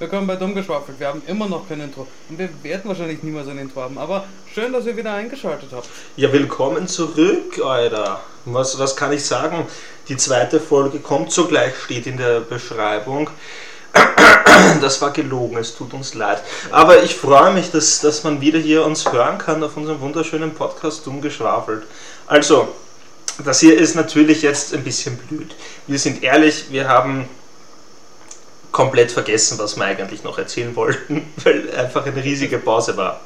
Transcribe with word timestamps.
Willkommen 0.00 0.26
bei 0.26 0.36
Dumm 0.36 0.54
geschwafelt. 0.54 0.98
Wir 0.98 1.08
haben 1.08 1.20
immer 1.26 1.46
noch 1.46 1.68
kein 1.68 1.78
Intro. 1.78 2.06
Und 2.30 2.38
wir 2.38 2.48
werden 2.62 2.84
wahrscheinlich 2.86 3.22
niemals 3.22 3.48
ein 3.48 3.58
Intro 3.58 3.82
haben. 3.82 3.98
Aber 3.98 4.24
schön, 4.54 4.72
dass 4.72 4.86
ihr 4.86 4.96
wieder 4.96 5.12
eingeschaltet 5.12 5.68
habt. 5.72 5.86
Ja, 6.16 6.32
willkommen 6.32 6.88
zurück, 6.88 7.60
Alter. 7.62 8.22
Was, 8.46 8.78
was 8.78 8.96
kann 8.96 9.12
ich 9.12 9.22
sagen? 9.22 9.66
Die 10.08 10.16
zweite 10.16 10.58
Folge 10.58 11.00
kommt 11.00 11.32
sogleich, 11.32 11.74
steht 11.84 12.06
in 12.06 12.16
der 12.16 12.40
Beschreibung. 12.40 13.28
Das 14.80 15.02
war 15.02 15.10
gelogen, 15.10 15.58
es 15.58 15.76
tut 15.76 15.92
uns 15.92 16.14
leid. 16.14 16.42
Aber 16.70 17.02
ich 17.02 17.14
freue 17.14 17.52
mich, 17.52 17.70
dass, 17.70 18.00
dass 18.00 18.24
man 18.24 18.40
wieder 18.40 18.58
hier 18.58 18.86
uns 18.86 19.12
hören 19.12 19.36
kann 19.36 19.62
auf 19.62 19.76
unserem 19.76 20.00
wunderschönen 20.00 20.54
Podcast 20.54 21.06
Dumm 21.06 21.20
geschwafelt. 21.20 21.82
Also, 22.26 22.68
das 23.44 23.60
hier 23.60 23.78
ist 23.78 23.96
natürlich 23.96 24.40
jetzt 24.40 24.72
ein 24.72 24.82
bisschen 24.82 25.18
blöd. 25.18 25.54
Wir 25.86 25.98
sind 25.98 26.22
ehrlich, 26.22 26.66
wir 26.70 26.88
haben 26.88 27.28
komplett 28.80 29.12
vergessen, 29.12 29.58
was 29.58 29.76
wir 29.76 29.84
eigentlich 29.84 30.24
noch 30.24 30.38
erzählen 30.38 30.74
wollten, 30.74 31.32
weil 31.44 31.70
einfach 31.76 32.06
eine 32.06 32.22
riesige 32.22 32.58
Pause 32.58 32.96
war. 32.96 33.20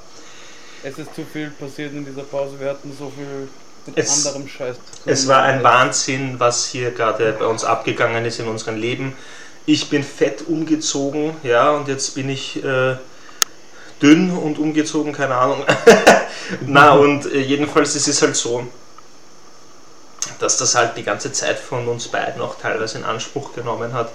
Es 0.82 0.98
ist 0.98 1.14
zu 1.14 1.22
viel 1.32 1.50
passiert 1.50 1.92
in 1.92 2.04
dieser 2.04 2.24
Pause. 2.24 2.58
Wir 2.58 2.70
hatten 2.70 2.94
so 2.98 3.10
viel 3.16 3.48
mit 3.86 3.96
Es- 3.96 4.26
anderem 4.26 4.48
Scheiß. 4.48 4.76
zu 4.76 4.82
tun. 4.82 5.12
Es 5.12 5.28
war 5.28 5.42
ein 5.42 5.62
Wahnsinn, 5.62 6.38
was 6.38 6.66
hier 6.66 6.90
gerade 6.90 7.32
bei 7.38 7.46
uns 7.46 7.64
abgegangen 7.64 8.24
ist 8.24 8.38
in 8.40 8.48
unserem 8.48 8.76
Leben. 8.76 9.16
Ich 9.66 9.88
bin 9.88 10.02
fett 10.04 10.42
umgezogen, 10.46 11.34
ja, 11.42 11.70
und 11.70 11.88
jetzt 11.88 12.14
bin 12.14 12.28
ich 12.28 12.62
äh, 12.62 12.96
dünn 14.02 14.30
und 14.36 14.58
umgezogen, 14.58 15.12
keine 15.14 15.36
Ahnung. 15.36 15.64
Na, 16.66 16.92
und 17.04 17.24
äh, 17.32 17.40
jedenfalls 17.40 17.94
ist 17.96 18.08
es 18.08 18.20
halt 18.20 18.36
so, 18.36 18.66
dass 20.38 20.58
das 20.58 20.74
halt 20.74 20.96
die 20.98 21.02
ganze 21.02 21.32
Zeit 21.32 21.58
von 21.58 21.88
uns 21.88 22.08
beiden 22.08 22.42
auch 22.42 22.58
teilweise 22.58 22.98
in 22.98 23.04
Anspruch 23.04 23.54
genommen 23.54 23.92
hat. 23.94 24.10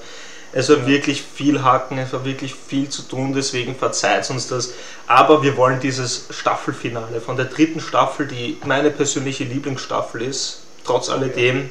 Es 0.51 0.69
war 0.69 0.87
wirklich 0.87 1.21
viel 1.21 1.63
Hacken, 1.63 1.99
es 1.99 2.11
war 2.11 2.25
wirklich 2.25 2.55
viel 2.55 2.89
zu 2.89 3.03
tun, 3.03 3.33
deswegen 3.33 3.75
verzeiht 3.75 4.29
uns 4.29 4.47
das. 4.47 4.73
Aber 5.05 5.43
wir 5.43 5.57
wollen 5.57 5.79
dieses 5.79 6.25
Staffelfinale 6.31 7.21
von 7.21 7.35
der 7.35 7.45
dritten 7.45 7.79
Staffel, 7.79 8.27
die 8.27 8.57
meine 8.65 8.89
persönliche 8.89 9.43
Lieblingsstaffel 9.43 10.23
ist, 10.23 10.61
trotz 10.83 11.09
alledem, 11.09 11.69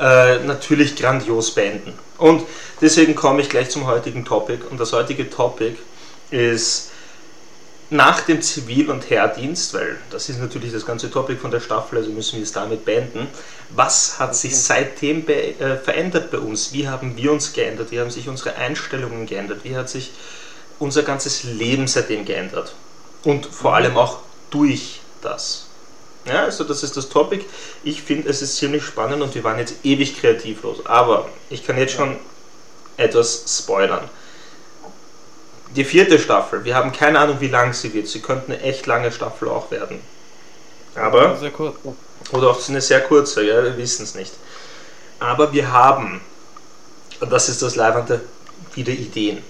äh, 0.00 0.38
natürlich 0.38 0.96
grandios 0.96 1.54
beenden. 1.54 1.92
Und 2.18 2.42
deswegen 2.80 3.14
komme 3.14 3.42
ich 3.42 3.48
gleich 3.48 3.70
zum 3.70 3.86
heutigen 3.86 4.24
Topic. 4.24 4.64
Und 4.70 4.80
das 4.80 4.92
heutige 4.92 5.28
Topic 5.28 5.76
ist 6.30 6.90
nach 7.94 8.22
dem 8.22 8.42
Zivil- 8.42 8.90
und 8.90 9.08
Heerdienst, 9.08 9.72
weil 9.72 9.96
das 10.10 10.28
ist 10.28 10.40
natürlich 10.40 10.72
das 10.72 10.84
ganze 10.84 11.12
Topic 11.12 11.38
von 11.40 11.52
der 11.52 11.60
Staffel, 11.60 11.98
also 11.98 12.10
müssen 12.10 12.36
wir 12.36 12.42
es 12.42 12.50
damit 12.50 12.84
beenden. 12.84 13.28
Was 13.70 14.18
hat 14.18 14.34
sich 14.34 14.56
seitdem 14.58 15.24
be 15.24 15.54
äh, 15.60 15.76
verändert 15.76 16.32
bei 16.32 16.38
uns? 16.38 16.72
Wie 16.72 16.88
haben 16.88 17.16
wir 17.16 17.30
uns 17.30 17.52
geändert? 17.52 17.92
Wie 17.92 18.00
haben 18.00 18.10
sich 18.10 18.28
unsere 18.28 18.56
Einstellungen 18.56 19.26
geändert? 19.26 19.60
Wie 19.62 19.76
hat 19.76 19.88
sich 19.88 20.10
unser 20.80 21.04
ganzes 21.04 21.44
Leben 21.44 21.86
seitdem 21.86 22.24
geändert? 22.24 22.74
Und 23.22 23.46
vor 23.46 23.74
allem 23.76 23.96
auch 23.96 24.18
durch 24.50 25.00
das. 25.22 25.66
Ja, 26.26 26.42
also 26.42 26.64
das 26.64 26.82
ist 26.82 26.96
das 26.96 27.08
Topic. 27.08 27.44
Ich 27.84 28.02
finde, 28.02 28.28
es 28.28 28.42
ist 28.42 28.56
ziemlich 28.56 28.82
spannend 28.82 29.22
und 29.22 29.36
wir 29.36 29.44
waren 29.44 29.60
jetzt 29.60 29.76
ewig 29.84 30.20
kreativlos. 30.20 30.84
Aber 30.84 31.28
ich 31.48 31.64
kann 31.64 31.78
jetzt 31.78 31.92
schon 31.92 32.16
etwas 32.96 33.44
spoilern. 33.46 34.10
Die 35.76 35.84
vierte 35.84 36.18
Staffel, 36.18 36.64
wir 36.64 36.76
haben 36.76 36.92
keine 36.92 37.18
Ahnung, 37.18 37.36
wie 37.40 37.48
lang 37.48 37.72
sie 37.72 37.92
wird. 37.94 38.06
Sie 38.06 38.20
könnte 38.20 38.46
eine 38.52 38.60
echt 38.62 38.86
lange 38.86 39.10
Staffel 39.10 39.48
auch 39.48 39.70
werden. 39.70 40.00
Aber 40.94 41.36
Sehr 41.36 41.50
kurz. 41.50 41.76
oder 42.32 42.50
auch 42.50 42.68
eine 42.68 42.80
sehr 42.80 43.00
kurze, 43.00 43.42
ja, 43.44 43.62
wir 43.64 43.76
wissen 43.76 44.04
es 44.04 44.14
nicht. 44.14 44.32
Aber 45.18 45.52
wir 45.52 45.72
haben, 45.72 46.20
und 47.20 47.32
das 47.32 47.48
ist 47.48 47.62
das 47.62 47.74
Leibende, 47.74 48.20
wieder 48.74 48.92
Ideen. 48.92 49.42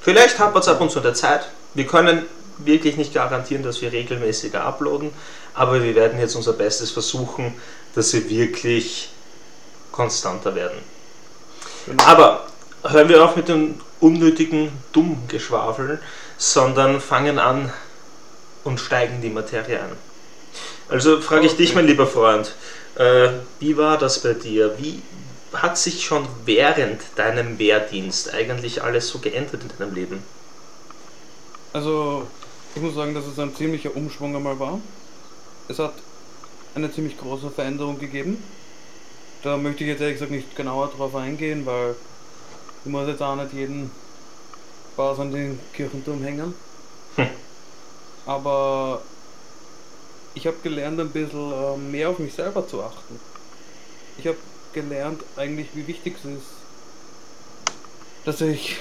Vielleicht 0.00 0.38
hapert 0.38 0.62
es 0.62 0.68
ab 0.68 0.80
und 0.80 0.90
zu 0.90 1.00
der 1.00 1.14
Zeit. 1.14 1.48
Wir 1.74 1.86
können 1.86 2.26
wirklich 2.58 2.96
nicht 2.96 3.14
garantieren, 3.14 3.62
dass 3.62 3.80
wir 3.82 3.92
regelmäßiger 3.92 4.64
uploaden, 4.64 5.10
aber 5.54 5.82
wir 5.82 5.94
werden 5.94 6.18
jetzt 6.18 6.34
unser 6.34 6.52
Bestes 6.52 6.90
versuchen, 6.90 7.54
dass 7.94 8.12
wir 8.12 8.28
wirklich 8.28 9.10
konstanter 9.90 10.54
werden. 10.54 10.78
Genau. 11.86 12.02
Aber 12.04 12.46
hören 12.84 13.08
wir 13.08 13.24
auf 13.24 13.36
mit 13.36 13.48
dem 13.48 13.80
unnötigen 14.02 14.70
Dummgeschwafeln, 14.92 15.98
sondern 16.36 17.00
fangen 17.00 17.38
an 17.38 17.72
und 18.64 18.80
steigen 18.80 19.22
die 19.22 19.30
Materie 19.30 19.80
ein. 19.80 19.96
Also 20.88 21.20
frage 21.20 21.46
ich 21.46 21.56
dich, 21.56 21.74
mein 21.74 21.86
lieber 21.86 22.06
Freund, 22.06 22.54
äh, 22.96 23.28
wie 23.60 23.76
war 23.76 23.96
das 23.96 24.22
bei 24.22 24.34
dir? 24.34 24.74
Wie 24.78 25.00
hat 25.54 25.78
sich 25.78 26.04
schon 26.04 26.26
während 26.44 27.00
deinem 27.16 27.58
Wehrdienst 27.58 28.34
eigentlich 28.34 28.82
alles 28.82 29.08
so 29.08 29.18
geändert 29.18 29.62
in 29.62 29.78
deinem 29.78 29.94
Leben? 29.94 30.22
Also, 31.72 32.26
ich 32.74 32.82
muss 32.82 32.94
sagen, 32.94 33.14
dass 33.14 33.26
es 33.26 33.38
ein 33.38 33.54
ziemlicher 33.54 33.94
Umschwung 33.96 34.36
einmal 34.36 34.58
war. 34.58 34.80
Es 35.68 35.78
hat 35.78 35.94
eine 36.74 36.92
ziemlich 36.92 37.16
große 37.18 37.50
Veränderung 37.50 37.98
gegeben. 37.98 38.42
Da 39.42 39.56
möchte 39.56 39.84
ich 39.84 39.90
jetzt 39.90 40.00
ehrlich 40.00 40.16
gesagt 40.16 40.32
nicht 40.32 40.54
genauer 40.56 40.92
drauf 40.96 41.14
eingehen, 41.14 41.64
weil 41.66 41.94
ich 42.84 42.90
muss 42.90 43.06
jetzt 43.06 43.22
auch 43.22 43.36
nicht 43.36 43.52
jeden 43.52 43.90
Spaß 44.92 45.20
an 45.20 45.32
den 45.32 45.58
Kirchenturm 45.72 46.22
hängen. 46.22 46.54
Hm. 47.16 47.28
Aber 48.26 49.02
ich 50.34 50.46
habe 50.46 50.56
gelernt, 50.62 51.00
ein 51.00 51.10
bisschen 51.10 51.52
äh, 51.52 51.76
mehr 51.76 52.10
auf 52.10 52.18
mich 52.18 52.34
selber 52.34 52.66
zu 52.66 52.82
achten. 52.82 53.18
Ich 54.18 54.26
habe 54.26 54.36
gelernt, 54.72 55.22
eigentlich, 55.36 55.68
wie 55.74 55.86
wichtig 55.86 56.16
es 56.18 56.24
ist, 56.24 56.46
dass 58.24 58.40
ich 58.40 58.76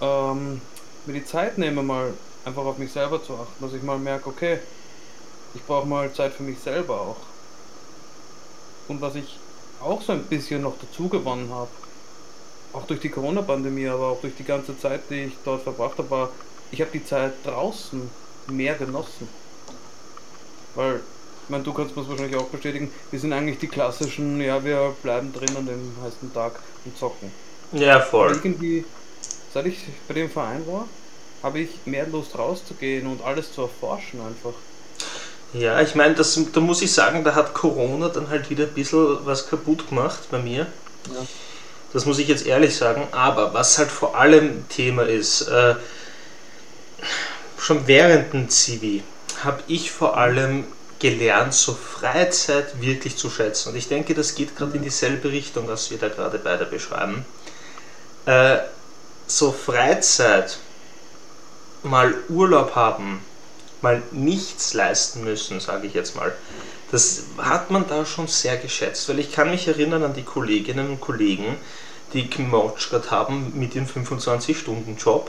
ähm, 0.00 0.60
mir 1.06 1.14
die 1.14 1.24
Zeit 1.24 1.58
nehme, 1.58 1.82
mal 1.82 2.12
einfach 2.44 2.64
auf 2.64 2.78
mich 2.78 2.92
selber 2.92 3.22
zu 3.22 3.34
achten, 3.34 3.64
dass 3.64 3.72
ich 3.72 3.82
mal 3.82 3.98
merke, 3.98 4.28
okay, 4.28 4.58
ich 5.54 5.62
brauche 5.62 5.86
mal 5.86 6.12
Zeit 6.12 6.32
für 6.32 6.42
mich 6.42 6.58
selber 6.58 7.00
auch. 7.00 7.16
Und 8.88 9.00
was 9.00 9.14
ich 9.14 9.38
auch 9.82 10.02
so 10.02 10.12
ein 10.12 10.24
bisschen 10.24 10.62
noch 10.62 10.74
dazu 10.80 11.08
gewonnen 11.08 11.50
habe, 11.50 11.70
auch 12.74 12.86
durch 12.86 13.00
die 13.00 13.10
Corona-Pandemie, 13.10 13.88
aber 13.88 14.08
auch 14.08 14.20
durch 14.20 14.34
die 14.36 14.44
ganze 14.44 14.78
Zeit, 14.78 15.02
die 15.10 15.24
ich 15.24 15.32
dort 15.44 15.62
verbracht 15.62 15.98
habe, 15.98 16.10
war, 16.10 16.30
ich 16.70 16.80
habe 16.80 16.90
die 16.92 17.04
Zeit 17.04 17.32
draußen 17.44 18.10
mehr 18.48 18.74
genossen. 18.74 19.28
Weil, 20.74 20.96
ich 20.96 21.50
meine, 21.50 21.62
du 21.64 21.72
kannst 21.72 21.94
mir 21.94 22.02
das 22.02 22.10
wahrscheinlich 22.10 22.36
auch 22.36 22.48
bestätigen, 22.48 22.90
wir 23.10 23.20
sind 23.20 23.32
eigentlich 23.32 23.58
die 23.58 23.68
klassischen, 23.68 24.40
ja, 24.40 24.64
wir 24.64 24.94
bleiben 25.02 25.32
drin 25.32 25.56
an 25.56 25.66
dem 25.66 25.92
heißen 26.02 26.32
Tag 26.32 26.60
und 26.84 26.96
zocken. 26.98 27.30
Ja, 27.72 28.00
voll. 28.00 28.32
irgendwie, 28.32 28.84
seit 29.52 29.66
ich 29.66 29.78
bei 30.08 30.14
dem 30.14 30.30
Verein 30.30 30.66
war, 30.66 30.88
habe 31.42 31.60
ich 31.60 31.70
mehr 31.84 32.06
Lust 32.06 32.36
rauszugehen 32.38 33.06
und 33.06 33.22
alles 33.22 33.52
zu 33.52 33.62
erforschen 33.62 34.20
einfach. 34.20 34.54
Ja, 35.52 35.80
ich 35.80 35.94
meine, 35.94 36.14
das- 36.14 36.38
da 36.52 36.60
muss 36.60 36.82
ich 36.82 36.92
sagen, 36.92 37.22
da 37.24 37.34
hat 37.34 37.54
Corona 37.54 38.08
dann 38.08 38.28
halt 38.28 38.50
wieder 38.50 38.64
ein 38.64 38.74
bisschen 38.74 39.24
was 39.24 39.48
kaputt 39.48 39.88
gemacht 39.88 40.28
bei 40.30 40.38
mir. 40.38 40.66
Ja. 41.12 41.26
Das 41.94 42.04
muss 42.04 42.18
ich 42.18 42.28
jetzt 42.28 42.44
ehrlich 42.44 42.76
sagen. 42.76 43.08
Aber 43.12 43.54
was 43.54 43.78
halt 43.78 43.90
vor 43.90 44.16
allem 44.16 44.68
Thema 44.68 45.04
ist, 45.04 45.42
äh, 45.42 45.76
schon 47.56 47.86
während 47.86 48.34
dem 48.34 48.50
Zivi 48.50 49.02
habe 49.42 49.62
ich 49.68 49.90
vor 49.90 50.18
allem 50.18 50.64
gelernt, 50.98 51.54
so 51.54 51.74
Freizeit 51.74 52.80
wirklich 52.80 53.16
zu 53.16 53.30
schätzen. 53.30 53.70
Und 53.70 53.76
ich 53.76 53.88
denke, 53.88 54.14
das 54.14 54.34
geht 54.34 54.56
gerade 54.56 54.76
in 54.76 54.82
dieselbe 54.82 55.30
Richtung, 55.30 55.68
was 55.68 55.90
wir 55.90 55.98
da 55.98 56.08
gerade 56.08 56.38
beide 56.38 56.66
beschreiben. 56.66 57.24
Äh, 58.26 58.58
so 59.26 59.52
Freizeit, 59.52 60.58
mal 61.82 62.14
Urlaub 62.28 62.74
haben, 62.74 63.20
mal 63.82 64.02
nichts 64.12 64.74
leisten 64.74 65.24
müssen, 65.24 65.60
sage 65.60 65.86
ich 65.86 65.94
jetzt 65.94 66.16
mal. 66.16 66.34
Das 66.94 67.24
hat 67.38 67.72
man 67.72 67.88
da 67.88 68.06
schon 68.06 68.28
sehr 68.28 68.56
geschätzt, 68.56 69.08
weil 69.08 69.18
ich 69.18 69.32
kann 69.32 69.50
mich 69.50 69.66
erinnern 69.66 70.04
an 70.04 70.14
die 70.14 70.22
Kolleginnen 70.22 70.90
und 70.90 71.00
Kollegen, 71.00 71.56
die 72.12 72.30
gemotschert 72.30 73.10
haben 73.10 73.52
mit 73.56 73.74
ihrem 73.74 73.86
25-Stunden-Job 73.86 75.28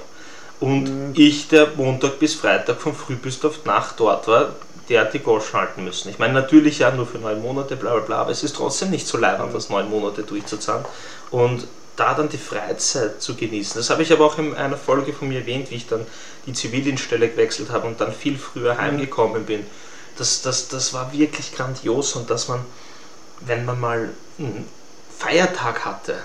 und 0.59 0.83
Mhm. 0.83 1.13
ich, 1.15 1.47
der 1.47 1.69
Montag 1.75 2.19
bis 2.19 2.35
Freitag 2.35 2.79
von 2.79 2.93
früh 2.93 3.15
bis 3.15 3.43
auf 3.43 3.65
Nacht 3.65 3.95
dort 3.99 4.27
war, 4.27 4.55
der 4.89 5.01
hat 5.01 5.15
die 5.15 5.19
Goschen 5.19 5.59
halten 5.59 5.83
müssen. 5.83 6.09
Ich 6.09 6.19
meine, 6.19 6.33
natürlich 6.33 6.77
ja 6.77 6.91
nur 6.91 7.07
für 7.07 7.17
neun 7.17 7.41
Monate, 7.41 7.75
bla 7.75 7.93
bla 7.93 8.01
bla, 8.01 8.17
aber 8.17 8.29
es 8.29 8.43
ist 8.43 8.55
trotzdem 8.55 8.91
nicht 8.91 9.07
so 9.07 9.17
leibend, 9.17 9.51
das 9.55 9.71
neun 9.71 9.89
Monate 9.89 10.21
durchzuzahlen. 10.21 10.85
Und 11.31 11.65
da 11.95 12.13
dann 12.13 12.29
die 12.29 12.37
Freizeit 12.37 13.23
zu 13.23 13.35
genießen. 13.35 13.79
Das 13.79 13.89
habe 13.89 14.03
ich 14.03 14.11
aber 14.13 14.25
auch 14.25 14.37
in 14.37 14.53
einer 14.53 14.77
Folge 14.77 15.13
von 15.13 15.29
mir 15.29 15.39
erwähnt, 15.39 15.71
wie 15.71 15.75
ich 15.75 15.87
dann 15.87 16.05
die 16.45 16.53
Zivildienststelle 16.53 17.29
gewechselt 17.29 17.71
habe 17.71 17.87
und 17.87 17.99
dann 17.99 18.13
viel 18.13 18.37
früher 18.37 18.77
heimgekommen 18.77 19.45
bin. 19.45 19.65
Das, 20.17 20.41
das, 20.41 20.67
das 20.69 20.93
war 20.93 21.11
wirklich 21.13 21.53
grandios 21.53 22.15
und 22.15 22.29
dass 22.29 22.47
man, 22.47 22.65
wenn 23.41 23.65
man 23.65 23.79
mal 23.79 24.09
einen 24.37 24.69
Feiertag 25.17 25.85
hatte, 25.85 26.15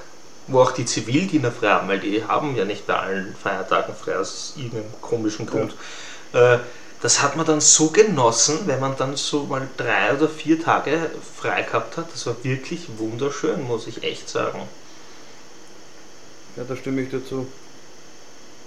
wo 0.47 0.61
auch 0.61 0.73
die 0.73 0.85
Zivildiener 0.85 1.53
frei 1.53 1.71
haben, 1.71 1.89
weil 1.89 2.01
die 2.01 2.25
haben 2.25 2.57
ja 2.57 2.65
nicht 2.65 2.87
bei 2.87 2.97
allen 2.97 3.35
Feiertagen 3.37 3.95
frei 3.95 4.19
aus 4.19 4.55
irgendeinem 4.57 5.01
komischen 5.01 5.47
Grund. 5.47 5.75
Äh, 6.33 6.59
das 7.01 7.23
hat 7.23 7.37
man 7.37 7.47
dann 7.47 7.61
so 7.61 7.91
genossen, 7.91 8.67
wenn 8.67 8.79
man 8.81 8.97
dann 8.97 9.17
so 9.17 9.47
mal 9.47 9.69
drei 9.77 10.15
oder 10.15 10.29
vier 10.29 10.61
Tage 10.63 11.11
frei 11.35 11.63
gehabt 11.63 11.97
hat. 11.97 12.13
Das 12.13 12.27
war 12.27 12.45
wirklich 12.45 12.99
wunderschön, 12.99 13.63
muss 13.63 13.87
ich 13.87 14.03
echt 14.03 14.29
sagen. 14.29 14.69
Ja, 16.57 16.65
da 16.65 16.77
stimme 16.77 17.03
ich 17.03 17.11
dazu. 17.11 17.47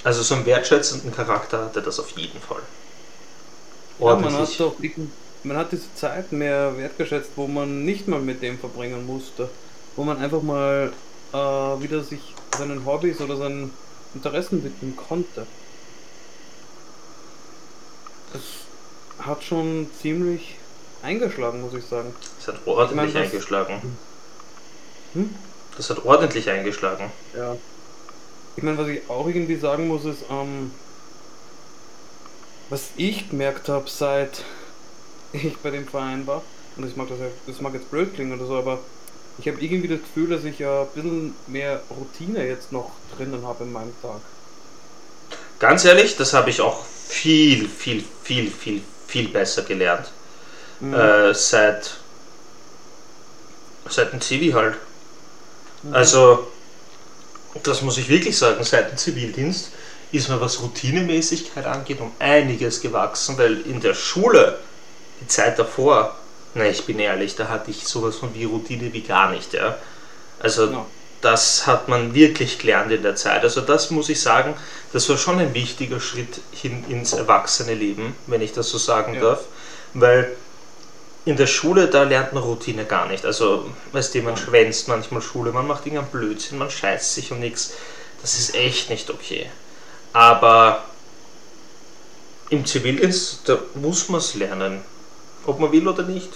Also 0.04 0.24
so 0.24 0.36
einen 0.36 0.46
wertschätzenden 0.46 1.12
Charakter 1.12 1.66
hat 1.66 1.76
er 1.76 1.82
das 1.82 2.00
auf 2.00 2.10
jeden 2.12 2.42
Fall. 2.42 2.64
Ja, 4.00 4.16
man 4.16 4.34
hat 4.34 4.60
doch 4.60 4.76
man 5.44 5.58
hat 5.58 5.72
diese 5.72 5.94
Zeit 5.96 6.32
mehr 6.32 6.78
wertgeschätzt, 6.78 7.32
wo 7.36 7.48
man 7.48 7.84
nicht 7.84 8.08
mal 8.08 8.20
mit 8.20 8.42
dem 8.42 8.58
verbringen 8.58 9.06
musste. 9.06 9.50
Wo 9.96 10.04
man 10.04 10.18
einfach 10.18 10.42
mal 10.42 10.92
äh, 11.34 11.38
wieder 11.38 12.04
sich 12.04 12.34
seinen 12.58 12.86
Hobbys 12.86 13.20
oder 13.22 13.36
seinen 13.36 13.72
Interessen 14.16 14.64
widmen 14.64 14.96
konnte. 14.96 15.46
Das 18.32 18.42
hat 19.26 19.44
schon 19.44 19.88
ziemlich 20.02 20.56
eingeschlagen, 21.02 21.62
muss 21.62 21.74
ich 21.74 21.86
sagen. 21.86 22.14
Das 22.38 22.48
hat 22.48 22.66
ordentlich 22.66 23.10
ich 23.10 23.14
mein, 23.14 23.24
eingeschlagen. 23.24 23.82
Hm? 25.14 25.36
Das 25.78 25.90
hat 25.90 26.06
ordentlich 26.06 26.50
eingeschlagen. 26.50 27.12
Ja. 27.36 27.56
Ich 28.56 28.64
meine, 28.64 28.78
was 28.78 28.88
ich 28.88 29.02
auch 29.10 29.28
irgendwie 29.28 29.56
sagen 29.56 29.88
muss, 29.88 30.06
ist, 30.06 30.26
ähm, 30.30 30.72
was 32.70 32.90
ich 32.98 33.30
gemerkt 33.30 33.70
habe, 33.70 33.90
seit 33.90 34.44
ich 35.32 35.58
bei 35.58 35.72
dem 35.72 35.88
Verein 35.88 36.26
war, 36.28 36.42
und 36.76 36.88
ich 36.88 36.96
mag 36.96 37.08
das, 37.10 37.18
das 37.48 37.62
mag 37.62 37.74
jetzt 37.74 37.90
blöd 37.92 38.14
klingen 38.14 38.34
oder 38.38 38.48
so, 38.48 38.56
aber 38.58 38.80
ich 39.38 39.48
habe 39.48 39.60
irgendwie 39.62 39.88
das 39.88 40.00
Gefühl, 40.00 40.30
dass 40.30 40.44
ich 40.44 40.60
ja 40.60 40.82
ein 40.82 40.88
bisschen 40.94 41.36
mehr 41.48 41.82
Routine 41.90 42.48
jetzt 42.48 42.72
noch 42.72 42.92
drinnen 43.18 43.46
habe 43.46 43.64
in 43.64 43.72
meinem 43.72 43.94
Tag. 44.02 44.22
Ganz 45.60 45.86
ehrlich, 45.86 46.16
das 46.18 46.34
habe 46.34 46.50
ich 46.50 46.62
auch 46.62 46.86
viel, 46.86 47.68
viel, 47.68 48.04
viel, 48.24 48.52
viel, 48.52 48.82
viel 49.08 49.28
besser 49.30 49.64
gelernt. 49.64 50.12
Mhm. 50.80 50.94
Äh, 50.94 51.34
seit, 51.34 51.98
seit 53.90 54.14
dem 54.14 54.22
Zivi 54.22 54.52
halt. 54.52 54.76
Mhm. 55.84 55.94
Also, 55.94 56.48
das 57.64 57.82
muss 57.82 57.98
ich 57.98 58.10
wirklich 58.10 58.38
sagen, 58.38 58.64
seit 58.64 58.92
dem 58.92 58.98
Zivildienst 58.98 59.72
ist 60.14 60.30
mir, 60.30 60.40
was 60.40 60.62
Routinemäßigkeit 60.62 61.66
angeht, 61.66 62.00
um 62.00 62.12
einiges 62.20 62.82
gewachsen, 62.82 63.38
weil 63.38 63.62
in 63.62 63.82
der 63.82 63.96
Schule, 63.96 64.60
die 65.20 65.28
Zeit 65.28 65.58
davor, 65.58 66.16
na, 66.54 66.66
ich 66.66 66.86
bin 66.86 67.00
ehrlich, 67.00 67.36
da 67.36 67.50
hatte 67.50 67.72
ich 67.72 67.84
sowas 67.86 68.18
von 68.18 68.34
wie 68.36 68.44
Routine 68.44 68.94
wie 68.94 69.02
gar 69.02 69.32
nicht, 69.32 69.54
ja. 69.54 69.76
Also, 70.40 70.68
no. 70.68 70.86
das 71.22 71.66
hat 71.66 71.90
man 71.90 72.14
wirklich 72.14 72.60
gelernt 72.60 72.92
in 72.92 73.02
der 73.02 73.16
Zeit. 73.16 73.42
Also, 73.42 73.62
das 73.62 73.90
muss 73.90 74.08
ich 74.10 74.22
sagen, 74.22 74.54
das 74.92 75.10
war 75.10 75.18
schon 75.18 75.40
ein 75.40 75.56
wichtiger 75.56 76.00
Schritt 76.00 76.42
hin 76.52 76.84
ins 76.90 77.14
erwachsene 77.14 77.74
Leben, 77.74 78.16
wenn 78.28 78.42
ich 78.42 78.54
das 78.54 78.70
so 78.70 78.78
sagen 78.78 79.16
ja. 79.16 79.22
darf, 79.22 79.46
weil 79.96 80.36
in 81.26 81.38
der 81.38 81.48
Schule, 81.48 81.88
da 81.88 82.04
lernt 82.04 82.34
man 82.34 82.44
Routine 82.44 82.86
gar 82.86 83.08
nicht. 83.08 83.26
Also, 83.26 83.68
weißt 83.94 84.14
du, 84.14 84.22
man 84.22 84.38
schwänzt 84.38 84.88
manchmal 84.88 85.24
Schule, 85.24 85.52
man 85.52 85.66
macht 85.66 85.88
irgendeinen 85.88 86.12
Blödsinn, 86.12 86.60
man 86.60 86.70
scheißt 86.70 87.16
sich 87.16 87.32
und 87.32 87.40
nichts. 87.40 87.74
Das 88.22 88.36
ist 88.38 88.54
echt 88.54 88.92
nicht 88.92 89.10
okay. 89.10 89.50
Aber 90.14 90.84
im 92.50 92.66
Zivildienst, 92.66 93.42
da 93.46 93.58
muss 93.76 94.10
man 94.10 94.20
es 94.20 94.36
lernen. 94.36 94.82
Ob 95.46 95.60
man 95.60 95.72
will 95.72 95.88
oder 95.88 96.04
nicht. 96.04 96.30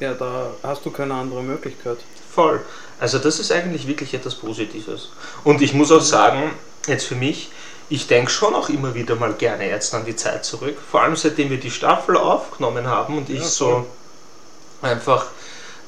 Ja, 0.00 0.14
da 0.14 0.50
hast 0.62 0.84
du 0.84 0.90
keine 0.90 1.14
andere 1.14 1.42
Möglichkeit. 1.42 1.98
Voll. 2.34 2.60
Also 2.98 3.18
das 3.18 3.38
ist 3.38 3.52
eigentlich 3.52 3.86
wirklich 3.86 4.12
etwas 4.14 4.34
Positives. 4.34 5.10
Und 5.44 5.62
ich 5.62 5.72
muss 5.72 5.92
auch 5.92 6.00
sagen, 6.00 6.50
jetzt 6.86 7.06
für 7.06 7.14
mich, 7.14 7.50
ich 7.88 8.06
denke 8.06 8.30
schon 8.30 8.54
auch 8.54 8.68
immer 8.68 8.94
wieder 8.94 9.16
mal 9.16 9.32
gerne 9.34 9.68
jetzt 9.68 9.94
an 9.94 10.04
die 10.04 10.16
Zeit 10.16 10.44
zurück. 10.44 10.76
Vor 10.90 11.02
allem 11.02 11.16
seitdem 11.16 11.50
wir 11.50 11.58
die 11.58 11.70
Staffel 11.70 12.16
aufgenommen 12.16 12.86
haben 12.86 13.18
und 13.18 13.30
ich 13.30 13.40
ja, 13.40 13.46
so 13.46 13.86
einfach 14.80 15.26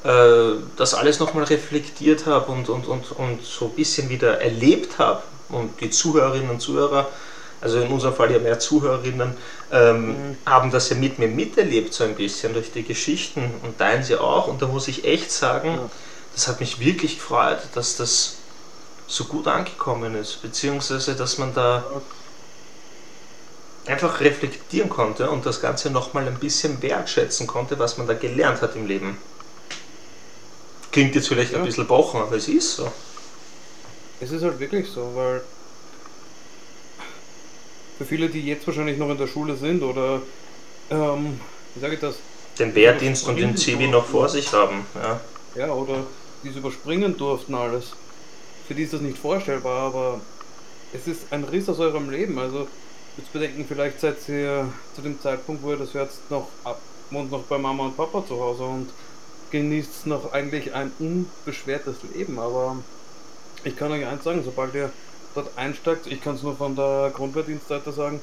äh, 0.03 0.55
das 0.75 0.93
alles 0.93 1.19
nochmal 1.19 1.45
reflektiert 1.45 2.25
habe 2.25 2.51
und, 2.51 2.69
und, 2.69 2.87
und, 2.87 3.11
und 3.11 3.43
so 3.43 3.65
ein 3.65 3.71
bisschen 3.71 4.09
wieder 4.09 4.41
erlebt 4.41 4.99
habe. 4.99 5.23
Und 5.49 5.79
die 5.81 5.89
Zuhörerinnen 5.89 6.49
und 6.49 6.59
Zuhörer, 6.59 7.09
also 7.61 7.79
in 7.79 7.91
unserem 7.91 8.13
Fall 8.13 8.31
ja 8.31 8.39
mehr 8.39 8.59
Zuhörerinnen, 8.59 9.35
ähm, 9.71 10.07
mhm. 10.07 10.37
haben 10.45 10.71
das 10.71 10.89
ja 10.89 10.95
mit 10.95 11.19
mir 11.19 11.27
miterlebt, 11.27 11.93
so 11.93 12.03
ein 12.03 12.15
bisschen 12.15 12.53
durch 12.53 12.71
die 12.71 12.83
Geschichten 12.83 13.51
und 13.63 13.77
teilen 13.77 14.03
sie 14.03 14.17
auch. 14.17 14.47
Und 14.47 14.61
da 14.61 14.67
muss 14.67 14.87
ich 14.87 15.05
echt 15.05 15.31
sagen, 15.31 15.75
ja. 15.75 15.89
das 16.33 16.47
hat 16.47 16.59
mich 16.59 16.79
wirklich 16.79 17.17
gefreut, 17.17 17.59
dass 17.73 17.97
das 17.97 18.37
so 19.07 19.25
gut 19.25 19.47
angekommen 19.47 20.15
ist, 20.15 20.41
beziehungsweise 20.41 21.15
dass 21.15 21.37
man 21.37 21.53
da 21.53 21.83
einfach 23.85 24.21
reflektieren 24.21 24.89
konnte 24.89 25.29
und 25.29 25.45
das 25.45 25.61
Ganze 25.61 25.89
nochmal 25.89 26.27
ein 26.27 26.39
bisschen 26.39 26.81
wertschätzen 26.81 27.47
konnte, 27.47 27.79
was 27.79 27.97
man 27.97 28.07
da 28.07 28.13
gelernt 28.13 28.61
hat 28.61 28.75
im 28.75 28.87
Leben. 28.87 29.17
Klingt 30.91 31.15
jetzt 31.15 31.27
vielleicht 31.27 31.51
ja. 31.51 31.57
ein 31.57 31.65
bisschen 31.65 31.87
bochen, 31.87 32.21
aber 32.21 32.35
es 32.35 32.47
ist 32.47 32.75
so. 32.75 32.91
Es 34.23 34.31
ist 34.31 34.43
halt 34.43 34.59
wirklich 34.59 34.87
so, 34.89 35.11
weil 35.15 35.41
für 37.97 38.05
viele, 38.05 38.29
die 38.29 38.41
jetzt 38.41 38.65
wahrscheinlich 38.65 38.97
noch 38.97 39.09
in 39.09 39.17
der 39.17 39.27
Schule 39.27 39.55
sind 39.55 39.83
oder 39.83 40.21
ähm, 40.89 41.39
wie 41.75 41.79
sage 41.79 41.95
ich 41.95 41.99
das? 41.99 42.15
Den 42.57 42.73
Wehrdienst 42.75 43.27
und 43.27 43.35
den 43.37 43.57
Zivi 43.57 43.87
noch 43.87 44.05
vor 44.05 44.29
sich 44.29 44.51
haben, 44.53 44.85
ja. 44.95 45.19
Ja, 45.55 45.71
oder 45.71 46.05
die 46.43 46.49
es 46.49 46.55
überspringen 46.55 47.17
durften 47.17 47.55
alles 47.55 47.93
für 48.67 48.73
die 48.73 48.83
ist 48.83 48.93
das 48.93 49.01
nicht 49.01 49.17
vorstellbar, 49.17 49.81
aber 49.81 50.21
es 50.93 51.07
ist 51.07 51.31
ein 51.31 51.43
Riss 51.43 51.69
aus 51.69 51.79
eurem 51.79 52.09
Leben. 52.09 52.39
Also, 52.39 52.67
jetzt 53.17 53.31
bedenken, 53.33 53.65
vielleicht 53.67 53.99
seid 53.99 54.17
ihr 54.29 54.71
zu 54.95 55.01
dem 55.01 55.19
Zeitpunkt, 55.19 55.63
wo 55.63 55.71
ihr 55.71 55.77
das 55.77 55.93
hört, 55.93 56.11
noch 56.29 56.47
ab 56.63 56.79
und 57.11 57.31
noch 57.31 57.43
bei 57.43 57.57
Mama 57.57 57.85
und 57.85 57.97
Papa 57.97 58.25
zu 58.25 58.39
Hause 58.39 58.63
und 58.63 58.89
genießt 59.51 60.07
noch 60.07 60.33
eigentlich 60.33 60.73
ein 60.73 60.91
unbeschwertes 60.99 61.97
Leben. 62.15 62.39
Aber 62.39 62.77
ich 63.63 63.77
kann 63.77 63.91
euch 63.91 64.05
eins 64.05 64.23
sagen, 64.23 64.43
sobald 64.43 64.73
ihr 64.75 64.91
dort 65.35 65.57
einsteigt, 65.57 66.07
ich 66.07 66.21
kann 66.21 66.35
es 66.35 66.43
nur 66.43 66.55
von 66.55 66.75
der 66.75 67.11
Grundwehrdienstseite 67.13 67.91
sagen, 67.91 68.21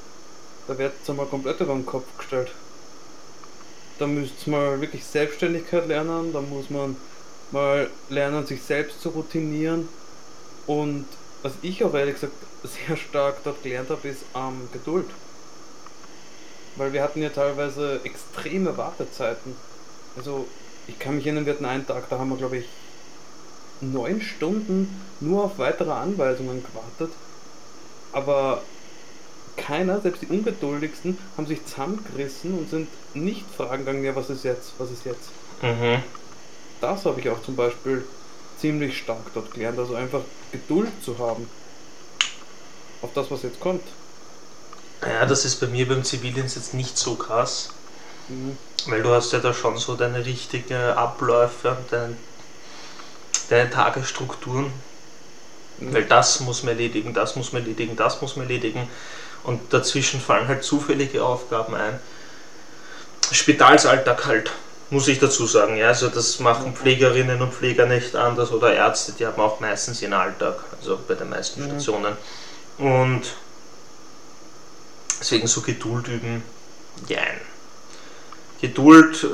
da 0.67 0.77
wird 0.77 0.93
es 1.01 1.09
einmal 1.09 1.25
komplett 1.25 1.59
über 1.59 1.73
den 1.73 1.85
Kopf 1.85 2.05
gestellt. 2.17 2.51
Da 3.99 4.07
müsst 4.07 4.47
ihr 4.47 4.51
mal 4.51 4.81
wirklich 4.81 5.03
Selbstständigkeit 5.03 5.87
lernen, 5.87 6.33
da 6.33 6.41
muss 6.41 6.69
man 6.69 6.95
mal 7.51 7.89
lernen, 8.09 8.45
sich 8.45 8.61
selbst 8.61 9.01
zu 9.01 9.09
routinieren 9.09 9.87
und 10.67 11.05
was 11.43 11.53
ich 11.61 11.83
auch 11.83 11.93
ehrlich 11.93 12.15
gesagt 12.15 12.33
sehr 12.63 12.95
stark 12.95 13.43
dort 13.43 13.63
gelernt 13.63 13.89
habe, 13.89 14.07
ist 14.07 14.23
ähm, 14.35 14.69
Geduld. 14.71 15.09
Weil 16.75 16.93
wir 16.93 17.03
hatten 17.03 17.21
ja 17.21 17.29
teilweise 17.29 17.99
extreme 18.03 18.77
Wartezeiten. 18.77 19.55
Also 20.15 20.47
ich 20.87 20.99
kann 20.99 21.15
mich 21.15 21.25
erinnern, 21.25 21.45
wir 21.45 21.53
hatten 21.53 21.65
einen 21.65 21.85
Tag, 21.85 22.09
da 22.09 22.19
haben 22.19 22.29
wir 22.29 22.37
glaube 22.37 22.57
ich 22.57 22.65
neun 23.81 24.21
Stunden 24.21 25.01
nur 25.19 25.45
auf 25.45 25.57
weitere 25.57 25.91
Anweisungen 25.91 26.63
gewartet. 26.63 27.15
Aber 28.13 28.61
keiner, 29.57 30.01
selbst 30.01 30.21
die 30.21 30.27
Ungeduldigsten, 30.27 31.17
haben 31.37 31.47
sich 31.47 31.65
zusammengerissen 31.65 32.57
und 32.57 32.69
sind 32.69 32.87
nicht 33.13 33.45
fragen 33.55 33.85
gegangen, 33.85 34.03
ja 34.03 34.15
was 34.15 34.29
ist 34.29 34.43
jetzt, 34.43 34.73
was 34.77 34.91
ist 34.91 35.05
jetzt. 35.05 35.29
Mhm. 35.61 36.01
Das 36.79 37.05
habe 37.05 37.19
ich 37.19 37.29
auch 37.29 37.41
zum 37.41 37.55
Beispiel 37.55 38.03
ziemlich 38.59 38.97
stark 38.97 39.33
dort 39.33 39.53
gelernt. 39.53 39.77
Also 39.79 39.95
einfach 39.95 40.21
Geduld 40.51 40.91
zu 41.03 41.17
haben. 41.17 41.47
Auf 43.01 43.11
das, 43.13 43.29
was 43.31 43.43
jetzt 43.43 43.59
kommt. 43.59 43.83
Ja, 45.01 45.25
das 45.25 45.45
ist 45.45 45.59
bei 45.59 45.67
mir 45.67 45.87
beim 45.87 46.03
Zivildienst 46.03 46.55
jetzt 46.55 46.73
nicht 46.73 46.97
so 46.97 47.15
krass. 47.15 47.69
Mhm. 48.29 48.57
Weil 48.87 49.03
du 49.03 49.09
hast 49.09 49.31
ja 49.33 49.39
da 49.39 49.53
schon 49.53 49.77
so 49.77 49.95
deine 49.95 50.25
richtigen 50.25 50.73
Abläufe, 50.73 51.77
deine, 51.89 52.15
deine 53.51 53.69
Tagesstrukturen. 53.69 54.71
Mhm. 55.79 55.93
Weil 55.93 56.05
das 56.05 56.39
muss 56.39 56.63
man 56.63 56.73
erledigen, 56.73 57.13
das 57.13 57.35
muss 57.35 57.53
man 57.53 57.63
erledigen, 57.63 57.95
das 57.95 58.21
muss 58.21 58.35
man 58.35 58.45
erledigen. 58.47 58.87
Und 59.43 59.73
dazwischen 59.73 60.21
fallen 60.21 60.47
halt 60.47 60.63
zufällige 60.63 61.23
Aufgaben 61.23 61.75
ein. 61.75 61.99
Spitalsalltag 63.31 64.25
halt 64.25 64.51
muss 64.91 65.07
ich 65.07 65.19
dazu 65.19 65.45
sagen. 65.47 65.77
Ja, 65.77 65.87
also 65.87 66.09
das 66.09 66.39
machen 66.39 66.75
Pflegerinnen 66.75 67.41
und 67.41 67.53
Pfleger 67.53 67.85
nicht 67.85 68.15
anders 68.15 68.51
oder 68.51 68.73
Ärzte, 68.73 69.13
die 69.13 69.25
haben 69.25 69.41
auch 69.41 69.59
meistens 69.59 70.01
ihren 70.01 70.13
Alltag, 70.13 70.59
also 70.77 70.99
bei 71.07 71.15
den 71.15 71.29
meisten 71.29 71.61
mhm. 71.61 71.67
Stationen. 71.67 72.17
Und 72.77 73.23
deswegen 75.19 75.47
so 75.47 75.61
Geduld 75.61 76.07
üben, 76.07 76.43
ja. 77.07 77.21
Geduld 78.59 79.23
äh, 79.23 79.27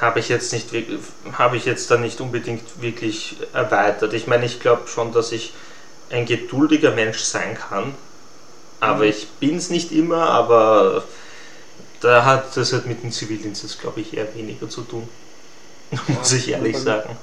habe 0.00 0.20
ich 0.20 0.28
jetzt 0.28 0.52
nicht 0.52 0.68
habe 1.32 1.56
ich 1.56 1.64
jetzt 1.64 1.90
da 1.90 1.96
nicht 1.96 2.20
unbedingt 2.20 2.80
wirklich 2.80 3.36
erweitert. 3.52 4.14
Ich 4.14 4.26
meine, 4.26 4.46
ich 4.46 4.60
glaube 4.60 4.88
schon, 4.88 5.12
dass 5.12 5.32
ich 5.32 5.52
ein 6.10 6.26
geduldiger 6.26 6.92
Mensch 6.92 7.18
sein 7.18 7.56
kann, 7.56 7.94
aber 8.80 9.04
mhm. 9.04 9.10
ich 9.10 9.28
bin 9.40 9.56
es 9.56 9.70
nicht 9.70 9.92
immer, 9.92 10.30
aber 10.30 11.04
da 12.00 12.24
hat 12.24 12.56
das 12.56 12.72
halt 12.72 12.86
mit 12.86 13.02
dem 13.02 13.12
Zivildienst 13.12 13.62
jetzt, 13.62 13.80
glaube 13.80 14.00
ich, 14.00 14.16
eher 14.16 14.34
weniger 14.34 14.68
zu 14.68 14.82
tun. 14.82 15.08
Muss 16.08 16.32
ich 16.32 16.48
ehrlich 16.48 16.72
bei, 16.74 16.80
sagen. 16.80 17.16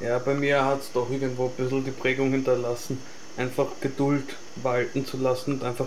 Ja, 0.00 0.18
bei 0.18 0.34
mir 0.34 0.64
hat 0.64 0.80
es 0.80 0.92
doch 0.92 1.10
irgendwo 1.10 1.46
ein 1.46 1.52
bisschen 1.52 1.84
die 1.84 1.90
Prägung 1.90 2.30
hinterlassen, 2.32 3.00
einfach 3.36 3.66
Geduld 3.80 4.36
walten 4.56 5.06
zu 5.06 5.16
lassen 5.16 5.54
und 5.54 5.64
einfach 5.64 5.86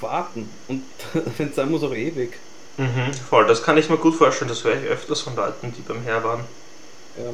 warten. 0.00 0.48
Und 0.68 0.82
wenn 1.38 1.50
es 1.50 1.56
sein 1.56 1.70
muss, 1.70 1.82
auch 1.82 1.94
ewig. 1.94 2.32
Mhm, 2.78 3.14
voll, 3.14 3.46
das 3.46 3.62
kann 3.62 3.78
ich 3.78 3.88
mir 3.88 3.96
gut 3.96 4.14
vorstellen, 4.14 4.48
das 4.48 4.64
höre 4.64 4.76
ich 4.76 4.86
öfters 4.86 5.22
von 5.22 5.34
Leuten, 5.34 5.72
die 5.72 5.80
beim 5.82 6.02
Herr 6.02 6.22
waren. 6.22 6.44
Ja. 7.16 7.32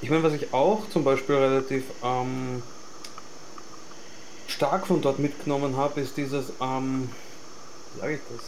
Ich 0.00 0.10
meine, 0.10 0.22
was 0.22 0.32
ich 0.32 0.54
auch 0.54 0.88
zum 0.90 1.04
Beispiel 1.04 1.34
relativ 1.34 1.84
ähm, 2.02 2.62
stark 4.46 4.86
von 4.86 5.02
dort 5.02 5.18
mitgenommen 5.18 5.76
habe, 5.76 6.00
ist 6.00 6.16
dieses, 6.16 6.52
ähm, 6.60 7.10
wie 7.94 8.00
sage 8.00 8.14
ich 8.14 8.20
das? 8.32 8.46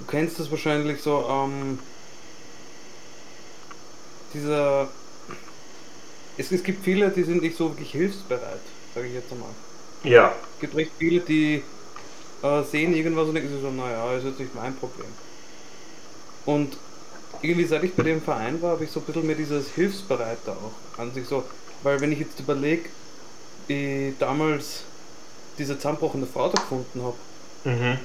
Du 0.00 0.06
kennst 0.06 0.40
das 0.40 0.50
wahrscheinlich 0.50 1.02
so, 1.02 1.24
ähm, 1.28 1.78
dieser, 4.34 4.88
es, 6.36 6.50
es 6.50 6.62
gibt 6.62 6.82
viele, 6.84 7.10
die 7.10 7.22
sind 7.22 7.42
nicht 7.42 7.56
so 7.56 7.70
wirklich 7.70 7.92
hilfsbereit, 7.92 8.60
sage 8.94 9.06
ich 9.06 9.14
jetzt 9.14 9.30
einmal. 9.30 9.50
Ja. 10.02 10.34
Es 10.54 10.60
gibt 10.60 10.74
recht 10.74 10.92
viele, 10.98 11.20
die 11.20 11.62
äh, 12.42 12.62
sehen 12.62 12.94
irgendwas 12.94 13.28
und 13.28 13.34
denken 13.34 13.50
sich 13.52 13.60
so, 13.60 13.70
naja, 13.70 14.12
ist 14.14 14.24
jetzt 14.24 14.40
nicht 14.40 14.54
mein 14.54 14.74
Problem. 14.76 15.06
Und 16.46 16.76
irgendwie 17.42 17.66
seit 17.66 17.84
ich 17.84 17.94
bei 17.94 18.02
dem 18.02 18.20
Verein 18.22 18.60
war, 18.62 18.72
habe 18.72 18.84
ich 18.84 18.90
so 18.90 19.00
ein 19.00 19.06
bisschen 19.06 19.26
mehr 19.26 19.36
dieses 19.36 19.68
Hilfsbereite 19.70 20.52
auch 20.52 20.98
an 21.00 21.12
sich 21.12 21.26
so, 21.26 21.44
weil 21.82 22.00
wenn 22.00 22.12
ich 22.12 22.18
jetzt 22.18 22.38
überlege, 22.40 22.88
wie 23.66 24.08
ich 24.08 24.18
damals 24.18 24.82
diese 25.58 25.76
zusammenbrochene 25.76 26.26
Frau 26.26 26.48
da 26.48 26.60
gefunden 26.60 27.02
habe 27.02 27.16
Mhm. 27.64 27.98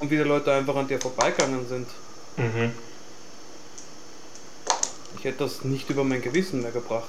und 0.00 0.10
wie 0.10 0.16
die 0.16 0.22
Leute 0.22 0.52
einfach 0.52 0.76
an 0.76 0.86
der 0.88 1.00
vorbeigegangen 1.00 1.66
sind, 1.66 1.88
Mhm. 2.36 2.72
ich 5.18 5.24
hätte 5.24 5.38
das 5.44 5.64
nicht 5.64 5.88
über 5.90 6.04
mein 6.04 6.20
Gewissen 6.22 6.62
mehr 6.62 6.72
gebracht. 6.72 7.08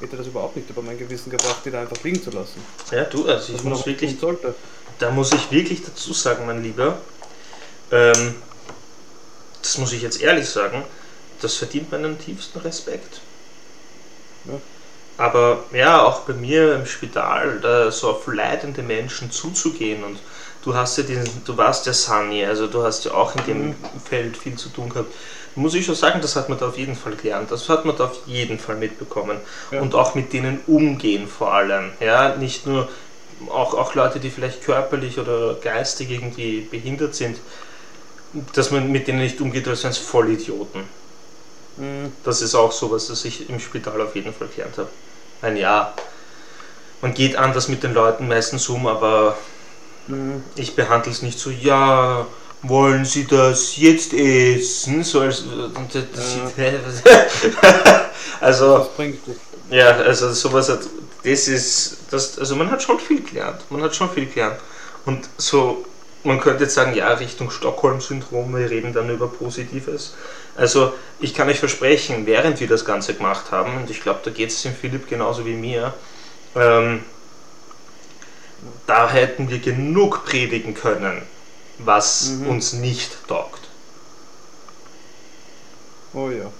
Hätte 0.00 0.16
das 0.16 0.26
überhaupt 0.28 0.56
nicht 0.56 0.70
über 0.70 0.82
mein 0.82 0.98
Gewissen 0.98 1.30
gebracht, 1.30 1.64
die 1.64 1.70
da 1.70 1.80
einfach 1.80 2.02
liegen 2.04 2.22
zu 2.22 2.30
lassen. 2.30 2.62
Ja, 2.90 3.04
du, 3.04 3.26
also 3.26 3.52
ich 3.52 3.64
muss 3.64 3.84
wirklich 3.86 4.18
sollte. 4.18 4.54
Da 4.98 5.10
muss 5.10 5.32
ich 5.32 5.50
wirklich 5.50 5.82
dazu 5.84 6.12
sagen, 6.12 6.46
mein 6.46 6.62
Lieber, 6.62 6.98
ähm, 7.90 8.42
das 9.62 9.78
muss 9.78 9.92
ich 9.92 10.02
jetzt 10.02 10.20
ehrlich 10.20 10.48
sagen, 10.48 10.84
das 11.40 11.56
verdient 11.56 11.90
meinen 11.92 12.18
tiefsten 12.18 12.58
Respekt. 12.60 13.22
Ja. 14.44 14.60
Aber 15.16 15.66
ja, 15.72 16.02
auch 16.04 16.20
bei 16.20 16.32
mir 16.32 16.76
im 16.76 16.86
Spital, 16.86 17.60
da 17.60 17.90
so 17.90 18.10
auf 18.10 18.26
leidende 18.28 18.82
Menschen 18.82 19.30
zuzugehen 19.32 20.04
und 20.04 20.22
du 20.62 20.74
hast 20.74 20.96
ja 20.98 21.04
diesen, 21.04 21.44
du 21.44 21.56
warst 21.56 21.86
ja 21.86 21.92
Sunny, 21.92 22.44
also 22.44 22.68
du 22.68 22.84
hast 22.84 23.04
ja 23.04 23.12
auch 23.14 23.34
in 23.34 23.44
dem 23.44 23.66
Mhm. 23.68 23.76
Feld 24.04 24.36
viel 24.36 24.56
zu 24.56 24.68
tun 24.70 24.88
gehabt. 24.90 25.12
Muss 25.54 25.74
ich 25.74 25.86
schon 25.86 25.94
sagen, 25.94 26.20
das 26.20 26.36
hat 26.36 26.48
man 26.48 26.58
da 26.58 26.68
auf 26.68 26.78
jeden 26.78 26.94
Fall 26.94 27.14
gelernt. 27.16 27.50
Das 27.50 27.68
hat 27.68 27.84
man 27.84 27.96
da 27.96 28.04
auf 28.04 28.20
jeden 28.26 28.58
Fall 28.58 28.76
mitbekommen. 28.76 29.38
Ja. 29.72 29.80
Und 29.80 29.94
auch 29.94 30.14
mit 30.14 30.32
denen 30.32 30.60
umgehen 30.66 31.26
vor 31.26 31.52
allem. 31.52 31.92
Ja, 32.00 32.36
nicht 32.36 32.66
nur 32.66 32.88
auch, 33.50 33.74
auch 33.74 33.94
Leute, 33.94 34.20
die 34.20 34.30
vielleicht 34.30 34.64
körperlich 34.64 35.18
oder 35.18 35.54
geistig 35.54 36.10
irgendwie 36.10 36.60
behindert 36.60 37.14
sind, 37.14 37.38
dass 38.54 38.70
man 38.70 38.90
mit 38.90 39.08
denen 39.08 39.20
nicht 39.20 39.40
umgeht, 39.40 39.66
als 39.68 39.82
wären 39.82 39.92
es 39.92 39.98
Vollidioten. 39.98 40.82
Mhm. 41.76 42.12
Das 42.24 42.42
ist 42.42 42.54
auch 42.54 42.72
sowas, 42.72 43.08
das 43.08 43.24
ich 43.24 43.48
im 43.48 43.60
Spital 43.60 44.00
auf 44.00 44.14
jeden 44.14 44.32
Fall 44.32 44.48
gelernt 44.48 44.78
habe. 44.78 44.88
Ein 45.42 45.56
Ja, 45.56 45.94
man 47.00 47.14
geht 47.14 47.36
anders 47.36 47.68
mit 47.68 47.82
den 47.82 47.94
Leuten 47.94 48.28
meistens 48.28 48.68
um, 48.68 48.86
aber 48.86 49.36
Mhm. 50.08 50.42
ich 50.56 50.74
behandle 50.74 51.12
es 51.12 51.22
nicht 51.22 51.38
so, 51.38 51.50
ja, 51.50 52.26
wollen 52.62 53.04
Sie 53.04 53.26
das 53.26 53.76
jetzt 53.76 54.12
essen? 54.12 55.04
So 55.04 55.20
als, 55.20 55.44
also, 58.40 58.90
ja, 59.70 59.90
also 59.90 60.32
sowas 60.32 60.68
hat, 60.68 60.80
das 61.24 61.48
ist, 61.48 61.98
das, 62.10 62.38
also 62.38 62.56
man 62.56 62.70
hat 62.70 62.82
schon 62.82 62.98
viel 62.98 63.22
gelernt, 63.22 63.62
man 63.70 63.82
hat 63.82 63.94
schon 63.94 64.10
viel 64.10 64.26
gelernt. 64.26 64.58
Und 65.04 65.28
so, 65.36 65.84
man 66.24 66.40
könnte 66.40 66.64
jetzt 66.64 66.74
sagen, 66.74 66.94
ja, 66.94 67.12
Richtung 67.14 67.50
Stockholm-Syndrom, 67.50 68.54
wir 68.56 68.70
reden 68.70 68.92
dann 68.92 69.08
über 69.08 69.28
Positives. 69.28 70.14
Also 70.56 70.92
ich 71.20 71.34
kann 71.34 71.48
euch 71.48 71.60
versprechen, 71.60 72.26
während 72.26 72.60
wir 72.60 72.66
das 72.66 72.84
Ganze 72.84 73.14
gemacht 73.14 73.52
haben, 73.52 73.76
und 73.76 73.90
ich 73.90 74.00
glaube, 74.00 74.20
da 74.24 74.30
geht 74.30 74.50
es 74.50 74.62
dem 74.62 74.74
Philipp 74.74 75.08
genauso 75.08 75.46
wie 75.46 75.54
mir, 75.54 75.94
ähm, 76.56 77.04
da 78.86 79.08
hätten 79.08 79.48
wir 79.48 79.60
genug 79.60 80.24
predigen 80.24 80.74
können, 80.74 81.22
was 81.78 82.30
Mhm. 82.30 82.48
uns 82.48 82.72
nicht 82.72 83.10
taugt. 83.28 83.60
Oh 86.14 86.30
ja. 86.30 86.50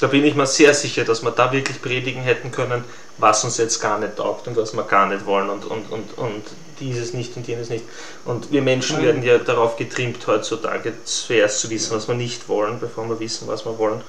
Da 0.00 0.06
bin 0.08 0.24
ich 0.24 0.34
mir 0.34 0.46
sehr 0.46 0.74
sicher, 0.74 1.04
dass 1.04 1.22
wir 1.22 1.30
da 1.30 1.52
wirklich 1.52 1.80
predigen 1.82 2.22
hätten 2.22 2.50
können, 2.50 2.84
was 3.18 3.44
uns 3.44 3.58
jetzt 3.58 3.80
gar 3.80 3.98
nicht 3.98 4.16
taugt 4.16 4.48
und 4.48 4.56
was 4.56 4.72
wir 4.74 4.82
gar 4.84 5.06
nicht 5.06 5.26
wollen 5.26 5.50
und, 5.50 5.64
und, 5.64 5.90
und, 5.92 6.18
und 6.18 6.42
dieses 6.80 7.12
nicht 7.12 7.36
und 7.36 7.46
jenes 7.46 7.68
nicht. 7.68 7.84
Und 8.24 8.50
wir 8.50 8.62
Menschen 8.62 8.96
Nein. 8.96 9.04
werden 9.04 9.22
ja 9.22 9.38
darauf 9.38 9.76
getrimmt 9.76 10.26
heutzutage, 10.26 10.94
zuerst 11.04 11.60
zu 11.60 11.70
wissen, 11.70 11.94
was 11.94 12.08
wir 12.08 12.14
nicht 12.14 12.48
wollen, 12.48 12.80
bevor 12.80 13.08
wir 13.08 13.20
wissen, 13.20 13.46
was 13.48 13.64
wir 13.64 13.78
wollen. 13.78 14.02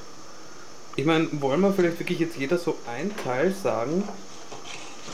Ich 0.96 1.06
meine, 1.06 1.28
wollen 1.34 1.60
wir 1.62 1.74
vielleicht 1.74 2.00
wirklich 2.00 2.20
jetzt 2.20 2.38
jeder 2.38 2.58
so 2.58 2.78
einen 2.88 3.16
Teil 3.18 3.54
sagen, 3.62 4.08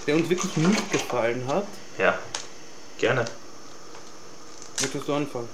der 0.05 0.15
uns 0.15 0.29
wirklich 0.29 0.55
nicht 0.57 0.91
gefallen 0.91 1.43
hat? 1.47 1.65
Ja, 1.97 2.17
gerne. 2.97 3.25
Möchtest 4.81 5.07
du 5.07 5.13
anfangen? 5.13 5.49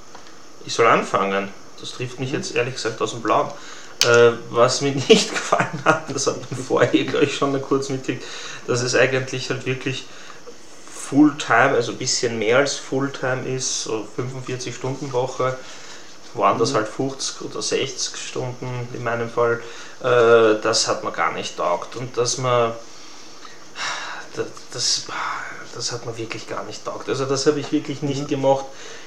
Ich 0.66 0.74
soll 0.74 0.88
anfangen. 0.88 1.50
Das 1.80 1.92
trifft 1.92 2.20
mich 2.20 2.32
jetzt 2.32 2.56
ehrlich 2.56 2.76
gesagt 2.76 3.02
aus 3.02 3.12
dem 3.12 3.22
Blauen. 3.22 3.50
Äh, 4.04 4.32
was 4.50 4.82
mir 4.82 4.92
nicht 5.10 5.30
gefallen 5.30 5.82
hat, 5.84 6.14
das 6.14 6.28
hat 6.28 6.38
man 6.52 6.60
vorher 6.64 7.04
gleich 7.06 7.36
schon 7.36 7.60
kurz 7.62 7.90
mitgekriegt, 7.90 8.24
dass 8.68 8.82
es 8.82 8.96
eigentlich 8.96 9.50
halt 9.50 9.66
wirklich 9.66 10.06
Fulltime, 10.94 11.76
also 11.76 11.92
ein 11.92 11.98
bisschen 11.98 12.40
mehr 12.40 12.58
als 12.58 12.76
Fulltime 12.76 13.48
ist, 13.48 13.84
so 13.84 14.08
45 14.16 14.76
Stunden 14.76 15.14
Woche, 15.14 15.56
woanders 16.34 16.72
Mhm. 16.72 16.76
halt 16.78 16.88
50 16.88 17.42
oder 17.42 17.62
60 17.62 18.18
Stunden 18.18 18.88
in 18.94 19.04
meinem 19.04 19.30
Fall, 19.30 19.62
äh, 20.02 20.62
das 20.62 20.88
hat 20.88 21.04
man 21.04 21.14
gar 21.14 21.32
nicht 21.34 21.58
taugt. 21.58 21.96
Und 21.96 22.18
dass 22.18 22.38
man 22.38 22.74
das, 24.36 24.46
das, 24.74 25.04
das 25.76 25.92
hat 25.92 26.06
man 26.06 26.18
wirklich 26.18 26.48
gar 26.48 26.64
nicht 26.64 26.84
taugt. 26.84 27.08
Also 27.08 27.26
das 27.26 27.46
habe 27.46 27.60
ich 27.60 27.72
wirklich 27.72 28.02
nicht 28.02 28.24
Mhm. 28.24 28.28
gemacht. 28.28 28.66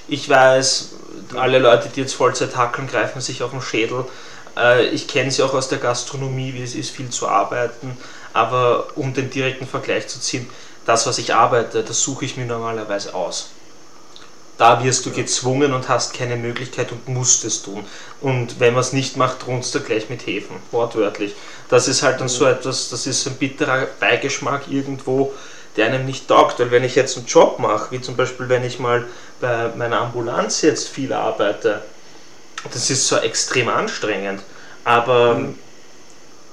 Ich 0.09 0.29
weiß, 0.29 0.88
alle 1.37 1.59
Leute, 1.59 1.88
die 1.95 2.00
jetzt 2.00 2.15
Vollzeit 2.15 2.57
hackeln, 2.57 2.88
greifen 2.88 3.21
sich 3.21 3.43
auf 3.43 3.50
den 3.50 3.61
Schädel. 3.61 4.05
Äh, 4.57 4.87
Ich 4.88 5.07
kenne 5.07 5.31
sie 5.31 5.43
auch 5.43 5.55
aus 5.55 5.69
der 5.69 5.79
Gastronomie, 5.79 6.55
wie 6.55 6.62
es 6.62 6.75
ist, 6.75 6.91
viel 6.91 7.11
zu 7.11 7.29
arbeiten. 7.29 7.97
Aber 8.33 8.88
um 8.97 9.12
den 9.15 9.31
direkten 9.31 9.67
Vergleich 9.67 10.09
zu 10.09 10.21
ziehen, 10.21 10.49
das, 10.87 11.07
was 11.07 11.19
ich 11.19 11.35
arbeite, 11.35 11.83
das 11.83 12.03
suche 12.03 12.25
ich 12.25 12.37
mir 12.37 12.47
normalerweise 12.47 13.15
aus. 13.15 13.50
Da 14.57 14.83
wirst 14.83 15.07
du 15.07 15.12
gezwungen 15.12 15.73
und 15.73 15.88
hast 15.88 16.15
keine 16.15 16.37
Möglichkeit 16.37 16.91
und 16.91 17.07
musst 17.09 17.45
es 17.45 17.62
tun. 17.62 17.85
Und 18.21 18.59
wenn 18.59 18.73
man 18.75 18.81
es 18.81 18.93
nicht 18.93 19.17
macht, 19.17 19.47
drunst 19.47 19.75
du 19.75 19.81
gleich 19.81 20.09
mit 20.09 20.27
Hefen, 20.27 20.57
wortwörtlich. 20.73 21.35
Das 21.69 21.87
ist 21.87 22.03
halt 22.03 22.21
dann 22.21 22.29
so 22.29 22.45
etwas, 22.47 22.88
das 22.88 23.07
ist 23.07 23.27
ein 23.29 23.37
bitterer 23.37 23.87
Beigeschmack 24.00 24.62
irgendwo, 24.69 25.33
der 25.77 25.87
einem 25.87 26.07
nicht 26.07 26.27
taugt. 26.27 26.59
Weil 26.59 26.71
wenn 26.73 26.83
ich 26.83 26.97
jetzt 26.97 27.17
einen 27.17 27.27
Job 27.27 27.59
mache, 27.61 27.93
wie 27.93 28.00
zum 28.00 28.17
Beispiel 28.17 28.49
wenn 28.49 28.65
ich 28.65 28.79
mal 28.81 29.07
bei 29.40 29.68
meiner 29.76 30.00
Ambulanz 30.00 30.62
jetzt 30.62 30.88
viel 30.88 31.12
arbeite, 31.12 31.83
das 32.73 32.90
ist 32.90 33.09
zwar 33.09 33.25
extrem 33.25 33.68
anstrengend, 33.68 34.45
aber 34.85 35.35
Mhm. 35.35 35.54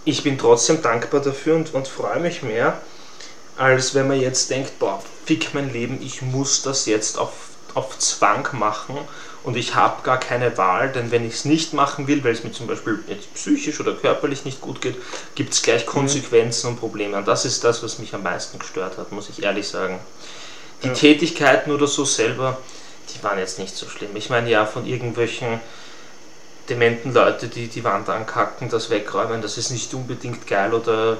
ich 0.03 0.23
bin 0.23 0.37
trotzdem 0.37 0.81
dankbar 0.81 1.21
dafür 1.21 1.55
und, 1.55 1.73
und 1.73 1.87
freue 1.87 2.19
mich 2.19 2.43
mehr, 2.43 2.81
als 3.55 3.95
wenn 3.95 4.07
man 4.07 4.19
jetzt 4.19 4.49
denkt, 4.51 4.79
boah, 4.79 5.01
fick 5.25 5.53
mein 5.53 5.71
Leben, 5.71 6.01
ich 6.01 6.21
muss 6.21 6.61
das 6.63 6.85
jetzt 6.85 7.17
auf, 7.17 7.57
auf 7.73 7.97
Zwang 7.99 8.47
machen 8.53 9.07
und 9.43 9.57
ich 9.57 9.75
habe 9.75 10.03
gar 10.03 10.19
keine 10.19 10.57
Wahl, 10.57 10.91
denn 10.91 11.11
wenn 11.11 11.25
ich 11.25 11.35
es 11.35 11.45
nicht 11.45 11.73
machen 11.73 12.07
will, 12.07 12.23
weil 12.23 12.33
es 12.33 12.43
mir 12.43 12.51
zum 12.51 12.67
Beispiel 12.67 13.03
jetzt 13.07 13.33
psychisch 13.35 13.79
oder 13.79 13.95
körperlich 13.95 14.45
nicht 14.45 14.61
gut 14.61 14.81
geht, 14.81 15.01
gibt 15.35 15.53
es 15.53 15.61
gleich 15.63 15.85
Konsequenzen 15.85 16.67
und 16.69 16.77
Probleme. 16.77 17.17
Und 17.17 17.27
das 17.27 17.45
ist 17.45 17.63
das, 17.63 17.83
was 17.83 17.99
mich 17.99 18.13
am 18.15 18.23
meisten 18.23 18.59
gestört 18.59 18.97
hat, 18.97 19.11
muss 19.11 19.29
ich 19.29 19.43
ehrlich 19.43 19.67
sagen. 19.67 19.99
Die 20.83 20.87
Ja. 20.87 20.93
Tätigkeiten 20.93 21.71
oder 21.71 21.87
so 21.87 22.05
selber, 22.05 22.57
die 23.13 23.23
waren 23.23 23.39
jetzt 23.39 23.59
nicht 23.59 23.75
so 23.75 23.87
schlimm. 23.87 24.15
Ich 24.15 24.29
meine, 24.29 24.49
ja, 24.49 24.65
von 24.65 24.85
irgendwelchen 24.85 25.59
dementen 26.69 27.13
Leute, 27.13 27.47
die 27.47 27.67
die 27.67 27.83
Wand 27.83 28.09
ankacken, 28.09 28.69
das 28.69 28.89
wegräumen, 28.89 29.41
das 29.41 29.57
ist 29.57 29.69
nicht 29.71 29.93
unbedingt 29.93 30.47
geil 30.47 30.73
oder 30.73 31.17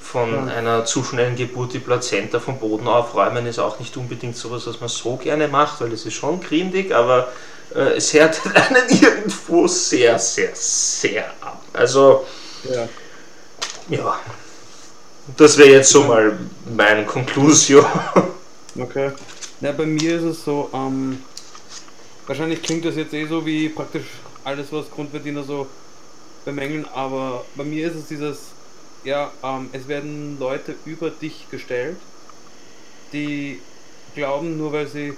von 0.00 0.32
Ja. 0.46 0.52
einer 0.54 0.84
zu 0.84 1.02
schnellen 1.02 1.34
Geburt 1.34 1.72
die 1.72 1.80
Plazenta 1.80 2.38
vom 2.38 2.58
Boden 2.60 2.86
aufräumen 2.86 3.46
ist 3.46 3.58
auch 3.58 3.80
nicht 3.80 3.96
unbedingt 3.96 4.36
sowas, 4.36 4.64
was 4.66 4.78
man 4.80 4.88
so 4.88 5.16
gerne 5.16 5.48
macht, 5.48 5.80
weil 5.80 5.92
es 5.92 6.06
ist 6.06 6.14
schon 6.14 6.40
grindig, 6.40 6.94
aber 6.94 7.32
äh, 7.74 7.96
es 7.96 8.12
härtet 8.12 8.54
einen 8.70 8.88
irgendwo 8.88 9.66
sehr, 9.66 10.16
sehr, 10.20 10.50
sehr 10.54 11.26
ab. 11.40 11.60
Also, 11.72 12.24
Ja. 12.72 12.88
ja, 13.88 14.20
das 15.36 15.58
wäre 15.58 15.70
jetzt 15.70 15.90
so 15.90 16.04
mal 16.04 16.38
meine 16.76 17.04
Conclusio. 17.04 17.84
Okay. 18.78 19.12
Na, 19.60 19.72
bei 19.72 19.86
mir 19.86 20.16
ist 20.16 20.24
es 20.24 20.44
so, 20.44 20.68
ähm, 20.72 21.18
wahrscheinlich 22.26 22.62
klingt 22.62 22.84
das 22.84 22.96
jetzt 22.96 23.14
eh 23.14 23.26
so 23.26 23.44
wie 23.46 23.68
praktisch 23.68 24.04
alles, 24.44 24.70
was 24.72 24.90
Grundverdiener 24.90 25.42
so 25.42 25.66
bemängeln, 26.44 26.86
aber 26.94 27.44
bei 27.56 27.64
mir 27.64 27.88
ist 27.88 27.96
es 27.96 28.08
dieses, 28.08 28.38
ja, 29.04 29.32
ähm, 29.42 29.70
es 29.72 29.88
werden 29.88 30.38
Leute 30.38 30.74
über 30.84 31.10
dich 31.10 31.46
gestellt, 31.50 31.96
die 33.12 33.60
glauben, 34.14 34.58
nur 34.58 34.72
weil 34.72 34.86
sie 34.86 35.14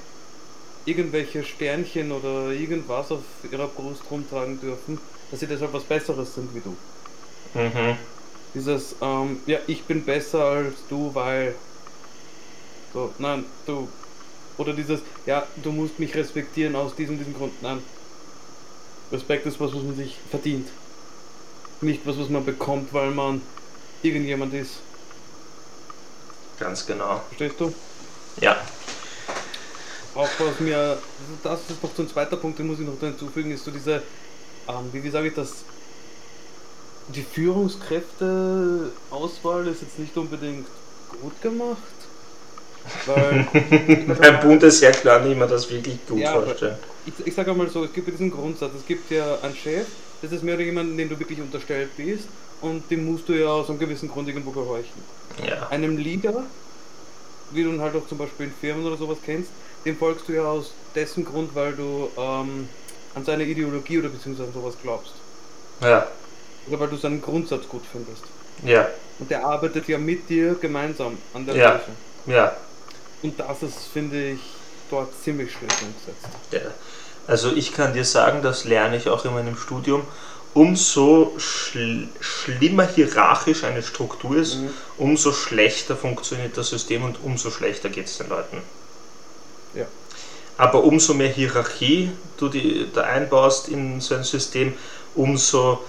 irgendwelche 0.85 1.45
Sternchen 1.45 2.13
oder 2.13 2.51
irgendwas 2.51 3.11
auf 3.11 3.23
ihrer 3.51 3.67
Brust 3.67 4.03
rumtragen 4.11 4.61
dürfen, 4.61 4.99
dass 5.31 5.41
sie 5.41 5.47
deshalb 5.47 5.73
was 5.73 5.85
Besseres 5.85 6.35
sind 6.35 6.55
wie 6.55 6.61
du. 6.61 6.77
Mhm. 7.59 7.97
Dieses, 8.55 8.95
ähm, 9.03 9.41
ja, 9.47 9.59
ich 9.67 9.83
bin 9.85 10.05
besser 10.05 10.43
als 10.45 10.75
du, 10.89 11.11
weil 11.15 11.55
So, 12.99 13.15
nein, 13.19 13.45
du. 13.65 13.89
Oder 14.57 14.73
dieses, 14.73 15.03
ja, 15.25 15.47
du 15.63 15.71
musst 15.71 16.01
mich 16.01 16.17
respektieren 16.17 16.75
aus 16.75 16.97
diesem, 16.97 17.17
diesem 17.17 17.33
Grund. 17.33 17.63
Nein. 17.63 17.81
Respekt 19.13 19.47
ist 19.47 19.61
was, 19.61 19.73
was 19.73 19.85
man 19.85 19.95
sich 19.95 20.17
verdient. 20.29 20.69
Nicht 21.81 22.05
was, 22.05 22.19
was 22.19 22.29
man 22.29 22.45
bekommt, 22.45 22.93
weil 22.93 23.13
man 23.13 23.41
irgendjemand 24.03 24.53
ist. 24.53 24.81
Ganz 26.59 26.85
genau. 26.85 27.23
Verstehst 27.29 27.61
du? 27.61 27.73
Ja. 28.41 28.57
Auch 30.17 30.29
was 30.41 30.59
mir, 30.59 30.99
das 31.45 31.61
ist 31.71 31.81
noch 31.81 31.95
so 31.95 32.03
ein 32.03 32.09
zweiter 32.09 32.37
Punkt, 32.37 32.59
den 32.59 32.67
muss 32.67 32.81
ich 32.81 32.87
noch 32.87 32.99
hinzufügen, 32.99 33.53
ist 33.53 33.65
so 33.65 33.71
diese, 33.71 34.03
ähm, 34.67 34.89
wie, 34.91 35.05
wie 35.05 35.11
sage 35.11 35.29
ich 35.29 35.35
das, 35.35 35.63
die 37.15 37.23
Führungskräfteauswahl 37.23 39.69
ist 39.69 39.83
jetzt 39.83 40.01
nicht 40.01 40.17
unbedingt 40.17 40.67
gut 41.23 41.41
gemacht. 41.41 41.98
Weil 43.07 43.47
beim 44.21 44.41
Bundesheer 44.41 44.93
kann 44.93 45.31
ich 45.31 45.37
mir 45.37 45.47
das 45.47 45.71
wirklich 45.71 45.99
gut 46.07 46.19
ja, 46.21 46.33
vorstellen. 46.33 46.77
Ich, 47.07 47.27
ich 47.27 47.35
sage 47.35 47.51
einmal 47.51 47.69
so, 47.69 47.85
es 47.85 47.93
gibt 47.93 48.09
ja 48.09 48.13
diesen 48.13 48.31
Grundsatz, 48.31 48.73
es 48.77 48.87
gibt 48.87 49.11
ja 49.11 49.39
einen 49.43 49.55
Chef, 49.55 49.87
das 50.23 50.33
ist 50.33 50.43
mehr 50.43 50.55
oder 50.55 50.65
jemand, 50.65 50.99
dem 50.99 51.09
du 51.09 51.19
wirklich 51.19 51.41
unterstellt 51.41 51.91
bist 51.97 52.29
und 52.61 52.91
dem 52.91 53.05
musst 53.05 53.29
du 53.29 53.35
ja 53.35 53.49
aus 53.49 53.69
einem 53.69 53.79
gewissen 53.79 54.09
Grund 54.09 54.29
irgendwo 54.29 54.51
gehorchen. 54.51 55.03
Ja. 55.47 55.69
Einem 55.69 55.97
Leader, 55.97 56.45
wie 57.53 57.63
du 57.63 57.71
ihn 57.71 57.81
halt 57.81 57.95
auch 57.95 58.07
zum 58.07 58.19
Beispiel 58.19 58.47
in 58.47 58.53
Firmen 58.53 58.87
oder 58.87 58.97
sowas 58.97 59.19
kennst, 59.25 59.51
dem 59.85 59.97
folgst 59.97 60.29
du 60.29 60.33
ja 60.33 60.45
aus 60.45 60.73
dessen 60.95 61.25
Grund, 61.25 61.55
weil 61.55 61.73
du 61.73 62.09
ähm, 62.17 62.69
an 63.15 63.25
seine 63.25 63.45
Ideologie 63.45 63.99
oder 63.99 64.09
beziehungsweise 64.09 64.49
an 64.49 64.55
sowas 64.55 64.75
glaubst. 64.83 65.13
Ja. 65.81 66.07
Oder 66.69 66.81
weil 66.81 66.89
du 66.89 66.97
seinen 66.97 67.23
Grundsatz 67.23 67.69
gut 67.69 67.83
findest. 67.91 68.25
Ja. 68.65 68.89
Und 69.19 69.31
der 69.31 69.45
arbeitet 69.45 69.89
ja 69.89 69.99
mit 69.99 70.29
dir 70.29 70.57
gemeinsam 70.61 71.17
an 71.33 71.47
der 71.47 71.57
ja. 71.57 71.81
Ja. 72.27 72.57
Und 73.23 73.39
das 73.39 73.63
ist, 73.63 73.79
finde 73.93 74.33
ich, 74.33 74.41
dort 74.91 75.09
ziemlich 75.23 75.53
schlecht 75.53 75.83
umgesetzt. 75.83 76.29
Ja. 76.53 76.61
Also 77.27 77.53
ich 77.53 77.75
kann 77.75 77.93
dir 77.93 78.05
sagen, 78.05 78.43
das 78.43 78.65
lerne 78.65 78.97
ich 78.97 79.09
auch 79.09 79.25
in 79.25 79.35
meinem 79.35 79.57
Studium. 79.57 80.03
Umso 80.55 81.35
schl 81.39 82.09
schlimmer 82.21 82.87
hierarchisch 82.87 83.65
eine 83.65 83.83
Struktur 83.83 84.37
ist, 84.37 84.57
mhm. 84.57 84.71
umso 84.97 85.33
schlechter 85.33 85.95
funktioniert 85.95 86.57
das 86.57 86.71
System 86.71 87.05
und 87.05 87.19
umso 87.23 87.51
schlechter 87.51 87.91
geht 87.91 88.07
es 88.07 88.19
den 88.19 88.31
Leuten. 88.31 88.63
Ja. 89.75 89.85
Aber 90.57 90.83
umso 90.85 91.15
mehr 91.15 91.29
Hierarchie 91.29 92.11
du 92.39 92.49
die, 92.49 92.89
da 92.93 93.03
einbaust 93.03 93.69
in 93.69 94.01
so 94.01 94.15
ein 94.15 94.25
System, 94.25 94.75
umso 95.15 95.85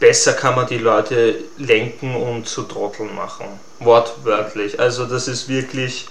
besser 0.00 0.32
kann 0.32 0.56
man 0.56 0.66
die 0.66 0.78
Leute 0.78 1.36
lenken 1.58 2.16
und 2.16 2.48
zu 2.48 2.62
Trotteln 2.62 3.14
machen. 3.14 3.46
Wortwörtlich. 3.78 4.80
Also 4.80 5.04
das 5.04 5.28
ist 5.28 5.48
wirklich. 5.48 6.08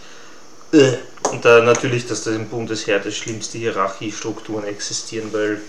Und 0.71 1.45
da 1.45 1.61
natürlich, 1.61 2.07
dass 2.07 2.23
das 2.23 2.35
im 2.35 2.47
Bundesheer 2.47 2.99
das 2.99 3.15
schlimmste 3.15 3.57
Hierarchiestrukturen 3.57 4.65
existieren, 4.65 5.31
weil 5.31 5.61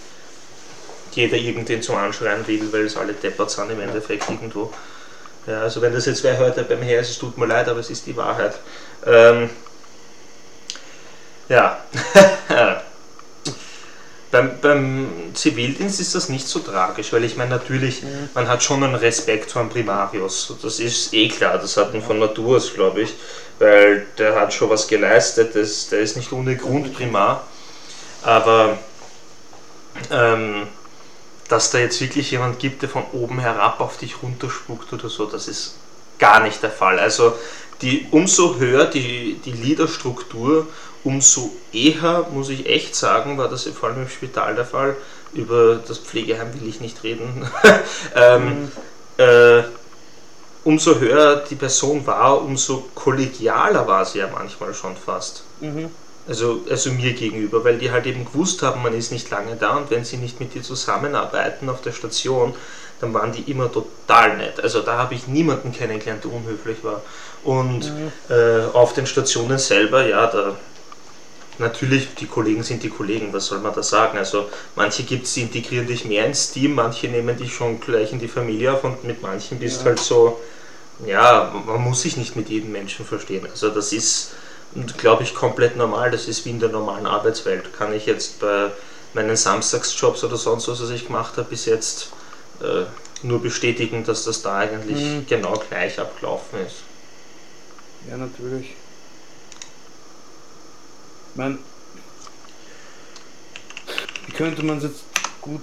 jeder 1.12 1.37
irgendden 1.37 1.83
zum 1.83 1.97
Anschreien 1.97 2.47
will, 2.47 2.73
weil 2.73 2.85
es 2.85 2.97
alle 2.97 3.14
deppert 3.14 3.50
sind 3.50 3.71
im 3.71 3.80
Endeffekt 3.80 4.28
irgendwo. 4.28 4.73
Ja, 5.47 5.62
also 5.62 5.80
wenn 5.80 5.92
das 5.92 6.07
jetzt 6.07 6.23
wer 6.23 6.37
hört 6.38 6.69
beim 6.69 6.83
Heer 6.83 7.00
ist, 7.00 7.11
es 7.11 7.19
tut 7.19 7.37
mir 7.38 7.47
leid, 7.47 7.69
aber 7.69 7.80
es 7.80 7.90
ist 7.90 8.07
die 8.07 8.16
Wahrheit. 8.16 8.59
Ähm, 9.07 9.50
ja. 11.49 11.78
beim, 14.30 14.61
beim 14.61 15.09
Zivildienst 15.35 15.99
ist 16.00 16.14
das 16.14 16.28
nicht 16.28 16.47
so 16.47 16.61
tragisch, 16.61 17.12
weil 17.12 17.25
ich 17.25 17.37
meine, 17.37 17.50
natürlich, 17.50 18.02
mhm. 18.02 18.28
man 18.35 18.49
hat 18.49 18.62
schon 18.62 18.85
einen 18.85 18.95
Respekt 18.95 19.50
vor 19.50 19.62
dem 19.62 19.71
Primarius. 19.71 20.54
Das 20.62 20.78
ist 20.78 21.12
eh 21.12 21.28
klar, 21.28 21.59
das 21.59 21.76
hat 21.76 21.92
man 21.92 22.02
von 22.02 22.19
Natur 22.19 22.59
aus, 22.59 22.73
glaube 22.73 23.02
ich 23.02 23.14
weil 23.61 24.07
der 24.19 24.40
hat 24.40 24.52
schon 24.52 24.71
was 24.71 24.88
geleistet, 24.88 25.55
das, 25.55 25.88
der 25.90 26.00
ist 26.00 26.17
nicht 26.17 26.33
ohne 26.33 26.57
Grund 26.57 26.93
Primar, 26.95 27.47
aber 28.23 28.79
ähm, 30.11 30.66
dass 31.49 31.70
da 31.70 31.79
jetzt 31.79 32.01
wirklich 32.01 32.31
jemand 32.31 32.59
gibt, 32.59 32.83
der 32.83 32.88
von 32.88 33.05
oben 33.12 33.38
herab 33.38 33.81
auf 33.81 33.99
dich 33.99 34.23
runterspuckt 34.23 34.92
oder 34.92 35.09
so, 35.09 35.27
das 35.27 35.46
ist 35.46 35.77
gar 36.18 36.40
nicht 36.42 36.62
der 36.62 36.70
Fall. 36.70 36.99
Also 36.99 37.35
die, 37.83 38.07
umso 38.11 38.59
höher 38.59 38.87
die, 38.87 39.40
die 39.44 39.53
Liederstruktur, 39.53 40.66
umso 41.05 41.53
eher, 41.73 42.27
muss 42.33 42.49
ich 42.49 42.66
echt 42.66 42.94
sagen, 42.94 43.37
war 43.37 43.49
das 43.49 43.64
vor 43.68 43.90
allem 43.90 44.03
im 44.03 44.09
Spital 44.09 44.55
der 44.55 44.64
Fall, 44.64 44.96
über 45.33 45.77
das 45.77 45.99
Pflegeheim 45.99 46.53
will 46.55 46.68
ich 46.68 46.81
nicht 46.81 47.03
reden, 47.05 47.49
ähm, 48.14 48.62
mhm. 48.62 48.68
äh, 49.18 49.62
umso 50.64 50.99
höher 50.99 51.44
die 51.49 51.55
Person 51.55 52.07
war, 52.07 52.42
umso 52.42 52.85
kollegialer 52.94 53.87
war 53.87 54.05
sie 54.05 54.18
ja 54.18 54.29
manchmal 54.33 54.75
schon 54.75 54.96
fast. 54.96 55.44
Mhm. 55.61 55.90
Also, 56.29 56.61
also 56.68 56.92
mir 56.92 57.12
gegenüber, 57.14 57.64
weil 57.64 57.79
die 57.79 57.90
halt 57.90 58.07
eben 58.07 58.25
gewusst 58.25 58.62
haben, 58.62 58.83
man 58.83 58.94
ist 58.94 59.11
nicht 59.11 59.31
lange 59.31 59.57
da 59.57 59.77
und 59.77 59.90
wenn 59.90 60.05
sie 60.05 60.16
nicht 60.16 60.38
mit 60.38 60.55
dir 60.55 60.62
zusammenarbeiten 60.62 61.68
auf 61.68 61.81
der 61.81 61.92
Station, 61.92 62.55
dann 63.01 63.14
waren 63.14 63.33
die 63.33 63.51
immer 63.51 63.73
total 63.73 64.37
nett. 64.37 64.61
Also 64.61 64.81
da 64.81 64.99
habe 64.99 65.14
ich 65.14 65.27
niemanden 65.27 65.73
kennengelernt, 65.73 66.25
der 66.25 66.33
unhöflich 66.33 66.85
war. 66.85 67.03
Und 67.42 67.90
mhm. 67.90 68.12
äh, 68.29 68.66
auf 68.75 68.92
den 68.92 69.07
Stationen 69.07 69.59
selber, 69.59 70.07
ja, 70.07 70.27
da 70.27 70.57
natürlich, 71.61 72.14
die 72.14 72.27
Kollegen 72.27 72.62
sind 72.62 72.83
die 72.83 72.88
Kollegen, 72.88 73.33
was 73.33 73.46
soll 73.46 73.61
man 73.61 73.75
da 73.75 73.83
sagen? 73.83 74.18
Also 74.18 74.49
manche 74.75 75.05
gibt 75.05 75.27
es, 75.27 75.35
die 75.35 75.42
integrieren 75.42 75.87
dich 75.87 76.05
mehr 76.05 76.27
ins 76.27 76.51
Team, 76.51 76.75
manche 76.75 77.09
nehmen 77.09 77.37
dich 77.37 77.55
schon 77.55 77.81
gleich 77.81 78.12
in 78.12 78.18
die 78.18 78.29
Familie 78.29 78.73
auf 78.73 78.85
und 78.85 79.05
mit 79.05 79.23
manchen 79.23 79.59
bist 79.59 79.81
ja. 79.81 79.87
halt 79.87 80.01
so, 80.01 80.40
ja, 81.07 81.55
man 81.66 81.83
muss 81.83 82.03
sich 82.03 82.16
nicht 82.16 82.37
mit 82.37 82.49
jedem 82.49 82.73
Menschen 82.73 83.07
verstehen. 83.07 83.46
Also 83.51 83.70
das 83.70 83.92
ist, 83.92 84.33
glaube 84.96 85.23
ich, 85.23 85.35
komplett 85.35 85.77
normal. 85.77 86.11
Das 86.11 86.29
ist 86.29 86.44
wie 86.44 86.51
in 86.51 86.61
der 86.61 86.68
normalen 86.68 87.07
Arbeitswelt. 87.07 87.73
Kann 87.77 87.94
ich 87.94 88.07
jetzt 88.07 88.40
bei 88.40 88.70
meinen 89.14 89.37
Samstagsjobs 89.37 90.25
oder 90.25 90.37
sonst 90.37 90.68
was, 90.68 90.83
was 90.83 90.90
ich 90.90 91.07
gemacht 91.07 91.37
habe, 91.37 91.49
bis 91.49 91.64
jetzt 91.64 92.11
äh, 92.61 92.85
nur 93.23 93.42
bestätigen, 93.42 94.05
dass 94.05 94.25
das 94.25 94.42
da 94.42 94.59
eigentlich 94.59 95.03
mhm. 95.03 95.27
genau 95.27 95.62
gleich 95.68 95.99
abgelaufen 95.99 96.61
ist. 96.66 96.83
Ja, 98.09 98.16
natürlich. 98.16 98.75
Man, 101.35 101.59
wie 104.27 104.33
könnte 104.33 104.62
man 104.62 104.79
es 104.79 104.85
jetzt 104.85 105.05
gut 105.40 105.62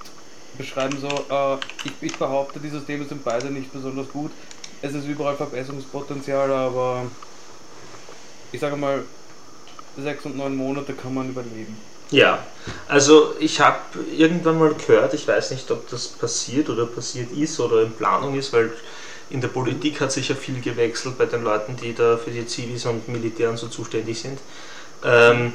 beschreiben? 0.58 0.98
So, 1.00 1.08
äh, 1.08 1.58
ich, 1.84 1.92
ich 2.02 2.16
behaupte, 2.16 2.60
die 2.60 2.70
Systeme 2.70 3.06
sind 3.06 3.24
beide 3.24 3.48
nicht 3.48 3.72
besonders 3.72 4.10
gut 4.10 4.32
es 4.82 4.94
ist 4.94 5.08
überall 5.08 5.36
Verbesserungspotenzial, 5.36 6.52
aber 6.52 7.04
ich 8.52 8.60
sage 8.60 8.76
mal, 8.76 9.04
sechs 9.98 10.26
und 10.26 10.38
neun 10.38 10.56
Monate 10.56 10.94
kann 10.94 11.14
man 11.14 11.30
überleben. 11.30 11.76
Ja, 12.12 12.40
also 12.88 13.34
ich 13.40 13.60
habe 13.60 13.80
irgendwann 14.16 14.60
mal 14.60 14.74
gehört, 14.74 15.14
ich 15.14 15.28
weiß 15.28 15.52
nicht, 15.52 15.70
ob 15.72 15.90
das 15.90 16.08
passiert 16.08 16.70
oder 16.70 16.86
passiert 16.86 17.32
ist 17.32 17.60
oder 17.60 17.82
in 17.84 17.92
Planung 17.92 18.38
ist, 18.38 18.54
weil 18.54 18.72
in 19.30 19.42
der 19.42 19.50
Politik 19.50 20.00
hat 20.00 20.14
sich 20.14 20.30
ja 20.30 20.36
viel 20.36 20.62
gewechselt 20.62 21.18
bei 21.18 21.26
den 21.26 21.44
Leuten, 21.44 21.76
die 21.76 21.94
da 21.94 22.16
für 22.16 22.32
die 22.32 22.46
Zivis 22.46 22.86
und 22.86 23.10
Militären 23.10 23.58
so 23.58 23.68
zuständig 23.68 24.22
sind. 24.22 24.40
Ähm, 25.08 25.54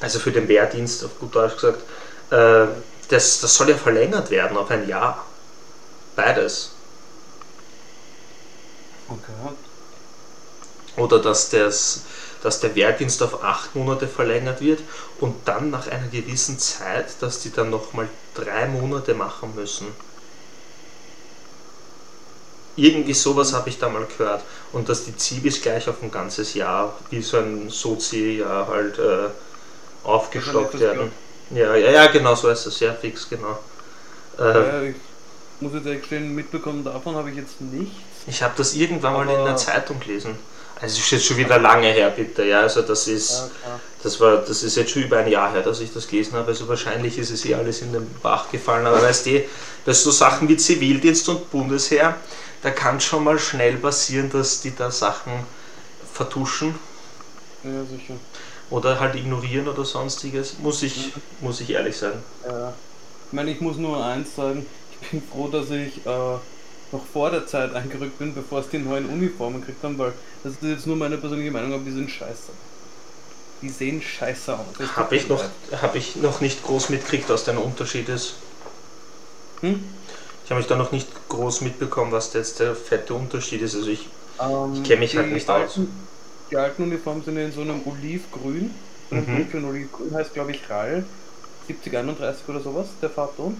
also 0.00 0.18
für 0.18 0.32
den 0.32 0.48
Wehrdienst, 0.48 1.04
auf 1.04 1.18
gut 1.18 1.34
Deutsch 1.34 1.54
gesagt. 1.54 1.82
Äh, 2.30 2.66
das, 3.08 3.40
das 3.40 3.54
soll 3.54 3.68
ja 3.68 3.76
verlängert 3.76 4.30
werden 4.30 4.56
auf 4.56 4.70
ein 4.70 4.88
Jahr. 4.88 5.26
Beides. 6.16 6.72
Okay. 9.08 9.54
Oder 10.96 11.18
dass, 11.20 11.50
das, 11.50 12.02
dass 12.42 12.60
der 12.60 12.74
Wehrdienst 12.74 13.22
auf 13.22 13.44
acht 13.44 13.74
Monate 13.74 14.08
verlängert 14.08 14.60
wird 14.60 14.80
und 15.20 15.46
dann 15.46 15.70
nach 15.70 15.86
einer 15.88 16.08
gewissen 16.08 16.58
Zeit, 16.58 17.14
dass 17.20 17.40
die 17.40 17.52
dann 17.52 17.70
nochmal 17.70 18.08
drei 18.34 18.66
Monate 18.66 19.14
machen 19.14 19.54
müssen. 19.54 19.86
Irgendwie 22.76 23.14
sowas 23.14 23.52
habe 23.52 23.68
ich 23.68 23.78
da 23.78 23.88
mal 23.88 24.06
gehört. 24.16 24.42
Und 24.72 24.88
dass 24.88 25.04
die 25.04 25.16
Zivis 25.16 25.60
gleich 25.60 25.88
auf 25.88 26.02
ein 26.02 26.10
ganzes 26.10 26.54
Jahr, 26.54 26.94
wie 27.10 27.20
so 27.20 27.38
ein 27.38 27.68
Sozi-Jahr 27.68 28.66
halt 28.68 28.98
äh, 28.98 29.28
aufgestockt 30.04 30.80
werden. 30.80 31.12
Ja, 31.50 31.74
ja, 31.74 31.90
ja, 31.90 32.06
genau 32.06 32.34
so 32.34 32.48
ist 32.48 32.64
es, 32.64 32.80
ja, 32.80 32.94
fix, 32.94 33.28
genau. 33.28 33.58
Äh, 34.38 34.42
ja, 34.42 34.82
ich 34.82 34.96
muss 35.60 35.74
jetzt 35.74 35.86
ehrlich 35.86 36.00
gestehen, 36.00 36.34
mitbekommen 36.34 36.82
davon 36.82 37.14
habe 37.14 37.30
ich 37.30 37.36
jetzt 37.36 37.60
nichts. 37.60 37.94
Ich 38.26 38.42
habe 38.42 38.54
das 38.56 38.74
irgendwann 38.74 39.12
mal 39.12 39.28
in 39.28 39.44
der 39.44 39.56
Zeitung 39.56 40.00
gelesen. 40.00 40.36
Also 40.80 40.98
ist 40.98 41.10
jetzt 41.12 41.26
schon 41.26 41.36
wieder 41.36 41.60
lange 41.60 41.86
her, 41.88 42.10
bitte. 42.10 42.44
Ja, 42.44 42.60
also 42.60 42.82
das 42.82 43.06
ist, 43.06 43.50
das 44.02 44.18
war, 44.18 44.38
das 44.38 44.64
ist 44.64 44.76
jetzt 44.76 44.90
schon 44.90 45.02
über 45.02 45.18
ein 45.18 45.30
Jahr 45.30 45.52
her, 45.52 45.62
dass 45.62 45.80
ich 45.80 45.92
das 45.92 46.08
gelesen 46.08 46.34
habe. 46.34 46.48
Also 46.48 46.66
wahrscheinlich 46.66 47.18
ist 47.18 47.30
es 47.30 47.44
eh 47.44 47.54
alles 47.54 47.82
in 47.82 47.92
den 47.92 48.12
Bach 48.20 48.50
gefallen. 48.50 48.84
Aber 48.86 49.00
weißt 49.00 49.26
du, 49.26 49.44
bei 49.84 49.92
so 49.92 50.10
Sachen 50.10 50.48
wie 50.48 50.56
Zivildienst 50.56 51.28
und 51.28 51.48
Bundesheer, 51.52 52.16
da 52.62 52.70
kann 52.70 53.00
schon 53.00 53.24
mal 53.24 53.38
schnell 53.38 53.76
passieren, 53.76 54.30
dass 54.30 54.60
die 54.60 54.74
da 54.74 54.90
Sachen 54.90 55.32
vertuschen. 56.12 56.74
Ja, 57.64 57.84
sicher. 57.84 58.14
Oder 58.70 58.98
halt 58.98 59.14
ignorieren 59.16 59.68
oder 59.68 59.84
sonstiges. 59.84 60.58
Muss 60.58 60.82
ich, 60.82 61.12
muss 61.40 61.60
ich 61.60 61.70
ehrlich 61.70 61.96
sagen. 61.96 62.22
Ja. 62.46 62.72
Ich 63.26 63.32
meine, 63.32 63.50
ich 63.50 63.60
muss 63.60 63.76
nur 63.76 64.04
eins 64.04 64.34
sagen. 64.34 64.66
Ich 65.00 65.10
bin 65.10 65.22
froh, 65.22 65.48
dass 65.48 65.70
ich 65.70 66.06
äh, 66.06 66.08
noch 66.92 67.06
vor 67.12 67.30
der 67.30 67.46
Zeit 67.46 67.74
eingerückt 67.74 68.18
bin, 68.18 68.34
bevor 68.34 68.60
es 68.60 68.68
die 68.68 68.78
neuen 68.78 69.06
Uniformen 69.06 69.60
gekriegt 69.60 69.82
haben, 69.82 69.98
weil 69.98 70.12
das 70.44 70.52
ist 70.54 70.62
jetzt 70.62 70.86
nur 70.86 70.96
meine 70.96 71.18
persönliche 71.18 71.50
Meinung, 71.50 71.72
aber 71.72 71.82
die 71.84 71.92
sind 71.92 72.10
scheiße. 72.10 72.52
Die 73.60 73.68
sehen 73.68 74.02
scheiße 74.02 74.54
aus. 74.54 74.96
Habe 74.96 75.16
ich, 75.16 75.28
noch, 75.28 75.42
hab 75.80 75.94
ich 75.94 76.16
noch 76.16 76.40
nicht 76.40 76.64
groß 76.64 76.88
mitgekriegt, 76.88 77.28
was 77.28 77.44
der 77.44 77.62
Unterschied 77.62 78.08
ist. 78.08 78.34
Hm? 79.60 79.84
Ich 80.52 80.54
habe 80.54 80.60
mich 80.60 80.68
da 80.68 80.76
noch 80.76 80.92
nicht 80.92 81.08
groß 81.30 81.62
mitbekommen, 81.62 82.12
was 82.12 82.34
jetzt 82.34 82.60
der 82.60 82.76
fette 82.76 83.14
Unterschied 83.14 83.62
ist. 83.62 83.74
Also 83.74 83.88
ich, 83.88 84.06
ähm, 84.38 84.74
ich 84.74 84.82
kenne 84.82 85.00
mich 85.00 85.16
halt 85.16 85.32
nicht 85.32 85.48
alten, 85.48 85.64
aus. 85.64 85.88
Die 86.50 86.56
alten 86.58 86.82
Uniformen 86.82 87.24
sind 87.24 87.38
in 87.38 87.50
so 87.52 87.62
einem 87.62 87.80
Olivgrün. 87.86 88.70
Mhm. 89.08 89.24
Dunklen 89.24 89.64
Olivgrün 89.64 90.14
heißt 90.14 90.34
glaube 90.34 90.50
ich 90.50 90.68
RAL 90.68 91.04
7031 91.68 92.46
oder 92.50 92.60
sowas, 92.60 92.88
der 93.00 93.08
Farbton. 93.08 93.58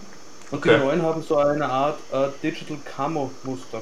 Und 0.50 0.58
okay. 0.58 0.76
die 0.76 0.84
neuen 0.84 1.00
haben 1.00 1.22
so 1.22 1.38
eine 1.38 1.64
Art 1.64 1.98
äh, 2.12 2.28
Digital 2.42 2.76
Camo 2.94 3.30
Muster. 3.44 3.80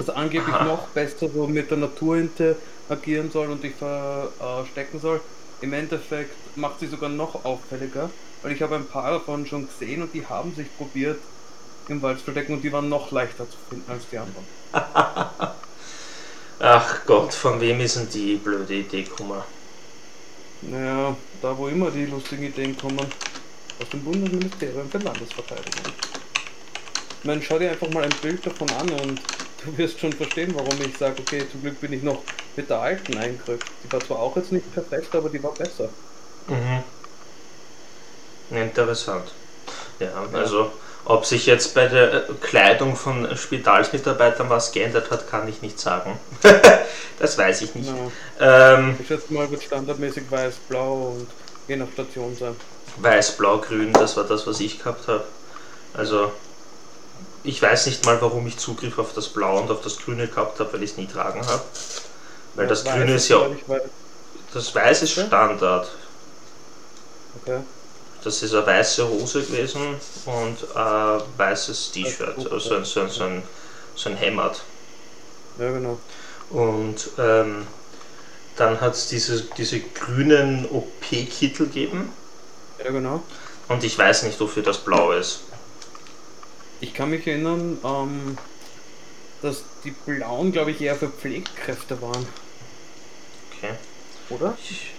Also 0.00 0.14
angeblich 0.14 0.52
Aha. 0.52 0.64
noch 0.64 0.88
besser 0.88 1.28
so 1.32 1.46
mit 1.46 1.70
der 1.70 1.78
Natur 1.78 2.16
interagieren 2.16 3.30
soll 3.30 3.50
und 3.50 3.62
dich 3.62 3.74
verstecken 3.76 4.98
soll. 4.98 5.20
Im 5.60 5.72
Endeffekt 5.72 6.34
macht 6.56 6.80
sie 6.80 6.88
sogar 6.88 7.08
noch 7.08 7.44
auffälliger, 7.44 8.10
weil 8.48 8.54
ich 8.54 8.62
habe 8.62 8.76
ein 8.76 8.88
paar 8.88 9.10
davon 9.10 9.46
schon 9.46 9.66
gesehen 9.66 10.00
und 10.02 10.14
die 10.14 10.26
haben 10.26 10.54
sich 10.54 10.74
probiert 10.74 11.22
im 11.86 12.00
Wald 12.02 12.18
zu 12.18 12.24
verstecken 12.24 12.54
und 12.54 12.62
die 12.62 12.72
waren 12.72 12.88
noch 12.88 13.10
leichter 13.10 13.48
zu 13.50 13.58
finden 13.68 13.90
als 13.90 14.08
die 14.08 14.18
anderen. 14.18 14.48
Ach 16.60 17.04
Gott, 17.06 17.34
von 17.34 17.60
wem 17.60 17.80
ist 17.80 17.96
denn 17.96 18.08
die 18.10 18.36
blöde 18.36 18.74
Idee 18.74 19.04
gekommen? 19.04 19.42
Naja, 20.60 21.16
da 21.32 21.56
wo 21.58 21.68
immer 21.68 21.90
die 21.90 22.06
lustigen 22.06 22.44
Ideen 22.44 22.76
kommen. 22.76 23.12
Aus 23.78 23.90
dem 23.90 24.04
Bundesministerium 24.04 24.90
für 24.90 24.98
Landesverteidigung. 24.98 25.94
Meine, 27.22 27.42
schau 27.42 27.58
dir 27.58 27.70
einfach 27.70 27.88
mal 27.90 28.04
ein 28.04 28.20
Bild 28.20 28.44
davon 28.46 28.72
an 28.72 28.92
und 28.92 29.22
du 29.58 29.76
wirst 29.76 30.00
schon 30.00 30.16
verstehen, 30.16 30.54
warum 30.54 30.80
ich 30.82 30.96
sage, 30.98 31.20
okay, 31.22 31.48
zum 31.48 31.62
Glück 31.62 31.80
bin 31.80 31.92
ich 31.92 32.02
noch 32.02 32.26
mit 32.56 32.70
der 32.70 32.80
alten 32.80 33.16
eingerückt. 33.16 33.84
Die 33.84 33.92
war 33.92 34.02
zwar 34.02 34.18
auch 34.20 34.36
jetzt 34.36 34.52
nicht 34.52 34.70
perfekt, 34.70 35.14
aber 35.14 35.30
die 35.30 35.42
war 35.42 35.56
besser. 35.56 35.96
Mhm. 36.48 36.97
Interessant. 38.50 39.32
Ja, 40.00 40.10
also 40.32 40.70
ob 41.04 41.24
sich 41.24 41.46
jetzt 41.46 41.74
bei 41.74 41.86
der 41.86 42.24
Kleidung 42.40 42.96
von 42.96 43.36
Spitalsmitarbeitern 43.36 44.50
was 44.50 44.72
geändert 44.72 45.10
hat, 45.10 45.28
kann 45.28 45.48
ich 45.48 45.62
nicht 45.62 45.80
sagen. 45.80 46.18
das 47.18 47.38
weiß 47.38 47.62
ich 47.62 47.74
nicht. 47.74 47.90
No. 47.90 48.12
Ähm, 48.40 48.96
ich 49.00 49.06
schätze 49.06 49.32
mal, 49.32 49.50
wird 49.50 49.62
standardmäßig 49.62 50.30
weiß-blau 50.30 51.14
und 51.16 51.26
je 51.66 51.76
nach 51.76 51.90
Station 51.92 52.36
sein. 52.36 52.54
Weiß, 52.98 53.32
Blau, 53.32 53.58
Grün, 53.58 53.92
das 53.92 54.16
war 54.16 54.24
das, 54.24 54.46
was 54.46 54.60
ich 54.60 54.78
gehabt 54.78 55.06
habe. 55.08 55.24
Also 55.94 56.32
ich 57.44 57.62
weiß 57.62 57.86
nicht 57.86 58.04
mal, 58.04 58.20
warum 58.20 58.46
ich 58.46 58.58
Zugriff 58.58 58.98
auf 58.98 59.14
das 59.14 59.28
Blau 59.28 59.60
und 59.60 59.70
auf 59.70 59.80
das 59.82 59.98
Grüne 59.98 60.26
gehabt 60.26 60.58
habe, 60.60 60.72
weil 60.72 60.82
ich 60.82 60.92
es 60.92 60.96
nie 60.96 61.06
tragen 61.06 61.46
habe. 61.46 61.62
Weil 62.54 62.66
das, 62.66 62.84
das 62.84 62.94
Grüne 62.94 63.14
ist 63.14 63.28
ja. 63.28 63.46
Das 64.52 64.74
Weiß 64.74 65.02
ist 65.02 65.12
Standard. 65.12 65.88
Okay. 67.42 67.60
Das 68.28 68.42
ist 68.42 68.52
eine 68.52 68.66
weiße 68.66 69.08
Hose 69.08 69.42
gewesen 69.42 69.94
und 70.26 70.76
ein 70.76 71.22
weißes 71.38 71.92
T-Shirt, 71.92 72.36
also 72.36 72.58
so 72.58 72.74
ein, 72.74 72.84
so, 72.84 73.00
ein, 73.00 73.08
so, 73.08 73.24
ein, 73.24 73.42
so 73.94 74.10
ein 74.10 74.16
Hemd. 74.16 74.60
Ja, 75.58 75.72
genau. 75.72 75.98
Und 76.50 77.08
ähm, 77.16 77.66
dann 78.56 78.82
hat 78.82 78.92
es 78.92 79.08
diese, 79.08 79.44
diese 79.56 79.80
grünen 79.80 80.66
OP-Kittel 80.70 81.68
gegeben. 81.68 82.12
Ja, 82.84 82.90
genau. 82.90 83.22
Und 83.66 83.82
ich 83.82 83.96
weiß 83.96 84.24
nicht, 84.24 84.38
wofür 84.40 84.62
das 84.62 84.76
blau 84.76 85.12
ist. 85.12 85.44
Ich 86.82 86.92
kann 86.92 87.08
mich 87.08 87.26
erinnern, 87.26 87.78
ähm, 87.82 88.36
dass 89.40 89.62
die 89.84 89.92
blauen, 89.92 90.52
glaube 90.52 90.72
ich, 90.72 90.82
eher 90.82 90.96
für 90.96 91.08
Pflegekräfte 91.08 92.02
waren. 92.02 92.26
Okay. 93.56 93.72
Oder? 94.28 94.54
Ich, 94.62 94.92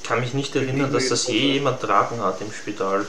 ich 0.00 0.08
kann 0.08 0.20
mich 0.20 0.34
nicht 0.34 0.56
erinnern, 0.56 0.92
dass 0.92 1.08
das 1.08 1.26
je 1.26 1.52
jemand 1.52 1.80
tragen 1.80 2.20
hat 2.20 2.40
im 2.40 2.52
Spital. 2.52 3.06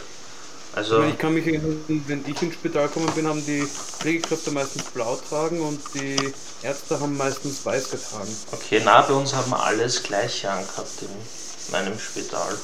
Also 0.74 0.96
ich, 0.96 1.00
meine, 1.00 1.12
ich 1.14 1.18
kann 1.18 1.34
mich 1.34 1.48
erinnern, 1.48 1.84
wenn 2.08 2.24
ich 2.26 2.42
ins 2.42 2.54
Spital 2.54 2.88
gekommen 2.88 3.12
bin, 3.14 3.28
haben 3.28 3.46
die 3.46 3.66
Pflegekräfte 3.66 4.52
meistens 4.52 4.84
blau 4.84 5.20
tragen 5.28 5.60
und 5.62 5.82
die 5.94 6.16
Ärzte 6.64 7.00
haben 7.00 7.18
meistens 7.18 7.66
weiß 7.66 7.90
getragen. 7.90 8.36
Okay, 8.52 8.82
na, 8.84 9.02
bei 9.02 9.14
uns 9.14 9.34
haben 9.34 9.52
wir 9.52 9.62
alles 9.62 10.04
gleich 10.04 10.48
angehabt 10.48 11.02
in 11.02 11.72
meinem 11.72 12.00
Spital. 12.00 12.58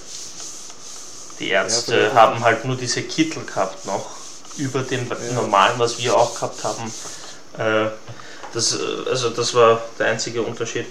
Die 1.39 1.49
Ärzte 1.49 2.03
ja, 2.03 2.13
haben 2.13 2.43
halt 2.43 2.65
nur 2.65 2.75
diese 2.75 3.03
Kittel 3.03 3.43
gehabt 3.43 3.85
noch, 3.85 4.09
über 4.57 4.81
den 4.83 5.07
ja. 5.07 5.33
normalen, 5.33 5.77
was 5.77 5.97
wir 5.99 6.15
auch 6.15 6.33
gehabt 6.33 6.63
haben. 6.63 6.91
Äh, 7.57 7.89
das, 8.53 8.73
äh, 8.73 9.09
also 9.09 9.29
das 9.29 9.53
war 9.53 9.81
der 9.99 10.07
einzige 10.07 10.41
Unterschied. 10.41 10.85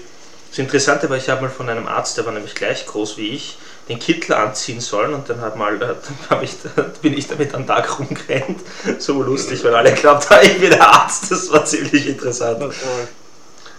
Das 0.49 0.59
Interessante 0.59 1.09
war, 1.09 1.17
ich 1.17 1.29
habe 1.29 1.41
mal 1.41 1.49
von 1.49 1.69
einem 1.69 1.87
Arzt, 1.87 2.17
der 2.17 2.25
war 2.25 2.33
nämlich 2.33 2.55
gleich 2.55 2.85
groß 2.85 3.17
wie 3.17 3.29
ich, 3.29 3.57
den 3.89 3.99
Kittel 3.99 4.33
anziehen 4.33 4.81
sollen 4.81 5.13
und 5.13 5.29
dann, 5.29 5.41
hat 5.41 5.55
mal, 5.55 5.81
äh, 5.81 5.95
dann 6.29 6.43
ich, 6.43 6.57
bin 7.01 7.17
ich 7.17 7.27
damit 7.27 7.53
am 7.53 7.65
Tag 7.65 7.99
rumgerannt. 7.99 8.59
So 8.99 9.21
lustig, 9.21 9.63
weil 9.63 9.75
alle 9.75 9.93
glaubt 9.93 10.29
haben, 10.29 10.41
ich 10.45 10.59
bin 10.59 10.71
der 10.71 10.87
Arzt. 10.87 11.31
Das 11.31 11.51
war 11.51 11.65
ziemlich 11.65 12.07
interessant. 12.07 12.73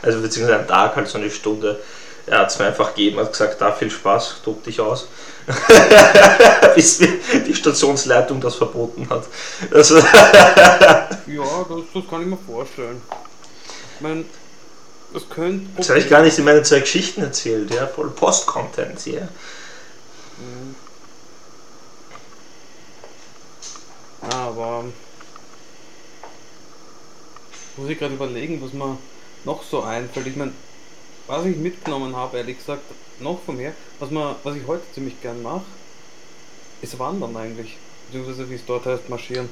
Also 0.03 0.21
beziehungsweise 0.21 0.61
am 0.61 0.69
Tag 0.69 0.97
halt 0.97 1.09
so 1.09 1.19
eine 1.19 1.31
Stunde. 1.31 1.81
Er 2.27 2.41
hat 2.41 2.51
es 2.51 2.59
mir 2.59 2.67
einfach 2.67 2.95
gegeben, 2.95 3.19
hat 3.19 3.33
gesagt, 3.33 3.61
da 3.61 3.73
viel 3.73 3.91
Spaß, 3.91 4.43
tob 4.45 4.63
dich 4.63 4.81
aus. 4.81 5.09
Bis 6.75 6.99
die 6.99 7.55
Stationsleitung 7.55 8.39
das 8.39 8.57
verboten 8.57 9.09
hat. 9.09 9.25
Also 9.73 9.97
ja, 9.97 10.05
das, 11.27 11.81
das, 11.95 12.03
kann 12.11 12.21
ich 12.21 12.27
mir 12.27 12.37
vorstellen. 12.37 13.01
Ich 13.95 14.01
meine, 14.03 14.25
das 15.13 15.29
könnte. 15.29 15.67
Das 15.77 15.89
habe 15.89 15.99
ich 15.99 16.09
gar 16.09 16.23
nicht 16.23 16.39
in 16.39 16.45
meinen 16.45 16.65
zwei 16.65 16.81
Geschichten 16.81 17.23
erzählt, 17.23 17.73
ja, 17.75 17.87
voll 17.87 18.11
Post-Content 18.11 19.01
hier. 19.01 19.29
Mhm. 20.39 20.75
Aber 24.31 24.85
muss 27.77 27.89
ich 27.89 27.99
gerade 27.99 28.15
überlegen, 28.15 28.61
was 28.63 28.73
mir 28.73 28.99
noch 29.45 29.63
so 29.63 29.83
einfällt. 29.83 30.27
Ich 30.27 30.37
meine, 30.37 30.53
was 31.27 31.45
ich 31.47 31.57
mitgenommen 31.57 32.15
habe, 32.17 32.39
ehrlich 32.39 32.59
gesagt, 32.59 32.83
noch 33.21 33.41
von 33.43 33.57
mir, 33.57 33.73
was, 33.99 34.11
man, 34.11 34.35
was 34.43 34.57
ich 34.57 34.67
heute 34.67 34.83
ziemlich 34.93 35.21
gern 35.23 35.43
mache, 35.43 35.65
ist 36.83 36.99
Wandern 36.99 37.37
eigentlich. 37.37 37.77
Beziehungsweise 38.07 38.51
wie 38.51 38.55
es 38.55 38.67
dort 38.67 38.87
heißt, 38.87 39.09
marschieren. 39.09 39.49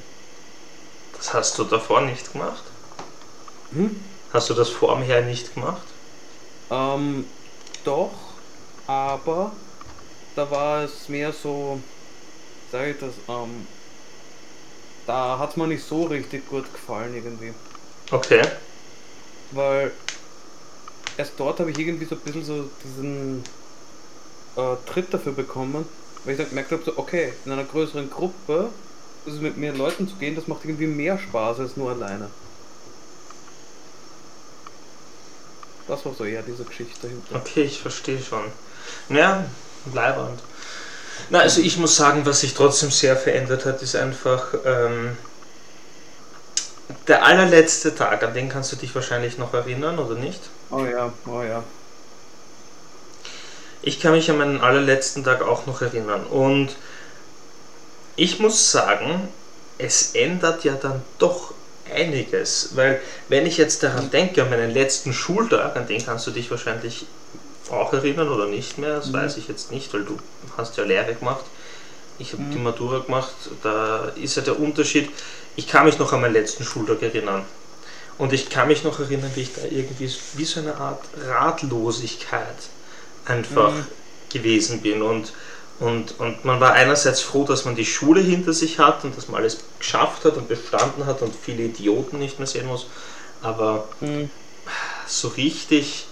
Das 1.16 1.32
hast 1.32 1.58
du 1.58 1.64
davor 1.64 2.02
nicht 2.02 2.32
gemacht? 2.32 2.64
Hm? 3.72 3.98
Hast 4.32 4.50
du 4.50 4.54
das 4.54 4.68
vorher 4.68 5.22
nicht 5.22 5.54
gemacht? 5.54 5.82
Ähm, 6.70 7.24
doch, 7.84 8.12
aber 8.86 9.52
da 10.34 10.50
war 10.50 10.84
es 10.84 11.08
mehr 11.08 11.32
so, 11.32 11.80
sag 12.70 12.88
ich 12.88 12.98
das, 12.98 13.12
ähm, 13.28 13.66
da 15.06 15.38
hat 15.38 15.50
es 15.50 15.56
mir 15.56 15.68
nicht 15.68 15.84
so 15.84 16.04
richtig 16.04 16.48
gut 16.48 16.70
gefallen 16.72 17.14
irgendwie. 17.14 17.54
Okay. 18.10 18.42
Weil 19.52 19.92
erst 21.16 21.32
dort 21.38 21.60
habe 21.60 21.70
ich 21.70 21.78
irgendwie 21.78 22.04
so 22.04 22.16
ein 22.16 22.20
bisschen 22.20 22.44
so 22.44 22.68
diesen 22.84 23.44
äh, 24.56 24.76
Tritt 24.86 25.14
dafür 25.14 25.32
bekommen, 25.32 25.86
weil 26.24 26.32
ich 26.32 26.38
dann 26.38 26.48
gemerkt 26.48 26.72
habe, 26.72 26.82
so, 26.84 26.92
okay, 26.96 27.32
in 27.44 27.52
einer 27.52 27.64
größeren 27.64 28.10
Gruppe, 28.10 28.70
also 29.24 29.40
mit 29.40 29.56
mehr 29.56 29.72
Leuten 29.72 30.08
zu 30.08 30.16
gehen, 30.16 30.34
das 30.34 30.48
macht 30.48 30.64
irgendwie 30.64 30.88
mehr 30.88 31.18
Spaß 31.18 31.60
als 31.60 31.76
nur 31.76 31.90
alleine. 31.90 32.28
Das 35.88 36.04
war 36.04 36.14
so 36.14 36.24
eher 36.24 36.42
diese 36.42 36.64
Geschichte 36.64 36.94
dahinter. 37.02 37.36
Okay, 37.36 37.62
ich 37.62 37.80
verstehe 37.80 38.20
schon. 38.20 38.44
Ja, 39.08 39.44
bleibend. 39.86 40.40
Na, 41.30 41.40
also 41.40 41.60
ich 41.60 41.76
muss 41.76 41.96
sagen, 41.96 42.26
was 42.26 42.40
sich 42.40 42.54
trotzdem 42.54 42.90
sehr 42.90 43.16
verändert 43.16 43.64
hat, 43.64 43.82
ist 43.82 43.96
einfach 43.96 44.54
ähm, 44.64 45.16
der 47.08 47.24
allerletzte 47.24 47.94
Tag, 47.94 48.22
an 48.22 48.34
den 48.34 48.48
kannst 48.48 48.72
du 48.72 48.76
dich 48.76 48.94
wahrscheinlich 48.94 49.38
noch 49.38 49.54
erinnern, 49.54 49.98
oder 49.98 50.14
nicht? 50.14 50.40
Oh 50.70 50.84
ja, 50.84 51.12
oh 51.26 51.42
ja. 51.42 51.62
Ich 53.82 54.00
kann 54.00 54.12
mich 54.12 54.30
an 54.30 54.38
meinen 54.38 54.60
allerletzten 54.60 55.22
Tag 55.22 55.42
auch 55.42 55.66
noch 55.66 55.82
erinnern. 55.82 56.24
Und 56.24 56.76
ich 58.16 58.40
muss 58.40 58.72
sagen, 58.72 59.28
es 59.78 60.14
ändert 60.14 60.64
ja 60.64 60.74
dann 60.74 61.02
doch 61.18 61.54
einiges. 61.94 62.70
Weil 62.74 63.00
wenn 63.28 63.46
ich 63.46 63.56
jetzt 63.56 63.82
daran 63.82 64.10
denke, 64.10 64.42
an 64.42 64.50
meinen 64.50 64.70
letzten 64.70 65.12
Schultag, 65.12 65.76
an 65.76 65.86
den 65.86 66.04
kannst 66.04 66.26
du 66.26 66.30
dich 66.30 66.50
wahrscheinlich 66.50 67.06
auch 67.70 67.92
erinnern 67.92 68.28
oder 68.28 68.46
nicht 68.46 68.78
mehr, 68.78 68.96
das 68.96 69.08
mhm. 69.08 69.14
weiß 69.14 69.36
ich 69.38 69.48
jetzt 69.48 69.72
nicht, 69.72 69.92
weil 69.92 70.04
du 70.04 70.18
hast 70.56 70.76
ja 70.76 70.84
Lehre 70.84 71.14
gemacht. 71.14 71.44
Ich 72.18 72.32
habe 72.32 72.42
mhm. 72.42 72.50
die 72.52 72.58
Matura 72.58 73.00
gemacht, 73.00 73.34
da 73.62 74.12
ist 74.20 74.36
ja 74.36 74.42
der 74.42 74.58
Unterschied. 74.58 75.10
Ich 75.56 75.66
kann 75.66 75.84
mich 75.84 75.98
noch 75.98 76.12
an 76.12 76.20
meinen 76.20 76.32
letzten 76.32 76.64
Schultag 76.64 77.02
erinnern. 77.02 77.44
Und 78.18 78.32
ich 78.32 78.48
kann 78.48 78.68
mich 78.68 78.82
noch 78.82 78.98
erinnern, 78.98 79.30
wie 79.34 79.42
ich 79.42 79.54
da 79.54 79.62
irgendwie 79.62 80.10
wie 80.34 80.44
so 80.44 80.60
eine 80.60 80.76
Art 80.76 81.04
Ratlosigkeit 81.26 82.56
einfach 83.26 83.72
mhm. 83.72 83.86
gewesen 84.32 84.80
bin. 84.80 85.02
Und 85.02 85.32
Und, 85.78 86.18
und 86.18 86.44
man 86.44 86.58
war 86.58 86.72
einerseits 86.72 87.20
froh, 87.20 87.44
dass 87.44 87.66
man 87.66 87.76
die 87.76 87.84
Schule 87.84 88.20
hinter 88.20 88.52
sich 88.54 88.78
hat 88.78 89.04
und 89.04 89.16
dass 89.16 89.28
man 89.28 89.40
alles 89.40 89.58
geschafft 89.78 90.24
hat 90.24 90.36
und 90.36 90.48
bestanden 90.48 91.04
hat 91.04 91.20
und 91.20 91.34
viele 91.34 91.64
Idioten 91.64 92.18
nicht 92.18 92.38
mehr 92.38 92.46
sehen 92.46 92.66
muss. 92.66 92.86
Aber 93.42 93.88
mhm. 94.00 94.30
so 95.06 95.28
richtig 95.28 96.06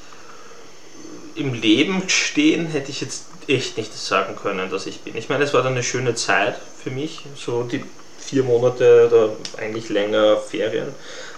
im 1.34 1.54
Leben 1.54 2.08
stehen 2.08 2.66
hätte 2.66 2.90
ich 2.90 3.00
jetzt 3.00 3.24
echt 3.48 3.76
nicht 3.76 3.92
sagen 3.96 4.36
können, 4.36 4.70
dass 4.70 4.86
ich 4.86 5.00
bin. 5.00 5.16
Ich 5.16 5.28
meine, 5.28 5.44
es 5.44 5.54
war 5.54 5.62
dann 5.62 5.72
eine 5.72 5.82
schöne 5.82 6.14
Zeit 6.14 6.56
für 6.82 6.90
mich, 6.90 7.22
so 7.36 7.62
die 7.62 7.84
vier 8.18 8.44
Monate 8.44 9.06
oder 9.08 9.30
eigentlich 9.58 9.88
länger 9.88 10.38
Ferien, 10.38 10.94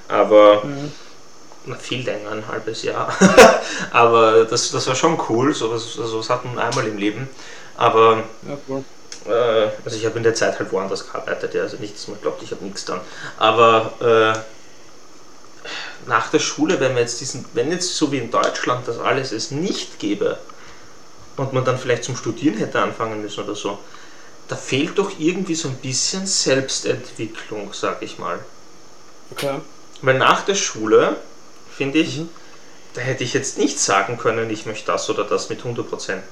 aber 0.08 0.64
mhm. 0.64 0.92
na, 1.66 1.76
viel 1.76 2.04
länger, 2.04 2.32
ein 2.32 2.46
halbes 2.46 2.82
Jahr. 2.82 3.12
aber 3.90 4.44
das, 4.44 4.70
das 4.70 4.86
war 4.86 4.94
schon 4.94 5.18
cool, 5.28 5.54
sowas, 5.54 5.96
das 5.96 6.30
hat 6.30 6.44
man 6.44 6.58
einmal 6.58 6.86
im 6.86 6.98
Leben. 6.98 7.28
Aber 7.76 8.24
ja, 8.42 8.82
äh, 9.32 9.70
also 9.84 9.96
ich 9.96 10.06
habe 10.06 10.16
in 10.16 10.22
der 10.22 10.34
Zeit 10.34 10.58
halt 10.58 10.72
woanders 10.72 11.06
gearbeitet, 11.10 11.54
ja, 11.54 11.62
also 11.62 11.76
nicht, 11.76 11.94
dass 11.94 12.08
man 12.08 12.20
glaubt, 12.20 12.42
ich 12.42 12.50
habe 12.50 12.64
nichts 12.64 12.84
dann. 12.84 13.00
Aber 13.38 13.92
äh, 14.00 14.38
nach 16.08 16.30
der 16.30 16.38
Schule, 16.38 16.80
wenn 16.80 16.92
man 16.92 17.02
jetzt 17.02 17.20
diesen, 17.20 17.44
wenn 17.52 17.70
jetzt 17.70 17.96
so 17.96 18.12
wie 18.12 18.18
in 18.18 18.30
Deutschland 18.30 18.86
das 18.86 18.98
alles 18.98 19.32
es 19.32 19.50
nicht 19.50 19.98
gäbe 19.98 20.38
und 21.36 21.52
man 21.52 21.64
dann 21.64 21.78
vielleicht 21.78 22.04
zum 22.04 22.16
Studieren 22.16 22.56
hätte 22.56 22.80
anfangen 22.80 23.20
müssen 23.20 23.44
oder 23.44 23.54
so, 23.54 23.78
da 24.48 24.56
fehlt 24.56 24.98
doch 24.98 25.18
irgendwie 25.18 25.56
so 25.56 25.68
ein 25.68 25.76
bisschen 25.76 26.26
Selbstentwicklung, 26.26 27.72
sag 27.72 28.02
ich 28.02 28.18
mal. 28.18 28.38
Okay. 29.32 29.60
Weil 30.02 30.18
nach 30.18 30.44
der 30.44 30.54
Schule, 30.54 31.16
finde 31.76 31.98
ich, 31.98 32.18
mhm. 32.18 32.28
Da 32.96 33.02
hätte 33.02 33.24
ich 33.24 33.34
jetzt 33.34 33.58
nicht 33.58 33.78
sagen 33.78 34.16
können, 34.16 34.48
ich 34.48 34.64
möchte 34.64 34.86
das 34.86 35.10
oder 35.10 35.24
das 35.24 35.50
mit 35.50 35.60
100% 35.60 35.84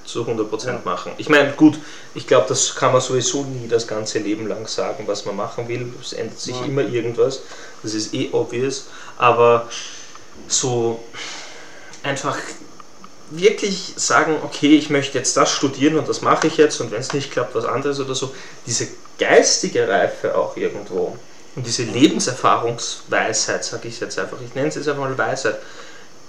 zu 0.07 0.25
100% 0.25 0.67
ja. 0.67 0.81
machen. 0.85 1.13
Ich 1.19 1.29
meine, 1.29 1.53
gut, 1.53 1.79
ich 2.15 2.27
glaube, 2.27 2.47
das 2.49 2.75
kann 2.75 2.91
man 2.91 3.03
sowieso 3.03 3.45
nie 3.45 3.69
das 3.69 3.87
ganze 3.87 4.19
Leben 4.19 4.47
lang 4.47 4.67
sagen, 4.67 5.05
was 5.07 5.27
man 5.27 5.37
machen 5.37 5.69
will. 5.69 5.93
Es 6.01 6.15
ändert 6.15 6.41
sich 6.41 6.59
ja. 6.59 6.65
immer 6.65 6.81
irgendwas. 6.81 7.43
Das 7.83 7.93
ist 7.93 8.15
eh 8.15 8.31
obvious. 8.33 8.87
Aber 9.19 9.69
so 10.49 11.05
einfach 12.03 12.39
wirklich 13.31 13.93
sagen, 13.97 14.37
okay, 14.43 14.75
ich 14.79 14.89
möchte 14.89 15.19
jetzt 15.19 15.37
das 15.37 15.51
studieren 15.51 15.99
und 15.99 16.09
das 16.09 16.23
mache 16.23 16.47
ich 16.47 16.57
jetzt 16.57 16.81
und 16.81 16.91
wenn 16.93 17.01
es 17.01 17.13
nicht 17.13 17.31
klappt, 17.31 17.55
was 17.55 17.67
anderes 17.67 18.01
oder 18.01 18.15
so, 18.15 18.35
diese 18.67 18.89
geistige 19.19 19.87
Reife 19.87 20.35
auch 20.35 20.57
irgendwo 20.57 21.17
und 21.57 21.67
diese 21.67 21.83
Lebenserfahrungsweisheit, 21.83 23.65
sage 23.65 23.89
ich 23.89 24.01
jetzt 24.01 24.19
einfach, 24.19 24.39
ich 24.45 24.55
nenne 24.55 24.69
es 24.69 24.77
jetzt 24.77 24.89
einfach 24.89 25.03
mal 25.03 25.19
Weisheit, 25.19 25.59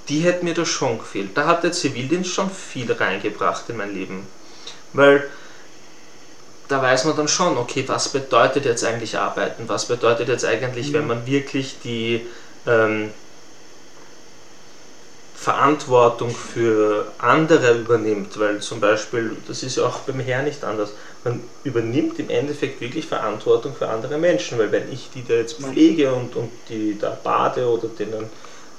die 0.10 0.20
hätte 0.20 0.44
mir 0.46 0.54
da 0.54 0.66
schon 0.66 1.00
gefehlt. 1.00 1.32
Da 1.36 1.48
hat 1.48 1.64
der 1.64 1.72
Zivildienst 1.72 2.32
schon 2.32 2.50
viel 2.50 2.92
reingebracht 2.92 3.70
in 3.70 3.78
mein 3.78 3.94
Leben. 3.94 4.28
Weil 4.94 5.30
da 6.68 6.82
weiß 6.82 7.06
man 7.06 7.16
dann 7.16 7.28
schon, 7.28 7.58
okay, 7.58 7.84
was 7.88 8.10
bedeutet 8.10 8.66
jetzt 8.66 8.84
eigentlich 8.84 9.18
arbeiten? 9.18 9.64
Was 9.68 9.88
bedeutet 9.88 10.28
jetzt 10.28 10.46
eigentlich, 10.46 10.90
mhm. 10.90 10.94
wenn 10.94 11.08
man 11.08 11.28
wirklich 11.28 11.78
die 11.84 12.26
ähm, 12.66 13.12
Verantwortung 15.36 16.32
für 16.32 17.12
andere 17.20 17.78
übernimmt, 17.78 18.40
weil 18.40 18.62
zum 18.62 18.80
Beispiel, 18.80 19.38
das 19.48 19.62
ist 19.62 19.78
ja 19.78 19.86
auch 19.86 20.00
beim 20.00 20.20
Herrn 20.20 20.46
nicht 20.46 20.64
anders, 20.64 20.90
man 21.24 21.44
übernimmt 21.64 22.18
im 22.20 22.30
Endeffekt 22.30 22.82
wirklich 22.82 23.06
Verantwortung 23.06 23.76
für 23.76 23.90
andere 23.90 24.18
Menschen, 24.18 24.58
weil 24.58 24.72
wenn 24.72 24.92
ich 24.92 25.10
die 25.14 25.24
da 25.24 25.36
jetzt 25.36 25.62
pflege 25.62 26.14
und, 26.14 26.36
und 26.36 26.52
die 26.70 26.98
da 26.98 27.16
bade 27.24 27.68
oder 27.68 27.88
denen 27.88 28.26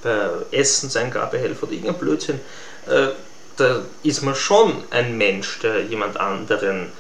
bei 0.07 0.57
Essenseingabe 0.57 1.39
helfe 1.39 1.67
oder 1.67 1.73
irgendein 1.73 1.99
Blödsinn, 1.99 2.41
äh, 2.89 3.09
da 3.57 3.83
ist 4.03 4.23
man 4.23 4.35
schon 4.35 4.85
ein 4.91 5.17
Mensch, 5.17 5.61
der 5.61 5.83
jemand 5.83 6.19
anderen 6.19 6.93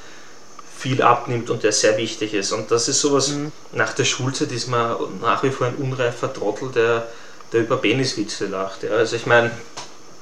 viel 0.76 1.02
abnimmt 1.02 1.50
und 1.50 1.62
der 1.62 1.72
sehr 1.72 1.96
wichtig 1.96 2.34
ist. 2.34 2.52
Und 2.52 2.70
das 2.70 2.88
ist 2.88 3.00
sowas, 3.00 3.28
mhm. 3.28 3.52
nach 3.72 3.92
der 3.92 4.04
Schulzeit 4.04 4.52
ist 4.52 4.68
man 4.68 4.96
nach 5.20 5.42
wie 5.42 5.50
vor 5.50 5.66
ein 5.66 5.76
unreifer 5.76 6.32
Trottel, 6.32 6.70
der 6.70 7.06
der 7.52 7.60
über 7.60 7.76
Peniswitze 7.76 8.46
lacht. 8.46 8.82
Ja. 8.82 8.90
Also 8.90 9.16
ich 9.16 9.26
meine, 9.26 9.50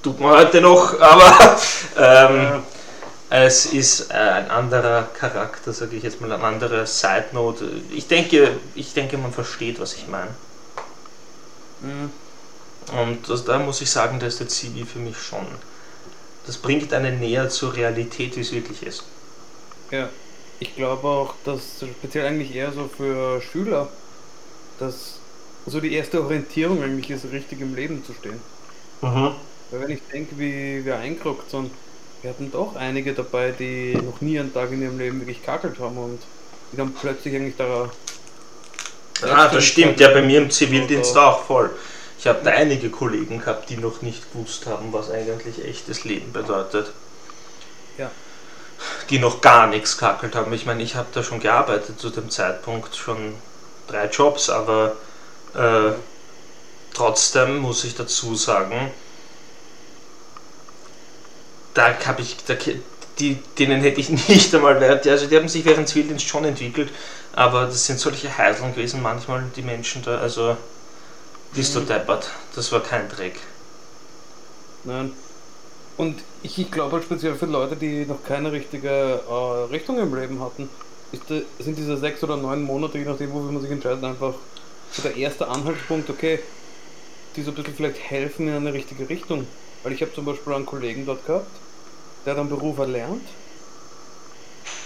tut 0.03 0.20
man 0.20 0.37
heute 0.37 0.61
noch, 0.61 0.99
aber 1.01 1.59
ähm, 1.97 2.37
ja. 2.37 2.62
es 3.31 3.66
ist 3.66 4.11
äh, 4.11 4.14
ein 4.14 4.51
anderer 4.51 5.09
Charakter, 5.18 5.73
sage 5.73 5.97
ich 5.97 6.03
jetzt 6.03 6.20
mal, 6.20 6.33
ein 6.33 6.42
anderer 6.42 6.87
Side 6.87 7.27
Note. 7.33 7.68
Ich 7.90 8.07
denke, 8.07 8.53
ich 8.75 8.92
denke, 8.92 9.18
man 9.18 9.33
versteht, 9.33 9.81
was 9.81 9.94
ich 9.94 10.07
meine. 10.09 10.31
Mhm. 11.81 12.11
Und 12.92 13.29
das, 13.29 13.44
da 13.44 13.59
muss 13.59 13.81
ich 13.81 13.90
sagen, 13.90 14.18
da 14.20 14.27
ist 14.27 14.40
der 14.40 14.49
Zivi 14.49 14.85
für 14.85 14.99
mich 14.99 15.16
schon. 15.18 15.47
Das 16.47 16.59
bringt 16.59 16.92
einen 16.92 17.18
näher 17.20 17.49
zur 17.49 17.75
Realität, 17.75 18.37
wie 18.37 18.40
es 18.40 18.53
wirklich 18.53 18.83
ist. 18.83 19.05
Ja, 19.90 20.09
ich 20.61 20.77
glaube 20.77 21.07
auch, 21.07 21.35
dass 21.44 21.85
speziell 21.99 22.27
eigentlich 22.27 22.55
eher 22.55 22.73
so 22.73 22.88
für 22.94 23.40
Schüler, 23.40 23.88
dass 24.79 25.18
so 25.66 25.81
die 25.81 25.94
erste 25.94 26.23
Orientierung 26.23 26.83
eigentlich 26.83 27.11
ist, 27.11 27.25
richtig 27.33 27.61
im 27.61 27.75
Leben 27.75 28.05
zu 28.05 28.12
stehen. 28.12 28.40
Mhm. 29.01 29.33
Weil 29.70 29.81
wenn 29.81 29.90
ich 29.90 30.01
denke, 30.12 30.38
wie 30.38 30.85
wir 30.85 30.97
eingerockt 30.97 31.51
sind, 31.51 31.70
wir 32.23 32.31
hatten 32.31 32.51
doch 32.51 32.77
einige 32.77 33.12
dabei, 33.12 33.53
die 33.53 33.94
noch 33.97 34.20
nie 34.20 34.38
einen 34.38 34.53
Tag 34.53 34.73
in 34.73 34.83
ihrem 34.83 34.99
Leben 34.99 35.20
wirklich 35.20 35.42
kakelt 35.42 35.79
haben 35.79 35.97
und 35.99 36.20
die 36.73 36.77
dann 36.77 36.92
plötzlich 36.94 37.35
eigentlich 37.35 37.57
da. 37.57 37.90
Ah, 39.23 39.49
das 39.49 39.64
stimmt, 39.64 40.01
ja, 40.01 40.09
bei 40.09 40.23
mir 40.23 40.40
im 40.40 40.51
Zivildienst 40.51 41.16
auch 41.16 41.44
voll. 41.44 41.70
Ich 42.18 42.27
habe 42.27 42.40
da 42.42 42.50
einige 42.50 42.90
Kollegen 42.90 43.40
gehabt, 43.40 43.68
die 43.70 43.77
noch 43.77 44.03
nicht 44.03 44.33
gewusst 44.33 44.66
haben, 44.66 44.92
was 44.92 45.11
eigentlich 45.11 45.64
echtes 45.64 46.05
Leben 46.05 46.33
bedeutet. 46.33 46.92
Ja. 47.98 48.11
Die 49.11 49.18
noch 49.18 49.40
gar 49.40 49.66
nichts 49.66 49.98
kackelt 49.98 50.35
haben. 50.35 50.53
Ich 50.53 50.66
meine, 50.66 50.83
ich 50.83 50.94
habe 50.94 51.09
da 51.12 51.22
schon 51.22 51.40
gearbeitet 51.40 52.00
zu 52.00 52.11
dem 52.11 52.31
Zeitpunkt, 52.31 52.96
schon 52.96 53.35
drei 53.87 54.07
Jobs, 54.07 54.48
aber 54.48 54.96
äh, 55.55 55.92
trotzdem 56.92 57.59
muss 57.59 57.85
ich 57.85 57.94
dazu 57.94 58.35
sagen, 58.35 58.90
da 61.74 61.92
habe 62.07 62.22
ich, 62.22 62.37
da, 62.46 62.55
die, 63.18 63.35
denen 63.59 63.83
hätte 63.83 64.00
ich 64.00 64.09
nicht 64.29 64.55
einmal 64.55 64.83
also 64.83 65.27
die 65.27 65.37
haben 65.37 65.48
sich 65.48 65.64
während 65.64 65.88
Zivildienst 65.88 66.27
schon 66.27 66.44
entwickelt, 66.44 66.90
aber 67.35 67.66
das 67.66 67.87
sind 67.87 67.98
solche 67.98 68.37
Heiseln 68.37 68.74
gewesen 68.74 69.03
manchmal, 69.03 69.44
die 69.57 69.62
Menschen 69.62 70.03
da, 70.03 70.18
also 70.18 70.57
bist 71.55 71.75
du 71.75 71.81
deppert, 71.81 72.31
das 72.55 72.73
war 72.73 72.81
kein 72.81 73.09
Dreck. 73.09 73.38
Nein. 74.85 75.12
Und 75.97 76.21
ich, 76.43 76.71
glaube 76.71 76.93
halt 76.93 77.05
speziell 77.05 77.35
für 77.37 77.47
Leute, 77.47 77.77
die 77.77 78.05
noch 78.05 78.25
keine 78.25 78.51
richtige 78.51 78.88
äh, 78.88 79.73
Richtung 79.73 79.99
im 79.99 80.14
Leben 80.14 80.40
hatten, 80.40 80.69
ist, 81.12 81.29
sind 81.29 81.79
diese 81.79 81.97
sechs 81.97 82.23
oder 82.25 82.37
neun 82.37 82.62
Monate, 82.62 82.99
je 82.99 83.05
nachdem, 83.05 83.33
wofür 83.33 83.53
man 83.53 83.62
sich 83.62 83.71
entscheidet, 83.71 84.03
einfach 84.03 84.35
so 84.90 85.03
der 85.03 85.17
erste 85.17 85.47
Anhaltspunkt, 85.49 86.11
okay, 86.11 86.40
die 87.37 87.43
so 87.43 87.53
ein 87.53 87.55
bisschen 87.55 87.75
vielleicht 87.75 87.99
helfen 87.99 88.49
in 88.49 88.55
eine 88.55 88.73
richtige 88.73 89.09
Richtung. 89.09 89.47
Weil 89.83 89.93
ich 89.93 90.03
habe 90.03 90.12
zum 90.12 90.25
Beispiel 90.25 90.55
einen 90.55 90.67
Kollegen 90.67 91.07
dort 91.07 91.25
gehabt, 91.27 91.47
der 92.25 92.33
hat 92.33 92.40
einen 92.40 92.49
Beruf 92.49 92.79
erlernt, 92.79 93.27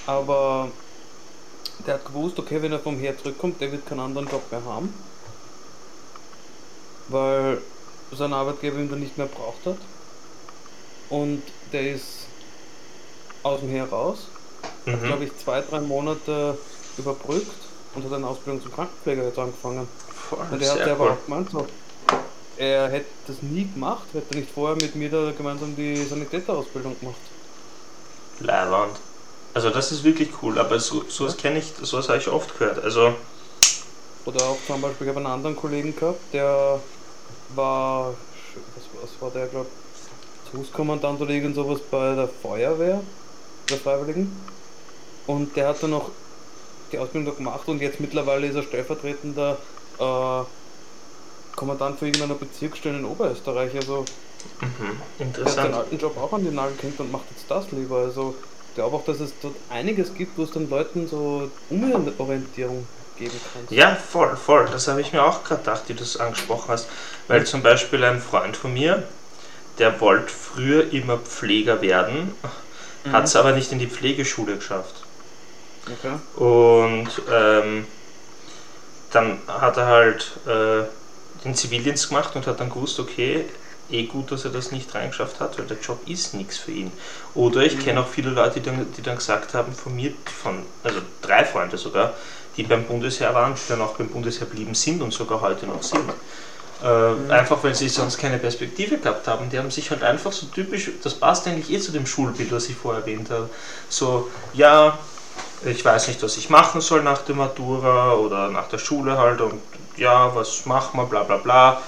aber 0.07 0.69
der 1.87 1.95
hat 1.95 2.05
gewusst, 2.05 2.39
okay, 2.39 2.61
wenn 2.61 2.73
er 2.73 2.81
vom 2.81 2.99
Her 2.99 3.17
zurückkommt, 3.17 3.61
der 3.61 3.71
wird 3.71 3.87
keinen 3.87 4.01
anderen 4.01 4.29
Job 4.29 4.43
mehr 4.51 4.65
haben, 4.65 4.93
weil 7.09 7.59
sein 8.17 8.33
Arbeitgeber 8.33 8.79
ihn 8.79 8.91
dann 8.91 9.01
nicht 9.01 9.19
mehr 9.19 9.27
braucht 9.27 9.65
hat. 9.67 9.79
Und 11.11 11.43
der 11.73 11.93
ist 11.95 12.27
aus 13.43 13.61
dem 13.61 13.71
Heer 13.71 13.89
raus, 13.89 14.29
mhm. 14.85 14.93
hat 14.93 15.05
glaube 15.05 15.25
ich 15.25 15.37
zwei, 15.39 15.61
drei 15.63 15.81
Monate 15.81 16.59
überbrückt 16.97 17.47
und 17.95 18.05
hat 18.05 18.13
eine 18.13 18.27
Ausbildung 18.27 18.63
zum 18.63 18.73
Krankenpfleger 18.73 19.25
jetzt 19.25 19.39
angefangen. 19.39 19.89
Voll, 20.29 20.39
und 20.51 20.63
er 20.63 20.71
hat 20.71 20.79
selber 20.79 21.05
cool. 21.05 21.11
auch 21.11 21.25
gemeint, 21.25 21.51
so, 21.51 21.67
er 22.59 22.89
hätte 22.89 23.07
das 23.27 23.43
nie 23.43 23.69
gemacht, 23.73 24.07
hätte 24.13 24.37
nicht 24.37 24.51
vorher 24.51 24.77
mit 24.77 24.95
mir 24.95 25.11
da 25.11 25.33
gemeinsam 25.37 25.75
die 25.77 25.97
Sanitäterausbildung 26.05 26.99
gemacht. 26.99 27.17
Leihwand. 28.41 28.97
Also 29.55 29.71
das 29.71 29.93
ist 29.93 30.05
wirklich 30.05 30.29
cool, 30.43 30.59
aber 30.59 30.79
so, 30.79 31.05
sowas 31.09 31.37
kenne 31.37 31.59
ich, 31.61 31.73
sowas 31.83 32.09
habe 32.09 32.19
ich 32.19 32.29
oft 32.29 32.59
gehört. 32.59 32.83
Also 32.83 33.15
oder 34.25 34.45
auch 34.45 34.59
zum 34.67 34.83
Beispiel, 34.83 35.07
ich 35.07 35.09
habe 35.09 35.21
einen 35.21 35.33
anderen 35.33 35.57
Kollegen 35.57 35.97
gehabt, 35.97 36.21
der 36.35 36.81
war, 37.55 38.15
was, 38.75 39.03
was 39.03 39.23
war 39.23 39.31
der, 39.31 39.47
glaube 39.47 39.69
Hauskommandant 40.57 41.21
oder 41.21 41.31
irgend 41.31 41.55
sowas 41.55 41.81
bei 41.91 42.15
der 42.15 42.29
Feuerwehr, 42.29 43.01
der 43.69 43.77
Freiwilligen. 43.77 44.33
Und 45.27 45.55
der 45.57 45.69
hat 45.69 45.83
dann 45.83 45.91
noch 45.91 46.11
die 46.91 46.99
Ausbildung 46.99 47.37
gemacht 47.37 47.69
und 47.69 47.83
jetzt 47.83 48.01
mittlerweile 48.01 48.47
ist 48.47 48.57
er 48.57 48.63
stellvertretender 48.63 49.59
äh, 49.99 50.45
Kommandant 51.55 51.99
für 51.99 52.07
irgendeiner 52.07 52.35
Bezirksstelle 52.35 52.99
in 52.99 53.05
Oberösterreich. 53.05 53.75
Also 53.77 54.05
mhm, 54.61 55.01
interessant. 55.19 55.57
er 55.59 55.63
hat 55.63 55.69
den 55.69 55.75
alten 55.75 55.99
Job 55.99 56.17
auch 56.17 56.33
an 56.33 56.45
den 56.45 56.55
Nagel 56.55 56.77
gehängt 56.77 57.01
und 57.01 57.13
macht 57.13 57.25
jetzt 57.31 57.51
das 57.51 57.71
lieber. 57.73 57.99
Also 57.99 58.35
ich 58.69 58.75
glaube 58.75 58.97
auch, 58.97 59.05
dass 59.05 59.21
es 59.21 59.35
dort 59.43 59.57
einiges 59.69 60.15
gibt, 60.15 60.39
wo 60.39 60.45
es 60.45 60.53
den 60.53 60.71
Leuten 60.71 61.09
so 61.09 61.51
Umorientierung 61.69 62.87
geben 63.19 63.39
kann. 63.53 63.77
Ja, 63.77 63.95
voll, 63.97 64.37
voll. 64.37 64.67
Das 64.71 64.89
habe 64.89 65.01
ich 65.01 65.13
mir 65.13 65.23
auch 65.23 65.45
gerade 65.45 65.63
gedacht, 65.63 65.83
die 65.89 65.95
du 65.95 66.01
das 66.01 66.17
angesprochen 66.17 66.69
hast. 66.69 66.89
Weil 67.27 67.47
zum 67.47 67.63
Beispiel 67.63 68.05
ein 68.05 68.21
Freund 68.21 68.57
von 68.57 68.73
mir, 68.73 69.03
der 69.79 70.01
wollte 70.01 70.33
früher 70.33 70.93
immer 70.93 71.19
Pfleger 71.19 71.83
werden 71.83 72.35
mhm. 73.05 73.13
hat 73.13 73.25
es 73.25 73.37
aber 73.37 73.53
nicht 73.53 73.73
in 73.73 73.79
die 73.79 73.87
Pflegeschule 73.87 74.57
geschafft. 74.57 74.95
Okay. 75.87 76.15
Und 76.37 77.09
ähm, 77.33 77.87
dann 79.11 79.39
hat 79.47 79.77
er 79.77 79.87
halt 79.87 80.33
äh, 80.47 80.85
den 81.45 81.55
Zivildienst 81.55 82.09
gemacht 82.09 82.37
und 82.37 82.47
hat 82.47 82.61
dann 82.61 82.69
gewusst, 82.69 82.99
okay, 83.01 83.47
eh 83.91 84.03
gut, 84.05 84.31
dass 84.31 84.45
er 84.45 84.51
das 84.51 84.71
nicht 84.71 84.95
reingeschafft 84.95 85.41
hat, 85.41 85.59
weil 85.59 85.65
der 85.65 85.79
Job 85.79 86.07
ist 86.07 86.35
nichts 86.35 86.59
für 86.59 86.73
ihn. 86.73 86.93
Oder 87.35 87.63
ich 87.63 87.77
mhm. 87.77 87.85
kenne 87.85 88.01
auch 88.01 88.09
viele 88.09 88.31
Leute, 88.31 88.61
die 88.61 88.67
dann, 88.67 88.87
die 88.97 89.03
dann 89.03 89.17
gesagt 89.17 89.55
haben, 89.55 89.73
von 89.73 89.97
mir, 89.97 90.13
von, 90.43 90.63
also 90.85 91.01
drei 91.23 91.45
Freunde 91.45 91.79
sogar, 91.79 92.13
die 92.59 92.65
beim 92.65 92.85
Bundesheer 92.85 93.33
waren, 93.35 93.55
die 93.55 93.69
dann 93.69 93.81
auch 93.81 93.95
beim 93.95 94.09
Bundesheer 94.09 94.47
blieben 94.47 94.75
sind 94.75 95.01
und 95.01 95.13
sogar 95.13 95.41
heute 95.41 95.67
noch 95.67 95.83
sind. 95.83 96.05
Äh, 96.83 97.13
mhm. 97.13 97.31
Einfach 97.31 97.63
weil 97.63 97.75
sie 97.75 97.89
sonst 97.89 98.19
keine 98.19 98.39
Perspektive 98.39 98.99
gehabt 98.99 99.27
haben. 99.29 99.49
Die 99.49 99.59
haben 99.59 99.71
sich 99.71 99.91
halt 99.91 100.03
einfach 100.03 100.33
so 100.33 100.47
typisch, 100.47 100.91
das 101.03 101.15
passt 101.15 101.47
eigentlich 101.47 101.71
eh 101.71 101.79
zu 101.81 101.93
dem 101.93 102.05
Schulbild, 102.05 102.53
was 102.53 102.69
ich 102.69 102.77
vorher 102.77 103.03
erwähnt 103.03 103.31
habe. 103.31 103.49
So, 103.89 104.29
ja, 104.55 104.99
ich 105.65 105.85
weiß 105.85 106.09
nicht, 106.09 106.23
was 106.23 106.37
ich 106.37 106.51
machen 106.51 106.81
soll 106.81 107.03
nach 107.03 107.23
der 107.23 107.37
Matura 107.37 108.15
oder 108.15 108.49
nach 108.49 108.69
der 108.69 108.79
Schule 108.79 109.17
halt 109.17 109.41
und 109.41 109.61
ja, 109.97 110.35
was 110.35 110.67
machen 110.67 110.99
wir, 110.99 111.07
bla 111.07 111.23
bla 111.23 111.37
bla. 111.37 111.83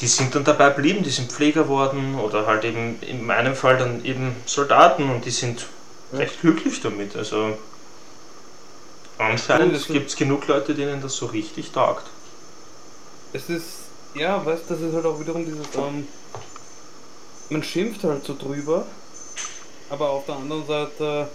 Die 0.00 0.08
sind 0.08 0.34
dann 0.34 0.44
dabei 0.44 0.70
geblieben, 0.70 1.04
die 1.04 1.10
sind 1.10 1.32
Pfleger 1.32 1.68
worden 1.68 2.18
oder 2.18 2.46
halt 2.46 2.64
eben 2.64 3.00
in 3.00 3.24
meinem 3.26 3.56
Fall 3.56 3.76
dann 3.76 4.04
eben 4.04 4.36
Soldaten 4.44 5.08
und 5.10 5.24
die 5.24 5.30
sind 5.30 5.66
recht 6.12 6.40
glücklich 6.40 6.80
damit. 6.80 7.16
Also 7.16 7.56
anscheinend 9.18 9.86
gibt 9.88 10.10
es 10.10 10.16
genug 10.16 10.46
Leute, 10.46 10.74
denen 10.74 11.00
das 11.00 11.16
so 11.16 11.26
richtig 11.26 11.70
taugt. 11.72 12.06
Es 13.32 13.48
ist, 13.48 13.66
ja, 14.14 14.44
weißt 14.44 14.64
du, 14.68 14.74
das 14.74 14.82
ist 14.82 14.94
halt 14.94 15.06
auch 15.06 15.18
wiederum 15.18 15.44
dieses, 15.44 15.66
ähm, 15.76 16.06
man 17.50 17.62
schimpft 17.62 18.04
halt 18.04 18.24
so 18.24 18.36
drüber, 18.36 18.86
aber 19.90 20.10
auf 20.10 20.26
der 20.26 20.36
anderen 20.36 20.66
Seite 20.66 21.28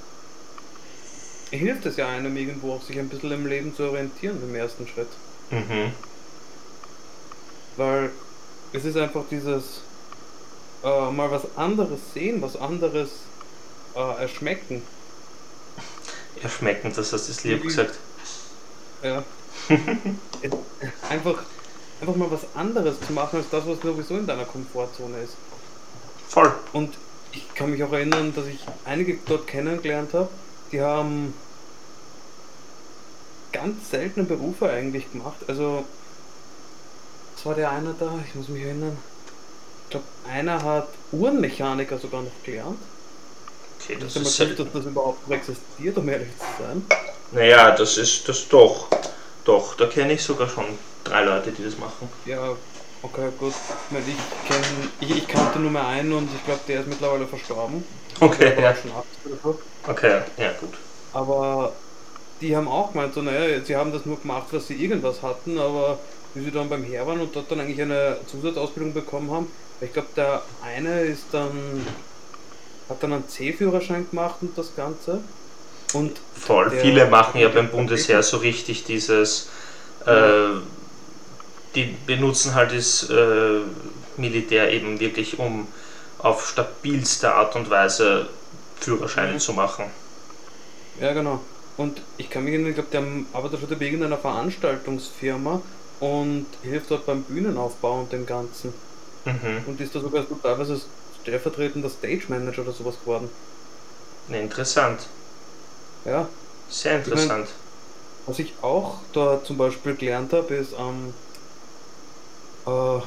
hilft 1.52 1.86
es 1.86 1.98
ja 1.98 2.08
einem 2.08 2.36
irgendwo 2.38 2.74
auch, 2.74 2.82
sich 2.82 2.98
ein 3.00 3.10
bisschen 3.10 3.32
im 3.32 3.46
Leben 3.48 3.76
zu 3.76 3.84
orientieren 3.84 4.42
im 4.42 4.56
ersten 4.56 4.88
Schritt. 4.88 5.10
Mhm. 5.52 5.92
Weil 7.78 8.12
es 8.74 8.86
ist 8.86 8.98
einfach 8.98 9.24
dieses 9.30 9.82
äh, 10.84 11.12
mal 11.12 11.32
was 11.32 11.58
anderes 11.58 12.00
sehen, 12.13 12.42
was 12.42 12.56
anderes 12.56 13.10
äh, 13.96 14.22
erschmecken. 14.22 14.82
Erschmecken, 16.41 16.93
das 16.95 17.13
hast 17.13 17.43
du 17.43 17.47
lieb 17.47 17.63
gesagt. 17.63 17.95
Ja. 19.04 19.23
einfach, 21.10 21.43
einfach 22.02 22.15
mal 22.15 22.32
was 22.32 22.41
anderes 22.56 22.99
zu 23.02 23.13
machen 23.13 23.38
als 23.38 23.49
das, 23.49 23.65
was 23.67 23.80
sowieso 23.82 24.17
in 24.17 24.28
deiner 24.28 24.45
Komfortzone 24.45 25.17
ist. 25.19 25.36
Voll. 26.28 26.54
Und 26.73 26.95
ich 27.32 27.54
kann 27.54 27.71
mich 27.71 27.84
auch 27.84 27.91
erinnern, 27.91 28.34
dass 28.36 28.47
ich 28.47 28.60
einige 28.86 29.17
dort 29.25 29.47
kennengelernt 29.47 30.13
habe, 30.13 30.30
die 30.71 30.82
haben 30.82 31.34
ganz 33.52 33.89
seltene 33.89 34.25
Berufe 34.25 34.69
eigentlich 34.69 35.12
gemacht. 35.12 35.38
Also, 35.47 35.86
was 37.36 37.45
war 37.45 37.56
der 37.56 37.71
einer 37.71 37.93
da? 37.93 38.19
Ich 38.28 38.36
muss 38.36 38.49
mich 38.49 38.63
erinnern. 38.63 38.97
Ich 39.86 39.91
glaube, 39.91 40.06
einer 40.30 40.62
hat 40.63 40.89
Uhrenmechaniker 41.12 41.97
sogar 41.97 42.21
noch 42.21 42.43
gelernt. 42.43 42.80
Okay, 43.89 43.97
das 43.99 44.15
ist 44.15 44.39
dass 44.39 44.71
das 44.71 44.86
überhaupt 44.86 45.32
existiert, 45.32 45.97
um 45.97 46.08
ehrlich 46.08 46.28
zu 46.38 46.63
sein. 46.63 46.86
Naja, 47.32 47.71
das 47.71 47.97
ist 47.97 48.30
das 48.30 48.47
doch. 48.47 48.88
Doch, 49.45 49.75
da 49.78 49.88
kenne 49.88 50.13
ich 50.13 50.23
sogar 50.23 50.47
schon 50.47 50.65
drei 51.04 51.23
Leute, 51.23 51.52
die 51.52 51.63
das 51.63 51.75
machen. 51.80 52.08
Ja, 52.25 52.56
okay, 53.02 53.30
gut. 53.39 53.54
Ich, 53.89 54.47
kenn, 54.47 54.91
ich, 54.99 55.17
ich 55.17 55.28
kannte 55.28 55.58
nur 55.58 55.71
mehr 55.71 55.88
einen 55.88 56.13
und 56.13 56.30
ich 56.36 56.45
glaube, 56.45 56.62
der 56.67 56.82
ist 56.82 56.88
mittlerweile 56.88 57.25
verstorben. 57.25 57.84
Okay, 58.19 58.62
ja. 58.62 58.75
Okay, 59.88 60.21
ja, 60.38 60.52
gut. 60.60 60.73
Aber 61.13 61.73
die 62.41 62.56
haben 62.56 62.67
auch 62.67 62.91
gemeint, 62.91 63.15
so, 63.15 63.23
naja, 63.23 63.60
sie 63.63 63.75
haben 63.75 63.91
das 63.91 64.06
nur 64.06 64.19
gemacht, 64.19 64.47
dass 64.52 64.67
sie 64.67 64.75
irgendwas 64.75 65.23
hatten, 65.23 65.58
aber 65.58 65.97
wie 66.36 66.43
sie 66.43 66.52
dann 66.52 66.69
beim 66.69 66.84
Heer 66.84 67.08
waren 67.08 67.21
und 67.21 67.36
dort 67.36 67.49
dann 67.49 67.60
eigentlich 67.60 67.82
eine 67.82 68.17
Zusatzausbildung 68.28 68.93
bekommen 68.93 69.32
haben, 69.32 69.52
ich 69.82 69.93
glaube, 69.93 70.10
der 70.15 70.43
eine 70.63 71.02
ist 71.02 71.25
dann, 71.32 71.88
hat 72.89 73.04
dann 73.04 73.13
einen 73.13 73.28
C-Führerschein 73.28 74.10
gemacht 74.10 74.38
und 74.41 74.58
das 74.58 74.75
Ganze. 74.75 75.21
Und 75.93 76.19
Voll, 76.36 76.71
viele 76.71 77.08
machen 77.08 77.39
ja 77.39 77.49
beim 77.49 77.69
Bundesheer 77.69 78.21
so 78.21 78.38
richtig 78.38 78.84
dieses, 78.84 79.49
äh, 80.06 80.60
die 81.75 81.95
benutzen 82.06 82.56
halt 82.56 82.73
das 82.73 83.10
äh, 83.10 83.62
Militär 84.17 84.71
eben 84.71 84.99
wirklich, 84.99 85.39
um 85.39 85.67
auf 86.19 86.47
stabilste 86.47 87.34
Art 87.34 87.56
und 87.56 87.69
Weise 87.69 88.28
Führerscheine 88.80 89.34
mhm. 89.34 89.39
zu 89.39 89.54
machen. 89.54 89.86
Ja, 90.99 91.13
genau. 91.13 91.39
Und 91.78 92.02
ich 92.17 92.30
kann 92.30 92.43
mich 92.43 92.54
erinnern, 92.54 92.71
ich 92.71 92.75
glaube, 92.75 92.89
der 92.91 93.04
arbeitet 93.34 93.62
schon 93.62 93.80
wegen 93.80 94.04
einer 94.04 94.17
Veranstaltungsfirma 94.17 95.62
und 96.02 96.45
hilft 96.62 96.91
dort 96.91 97.06
beim 97.06 97.23
Bühnenaufbau 97.23 98.02
und 98.02 98.12
dem 98.12 98.25
Ganzen. 98.25 98.73
Mhm. 99.25 99.63
Und 99.65 99.80
ist 99.80 99.95
da 99.95 100.02
sogar 100.02 100.25
so 100.28 100.36
teilweise 100.36 100.80
stellvertretender 101.22 101.90
Stage 101.90 102.24
Manager 102.28 102.62
oder 102.62 102.72
sowas 102.72 102.96
geworden. 103.00 103.30
Ne, 104.28 104.42
interessant. 104.42 105.08
Ja. 106.06 106.28
Sehr 106.70 106.98
interessant. 106.98 107.24
Ich 107.24 107.30
mein, 107.30 107.48
was 108.28 108.40
ich 108.40 108.54
auch 108.62 109.00
dort 109.12 109.46
zum 109.46 109.58
Beispiel 109.58 109.96
gelernt 109.96 110.34
habe, 110.34 110.54
ist, 110.56 110.74
ähm, 110.74 111.14
äh, 112.66 113.02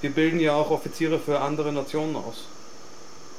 wir 0.00 0.10
bilden 0.10 0.38
ja 0.38 0.54
auch 0.54 0.70
Offiziere 0.70 1.18
für 1.18 1.40
andere 1.40 1.72
Nationen 1.72 2.16
aus. 2.16 2.44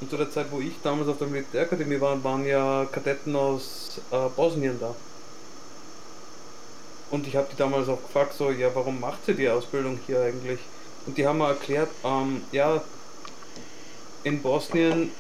Und 0.02 0.10
zu 0.10 0.18
der 0.18 0.30
Zeit, 0.30 0.48
wo 0.52 0.60
ich 0.60 0.74
damals 0.84 1.08
auf 1.08 1.18
der 1.18 1.28
Militärakademie 1.28 2.00
war, 2.00 2.24
waren 2.24 2.46
ja 2.46 2.86
Kadetten 2.92 3.36
aus 3.36 4.02
äh, 4.12 4.30
Bosnien 4.36 4.78
da. 4.80 4.94
Und 7.10 7.26
ich 7.26 7.36
habe 7.36 7.48
die 7.52 7.56
damals 7.56 7.88
auch 7.88 8.02
gefragt, 8.02 8.34
so, 8.34 8.52
ja, 8.52 8.70
warum 8.76 9.00
macht 9.00 9.26
sie 9.26 9.34
die 9.34 9.50
Ausbildung 9.50 9.98
hier 10.06 10.22
eigentlich? 10.22 10.60
Und 11.06 11.18
die 11.18 11.26
haben 11.26 11.38
mir 11.38 11.48
erklärt, 11.48 11.90
ähm, 12.04 12.42
ja, 12.52 12.82
in 14.28 14.42
Bosnien 14.42 15.12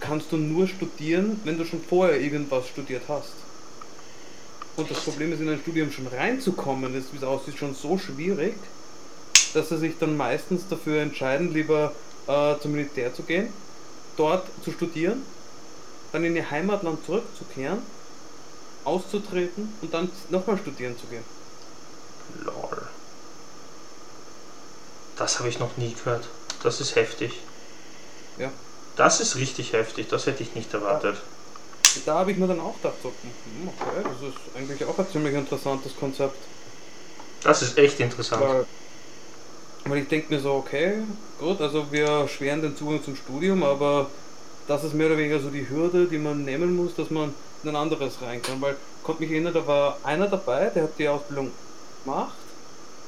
kannst 0.00 0.30
du 0.32 0.36
nur 0.36 0.68
studieren, 0.68 1.40
wenn 1.44 1.58
du 1.58 1.64
schon 1.64 1.82
vorher 1.82 2.20
irgendwas 2.20 2.68
studiert 2.68 3.02
hast. 3.08 3.32
Und 4.76 4.90
das 4.90 5.00
Problem 5.00 5.32
ist, 5.32 5.40
in 5.40 5.48
ein 5.48 5.58
Studium 5.60 5.90
schon 5.90 6.06
reinzukommen, 6.06 6.94
ist, 6.94 7.12
wie 7.12 7.16
es 7.16 7.24
aussieht, 7.24 7.58
schon 7.58 7.74
so 7.74 7.98
schwierig, 7.98 8.54
dass 9.54 9.70
sie 9.70 9.78
sich 9.78 9.94
dann 9.98 10.16
meistens 10.16 10.68
dafür 10.68 11.02
entscheiden, 11.02 11.52
lieber 11.52 11.92
äh, 12.28 12.54
zum 12.60 12.72
Militär 12.72 13.12
zu 13.12 13.22
gehen 13.22 13.48
dort 14.18 14.46
zu 14.64 14.72
studieren, 14.72 15.22
dann 16.12 16.24
in 16.24 16.36
ihr 16.36 16.50
Heimatland 16.50 17.04
zurückzukehren, 17.06 17.82
auszutreten 18.84 19.72
und 19.80 19.94
dann 19.94 20.10
nochmal 20.28 20.58
studieren 20.58 20.98
zu 20.98 21.06
gehen. 21.06 21.24
Lol. 22.44 22.82
Das 25.16 25.38
habe 25.38 25.48
ich 25.48 25.58
noch 25.58 25.76
nie 25.76 25.94
gehört. 25.94 26.28
Das 26.62 26.80
ist 26.80 26.94
heftig. 26.96 27.32
Ja. 28.38 28.50
Das 28.96 29.20
ist 29.20 29.36
richtig 29.36 29.72
heftig, 29.72 30.08
das 30.08 30.26
hätte 30.26 30.42
ich 30.42 30.54
nicht 30.54 30.72
erwartet. 30.74 31.16
Da 32.04 32.18
habe 32.18 32.32
ich 32.32 32.38
mir 32.38 32.46
dann 32.46 32.60
auch 32.60 32.74
gedacht, 32.76 32.96
so, 33.02 33.08
hm, 33.08 33.68
okay, 33.68 34.02
das 34.04 34.28
ist 34.28 34.38
eigentlich 34.56 34.84
auch 34.84 34.98
ein 34.98 35.06
ziemlich 35.10 35.34
interessantes 35.34 35.96
Konzept. 35.96 36.36
Das 37.42 37.62
ist 37.62 37.78
echt 37.78 38.00
interessant. 38.00 38.42
Weil 38.42 38.66
weil 39.88 39.98
ich 39.98 40.08
denke 40.08 40.34
mir 40.34 40.40
so, 40.40 40.54
okay, 40.54 41.02
gut, 41.40 41.60
also 41.60 41.90
wir 41.90 42.28
schweren 42.28 42.62
den 42.62 42.76
Zugang 42.76 43.02
zum 43.02 43.16
Studium, 43.16 43.62
aber 43.62 44.10
das 44.66 44.84
ist 44.84 44.94
mehr 44.94 45.06
oder 45.06 45.16
weniger 45.16 45.40
so 45.40 45.50
die 45.50 45.68
Hürde, 45.68 46.06
die 46.06 46.18
man 46.18 46.44
nehmen 46.44 46.76
muss, 46.76 46.94
dass 46.94 47.10
man 47.10 47.34
in 47.62 47.70
ein 47.70 47.76
anderes 47.76 48.20
rein 48.20 48.42
kann. 48.42 48.60
Weil, 48.60 48.74
ich 48.74 49.04
konnte 49.04 49.22
mich 49.22 49.30
erinnern, 49.30 49.54
da 49.54 49.66
war 49.66 49.98
einer 50.04 50.28
dabei, 50.28 50.66
der 50.66 50.84
hat 50.84 50.98
die 50.98 51.08
Ausbildung 51.08 51.50
gemacht, 52.04 52.34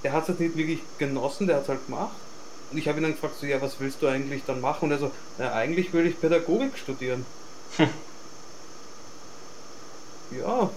der 0.02 0.12
hat 0.12 0.28
es 0.28 0.38
nicht 0.38 0.56
wirklich 0.56 0.80
genossen, 0.98 1.46
der 1.46 1.56
hat 1.56 1.64
es 1.64 1.68
halt 1.68 1.86
gemacht. 1.86 2.16
Und 2.70 2.78
ich 2.78 2.88
habe 2.88 2.98
ihn 2.98 3.02
dann 3.02 3.12
gefragt, 3.12 3.34
so, 3.40 3.46
ja, 3.46 3.60
was 3.60 3.80
willst 3.80 4.00
du 4.02 4.06
eigentlich 4.06 4.42
dann 4.46 4.60
machen? 4.60 4.84
Und 4.84 4.92
er 4.92 4.98
so, 4.98 5.10
na, 5.38 5.52
eigentlich 5.52 5.92
will 5.92 6.06
ich 6.06 6.20
Pädagogik 6.20 6.78
studieren. 6.78 7.26
Hm. 7.76 7.88
Ja. 10.38 10.70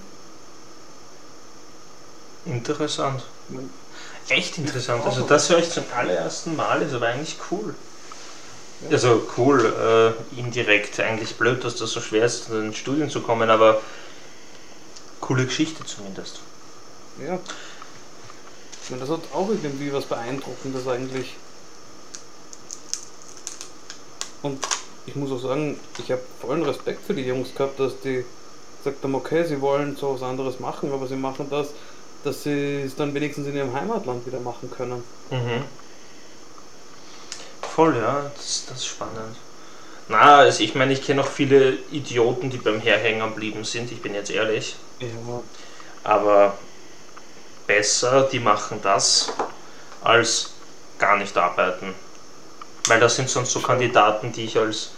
Interessant. 2.45 3.23
Echt 4.29 4.57
interessant. 4.57 5.05
Also 5.05 5.21
das 5.21 5.49
höre 5.49 5.59
ich 5.59 5.69
zum 5.69 5.83
allerersten 5.95 6.55
Mal, 6.55 6.81
ist 6.81 6.93
aber 6.93 7.07
eigentlich 7.07 7.37
cool. 7.51 7.75
Also 8.91 9.27
cool, 9.37 9.65
äh, 10.35 10.39
indirekt 10.39 10.99
eigentlich 10.99 11.35
blöd, 11.37 11.63
dass 11.63 11.75
das 11.75 11.91
so 11.91 12.01
schwer 12.01 12.25
ist, 12.25 12.49
in 12.49 12.55
den 12.55 12.73
Studien 12.73 13.09
zu 13.09 13.21
kommen, 13.21 13.49
aber 13.49 13.81
coole 15.21 15.45
Geschichte 15.45 15.85
zumindest. 15.85 16.39
Ja. 17.25 17.39
Ich 18.83 18.89
meine, 18.89 19.01
das 19.01 19.09
hat 19.09 19.21
auch 19.33 19.47
irgendwie 19.47 19.93
was 19.93 20.05
Beeindruckendes 20.05 20.87
eigentlich. 20.87 21.35
Und 24.43 24.59
ich 25.05 25.15
muss 25.15 25.31
auch 25.31 25.39
sagen, 25.39 25.79
ich 25.97 26.11
habe 26.11 26.21
vollen 26.39 26.63
Respekt 26.63 27.03
für 27.05 27.13
die 27.13 27.23
Jungs 27.23 27.55
gehabt, 27.55 27.79
dass 27.79 27.99
die 28.01 28.23
gesagt 28.83 29.03
haben, 29.03 29.15
okay, 29.15 29.43
sie 29.43 29.59
wollen 29.59 29.95
so 29.95 30.13
was 30.13 30.21
anderes 30.21 30.59
machen, 30.59 30.91
aber 30.91 31.07
sie 31.07 31.15
machen 31.15 31.47
das 31.49 31.69
dass 32.23 32.43
sie 32.43 32.81
es 32.81 32.95
dann 32.95 33.13
wenigstens 33.13 33.47
in 33.47 33.55
ihrem 33.55 33.73
Heimatland 33.73 34.25
wieder 34.25 34.39
machen 34.39 34.71
können. 34.71 35.03
Mhm. 35.29 35.63
Voll, 37.61 37.97
ja, 37.97 38.31
das, 38.35 38.65
das 38.67 38.77
ist 38.77 38.85
spannend. 38.87 39.35
Na, 40.07 40.37
also 40.37 40.63
ich 40.63 40.75
meine, 40.75 40.93
ich 40.93 41.03
kenne 41.03 41.21
auch 41.21 41.27
viele 41.27 41.77
Idioten, 41.91 42.49
die 42.49 42.57
beim 42.57 42.79
Herhänger 42.79 43.29
geblieben 43.29 43.63
sind, 43.63 43.91
ich 43.91 44.01
bin 44.01 44.13
jetzt 44.13 44.31
ehrlich. 44.31 44.75
Ja. 44.99 45.07
Aber 46.03 46.57
besser, 47.67 48.27
die 48.31 48.39
machen 48.39 48.79
das, 48.83 49.31
als 50.01 50.51
gar 50.99 51.17
nicht 51.17 51.37
arbeiten. 51.37 51.95
Weil 52.87 52.99
das 52.99 53.15
sind 53.15 53.29
sonst 53.29 53.51
so 53.51 53.61
Kandidaten, 53.61 54.31
die 54.33 54.45
ich 54.45 54.57
als 54.57 54.91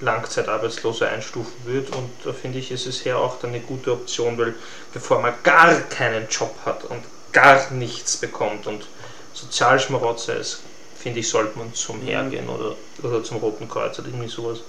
Langzeitarbeitslose 0.00 1.08
einstufen 1.08 1.64
würde. 1.64 1.92
Und 1.96 2.10
da 2.24 2.32
finde 2.32 2.58
ich, 2.58 2.70
ist 2.70 2.86
es 2.86 3.04
her 3.04 3.18
auch 3.18 3.38
dann 3.40 3.50
eine 3.50 3.60
gute 3.60 3.92
Option, 3.92 4.38
weil 4.38 4.54
bevor 4.92 5.20
man 5.20 5.34
gar 5.42 5.74
keinen 5.82 6.28
Job 6.28 6.54
hat 6.64 6.84
und 6.84 7.04
gar 7.32 7.70
nichts 7.72 8.16
bekommt 8.18 8.66
und 8.66 8.88
Sozialschmarotzer 9.32 10.36
ist, 10.36 10.62
finde 10.94 11.20
ich, 11.20 11.28
sollte 11.28 11.58
man 11.58 11.74
zum 11.74 12.02
Mhm. 12.02 12.04
Hergehen 12.04 12.48
oder, 12.48 12.76
oder 13.02 13.22
zum 13.24 13.38
Roten 13.38 13.68
Kreuz 13.68 13.98
oder 13.98 14.08
irgendwie 14.08 14.28
sowas. 14.28 14.64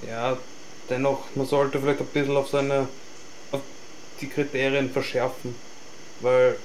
Ja, 0.00 0.44
dennoch, 0.88 1.34
man 1.34 1.46
sollte 1.46 1.80
vielleicht 1.80 2.00
ein 2.00 2.12
bisschen 2.12 2.36
auf 2.36 2.48
seine, 2.48 2.88
auf 3.50 3.62
die 4.20 4.28
Kriterien 4.30 4.90
verschärfen, 4.92 5.62
weil 6.20 6.64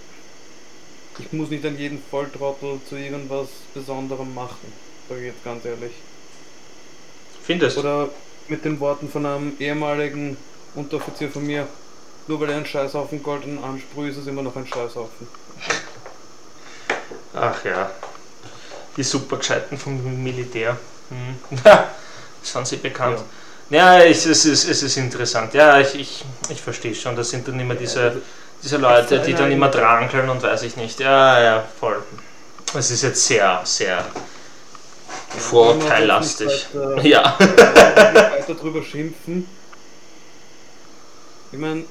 ich 1.19 1.31
muss 1.33 1.49
nicht 1.49 1.65
an 1.65 1.77
jeden 1.77 2.01
Volltrottel 2.09 2.79
zu 2.87 2.95
irgendwas 2.95 3.47
Besonderem 3.73 4.33
machen, 4.33 4.71
sage 5.07 5.21
ich 5.21 5.27
jetzt 5.27 5.43
ganz 5.43 5.65
ehrlich. 5.65 5.93
Findest 7.43 7.77
Oder 7.77 8.09
mit 8.47 8.65
den 8.65 8.79
Worten 8.79 9.09
von 9.09 9.25
einem 9.25 9.53
ehemaligen 9.59 10.37
Unteroffizier 10.75 11.29
von 11.29 11.45
mir, 11.45 11.67
nur 12.27 12.39
weil 12.39 12.49
er 12.49 12.57
einen 12.57 12.65
Scheißhaufen 12.65 13.21
goldenen 13.21 13.63
ansprüht, 13.63 14.11
ist 14.11 14.17
es 14.17 14.27
immer 14.27 14.41
noch 14.41 14.55
ein 14.55 14.67
Scheißhaufen. 14.67 15.27
Ach 17.33 17.65
ja, 17.65 17.91
die 18.97 19.03
Supergescheiten 19.03 19.77
vom 19.77 20.23
Militär. 20.23 20.77
Hm. 21.09 21.61
Sind 22.41 22.67
sie 22.67 22.77
bekannt? 22.77 23.19
Ja, 23.69 23.99
es, 23.99 24.25
es, 24.25 24.45
ist, 24.45 24.69
es 24.69 24.83
ist 24.83 24.97
interessant. 24.97 25.53
Ja, 25.53 25.79
ich, 25.79 25.95
ich, 25.95 26.23
ich 26.49 26.61
verstehe 26.61 26.93
schon. 26.93 27.15
Das 27.15 27.29
sind 27.31 27.47
dann 27.47 27.59
immer 27.59 27.73
diese, 27.73 28.21
diese 28.65 28.77
Leute, 28.77 29.19
die 29.19 29.33
dann 29.35 29.51
immer 29.51 29.69
drankeln 29.69 30.27
und 30.27 30.41
weiß 30.41 30.63
ich 30.63 30.75
nicht. 30.75 30.99
Ja, 30.99 31.41
ja, 31.41 31.63
voll. 31.79 32.03
Es 32.73 32.89
ist 32.91 33.03
jetzt 33.03 33.25
sehr, 33.25 33.61
sehr 33.63 34.03
will 35.53 37.01
Ja. 37.03 37.37
nicht 37.39 37.59
weiter 37.59 38.55
drüber 38.55 38.81
schimpfen. 38.83 39.47
Ich 41.51 41.59
meine, 41.59 41.83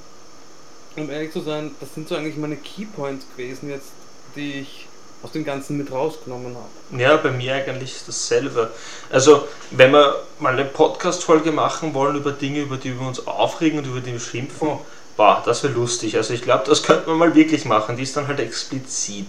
um 0.97 1.11
ehrlich 1.11 1.33
zu 1.33 1.41
sein, 1.41 1.75
das 1.81 1.95
sind 1.95 2.09
so 2.09 2.17
eigentlich 2.17 2.37
meine 2.37 2.57
Keypoints 2.57 3.25
gewesen 3.37 3.71
jetzt, 3.71 3.93
die 4.35 4.61
ich 4.61 4.89
aus 5.23 5.31
dem 5.33 5.45
Ganzen 5.45 5.79
mit 5.79 5.91
rausgenommen 5.91 6.55
habe. 6.57 7.01
Ja, 7.03 7.17
bei 7.17 7.31
mir 7.31 7.55
eigentlich 7.55 8.03
dasselbe. 8.05 8.71
Also, 9.11 9.49
wenn 9.71 9.93
wir 9.93 10.17
mal 10.39 10.53
eine 10.53 10.65
Podcast-Folge 10.67 11.51
machen 11.53 11.95
wollen 11.95 12.17
über 12.17 12.33
Dinge, 12.33 12.61
über 12.61 12.77
die 12.77 12.99
wir 12.99 13.07
uns 13.07 13.27
aufregen 13.27 13.79
und 13.79 13.87
über 13.87 14.01
die 14.01 14.13
wir 14.13 14.21
schimpfen, 14.21 14.69
Oh. 14.69 14.81
Boah, 15.17 15.43
das 15.45 15.63
wäre 15.63 15.73
lustig. 15.73 16.17
Also, 16.17 16.35
ich 16.35 16.43
glaube, 16.43 16.65
das 16.67 16.83
könnte 16.83 17.09
man 17.09 17.19
mal 17.19 17.35
wirklich 17.35 17.65
machen. 17.65 17.97
Die 17.97 18.03
ist 18.03 18.17
dann 18.17 18.27
halt 18.29 18.41
explizit 18.41 19.29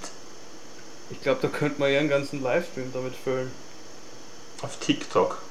Ich 1.10 1.22
glaube, 1.22 1.40
da 1.42 1.48
könnte 1.48 1.80
man 1.80 1.92
ja 1.92 2.00
einen 2.00 2.10
ganzen 2.10 2.42
Livestream 2.44 2.92
damit 2.94 3.16
füllen. 3.16 3.52
auf 4.62 4.78
TikTok. 4.80 5.42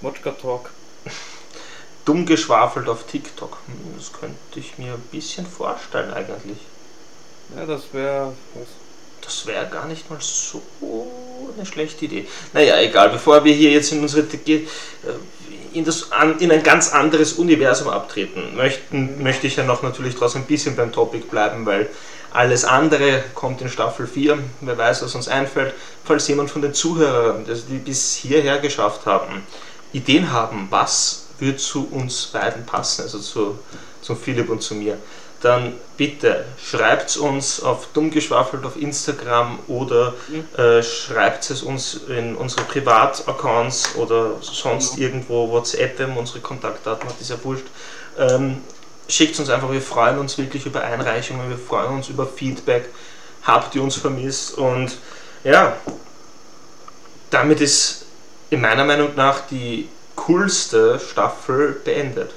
Motschka 0.00 0.32
Talk. 0.32 0.70
Dumm 2.04 2.26
geschwafelt 2.26 2.88
auf 2.88 3.04
TikTok. 3.06 3.58
Hm, 3.66 3.94
Das 3.96 4.12
könnte 4.12 4.36
ich 4.58 4.78
mir 4.78 4.94
ein 4.94 5.00
bisschen 5.10 5.46
vorstellen, 5.46 6.12
eigentlich. 6.12 6.58
Ja, 7.56 7.66
das 7.66 7.92
wäre. 7.92 8.34
Das 9.20 9.46
wäre 9.46 9.68
gar 9.68 9.86
nicht 9.86 10.08
mal 10.10 10.18
so 10.20 10.62
eine 11.56 11.66
schlechte 11.66 12.04
Idee. 12.04 12.26
Naja, 12.52 12.80
egal, 12.80 13.10
bevor 13.10 13.44
wir 13.44 13.54
hier 13.54 13.70
jetzt 13.70 13.92
in 13.92 14.00
unsere 14.00 14.22
äh, 14.22 14.60
in, 15.72 15.84
das, 15.84 16.10
in 16.40 16.50
ein 16.50 16.62
ganz 16.62 16.92
anderes 16.92 17.34
Universum 17.34 17.88
abtreten, 17.88 18.56
möchten, 18.56 19.22
möchte 19.22 19.46
ich 19.46 19.56
ja 19.56 19.64
noch 19.64 19.82
natürlich 19.82 20.16
trotzdem 20.16 20.42
ein 20.42 20.46
bisschen 20.46 20.74
beim 20.76 20.92
Topic 20.92 21.26
bleiben, 21.30 21.64
weil 21.64 21.88
alles 22.32 22.64
andere 22.64 23.24
kommt 23.34 23.60
in 23.60 23.68
Staffel 23.68 24.06
4. 24.06 24.38
Wer 24.60 24.78
weiß, 24.78 25.02
was 25.02 25.14
uns 25.14 25.28
einfällt. 25.28 25.74
Falls 26.04 26.28
jemand 26.28 26.50
von 26.50 26.62
den 26.62 26.74
Zuhörern, 26.74 27.44
also 27.48 27.62
die 27.68 27.78
bis 27.78 28.14
hierher 28.14 28.58
geschafft 28.58 29.06
haben, 29.06 29.42
Ideen 29.92 30.30
haben, 30.32 30.68
was 30.70 31.26
würde 31.38 31.56
zu 31.56 31.88
uns 31.90 32.26
beiden 32.26 32.64
passen, 32.66 33.02
also 33.02 33.18
zu, 33.18 33.58
zu 34.02 34.14
Philipp 34.14 34.48
und 34.48 34.62
zu 34.62 34.74
mir, 34.74 34.98
dann 35.40 35.74
bitte 35.96 36.44
schreibt 36.62 37.16
uns 37.16 37.62
auf 37.62 37.88
dummgeschwafelt 37.94 38.64
auf 38.64 38.76
Instagram 38.76 39.58
oder 39.68 40.14
äh, 40.56 40.82
schreibt 40.82 41.48
es 41.50 41.62
uns 41.62 41.94
in 42.08 42.36
unsere 42.36 42.62
Privataccounts 42.64 43.96
oder 43.96 44.36
sonst 44.40 44.96
Ja. 44.96 45.04
irgendwo 45.06 45.50
WhatsApp, 45.50 45.98
wenn 45.98 46.16
unsere 46.16 46.40
Kontaktdaten 46.40 47.08
hat, 47.08 47.20
ist 47.20 47.30
ja 47.30 47.36
wurscht. 47.42 47.66
Ähm, 48.18 48.58
schickt 49.08 49.38
uns 49.38 49.48
einfach, 49.48 49.72
wir 49.72 49.80
freuen 49.82 50.18
uns 50.18 50.36
wirklich 50.36 50.66
über 50.66 50.82
Einreichungen, 50.82 51.48
wir 51.48 51.58
freuen 51.58 51.94
uns 51.94 52.08
über 52.08 52.26
Feedback, 52.26 52.88
habt 53.42 53.74
ihr 53.74 53.82
uns 53.82 53.96
vermisst 53.96 54.58
und 54.58 54.98
ja, 55.42 55.76
damit 57.30 57.60
ist 57.60 58.04
in 58.50 58.60
meiner 58.60 58.84
Meinung 58.84 59.14
nach 59.16 59.40
die 59.50 59.88
coolste 60.16 61.00
Staffel 61.00 61.80
beendet. 61.84 62.32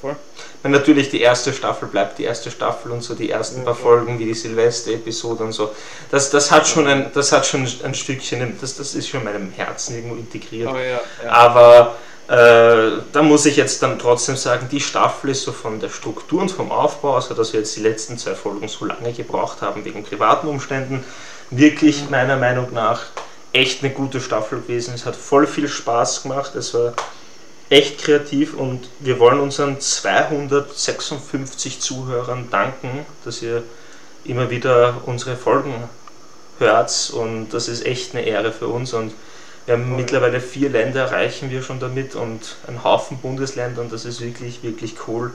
Voll. 0.00 0.16
Und 0.64 0.70
natürlich 0.70 1.10
die 1.10 1.20
erste 1.20 1.52
Staffel 1.52 1.88
bleibt 1.88 2.18
die 2.18 2.24
erste 2.24 2.50
Staffel 2.50 2.90
und 2.90 3.02
so 3.02 3.14
die 3.14 3.28
ersten 3.28 3.64
paar. 3.64 3.74
Folgen 3.74 4.18
wie 4.18 4.24
die 4.24 4.32
Silvester-Episode 4.34 5.44
und 5.44 5.52
so. 5.52 5.70
Das, 6.10 6.30
das 6.30 6.50
hat 6.50 6.66
schon 6.66 6.86
ein, 6.86 7.10
das 7.12 7.32
hat 7.32 7.44
schon 7.44 7.68
ein 7.84 7.94
Stückchen, 7.94 8.56
das, 8.58 8.76
das 8.76 8.94
ist 8.94 9.08
schon 9.08 9.20
in 9.20 9.26
meinem 9.26 9.52
Herzen 9.52 9.94
irgendwo 9.94 10.16
integriert. 10.16 10.68
Aber 10.68 10.82
ja, 10.82 11.00
ja. 11.22 11.30
Aber 11.30 11.96
äh, 12.28 13.02
da 13.12 13.22
muss 13.22 13.44
ich 13.44 13.56
jetzt 13.56 13.82
dann 13.82 13.98
trotzdem 13.98 14.36
sagen, 14.36 14.66
die 14.72 14.80
Staffel 14.80 15.30
ist 15.30 15.42
so 15.42 15.52
von 15.52 15.80
der 15.80 15.90
Struktur 15.90 16.40
und 16.40 16.50
vom 16.50 16.72
Aufbau, 16.72 17.16
also 17.16 17.34
dass 17.34 17.52
wir 17.52 17.60
jetzt 17.60 17.76
die 17.76 17.82
letzten 17.82 18.16
zwei 18.16 18.34
Folgen 18.34 18.66
so 18.66 18.86
lange 18.86 19.12
gebraucht 19.12 19.60
haben 19.60 19.84
wegen 19.84 20.02
privaten 20.02 20.48
Umständen, 20.48 21.04
wirklich 21.50 22.08
meiner 22.08 22.38
Meinung 22.38 22.72
nach 22.72 23.02
echt 23.52 23.84
eine 23.84 23.92
gute 23.92 24.22
Staffel 24.22 24.62
gewesen. 24.62 24.94
Es 24.94 25.04
hat 25.04 25.14
voll 25.14 25.46
viel 25.46 25.68
Spaß 25.68 26.22
gemacht, 26.22 26.54
es 26.54 26.72
war 26.72 26.94
echt 27.70 27.98
kreativ 27.98 28.54
und 28.54 28.88
wir 29.00 29.18
wollen 29.18 29.40
unseren 29.40 29.80
256 29.80 31.80
Zuhörern 31.80 32.48
danken, 32.50 33.06
dass 33.24 33.42
ihr 33.42 33.62
immer 34.24 34.50
wieder 34.50 35.02
unsere 35.06 35.36
Folgen 35.36 35.74
hört 36.58 37.12
und 37.14 37.48
das 37.50 37.68
ist 37.68 37.84
echt 37.84 38.14
eine 38.14 38.24
Ehre 38.24 38.52
für 38.52 38.68
uns 38.68 38.92
und 38.92 39.12
wir 39.66 39.74
haben 39.74 39.88
Voll. 39.88 39.96
mittlerweile 39.96 40.40
vier 40.40 40.68
Länder 40.68 41.04
erreichen 41.04 41.50
wir 41.50 41.62
schon 41.62 41.80
damit 41.80 42.14
und 42.14 42.56
einen 42.66 42.84
Haufen 42.84 43.18
Bundesländer 43.18 43.80
und 43.80 43.92
das 43.92 44.04
ist 44.04 44.20
wirklich, 44.20 44.62
wirklich 44.62 44.94
cool. 45.08 45.32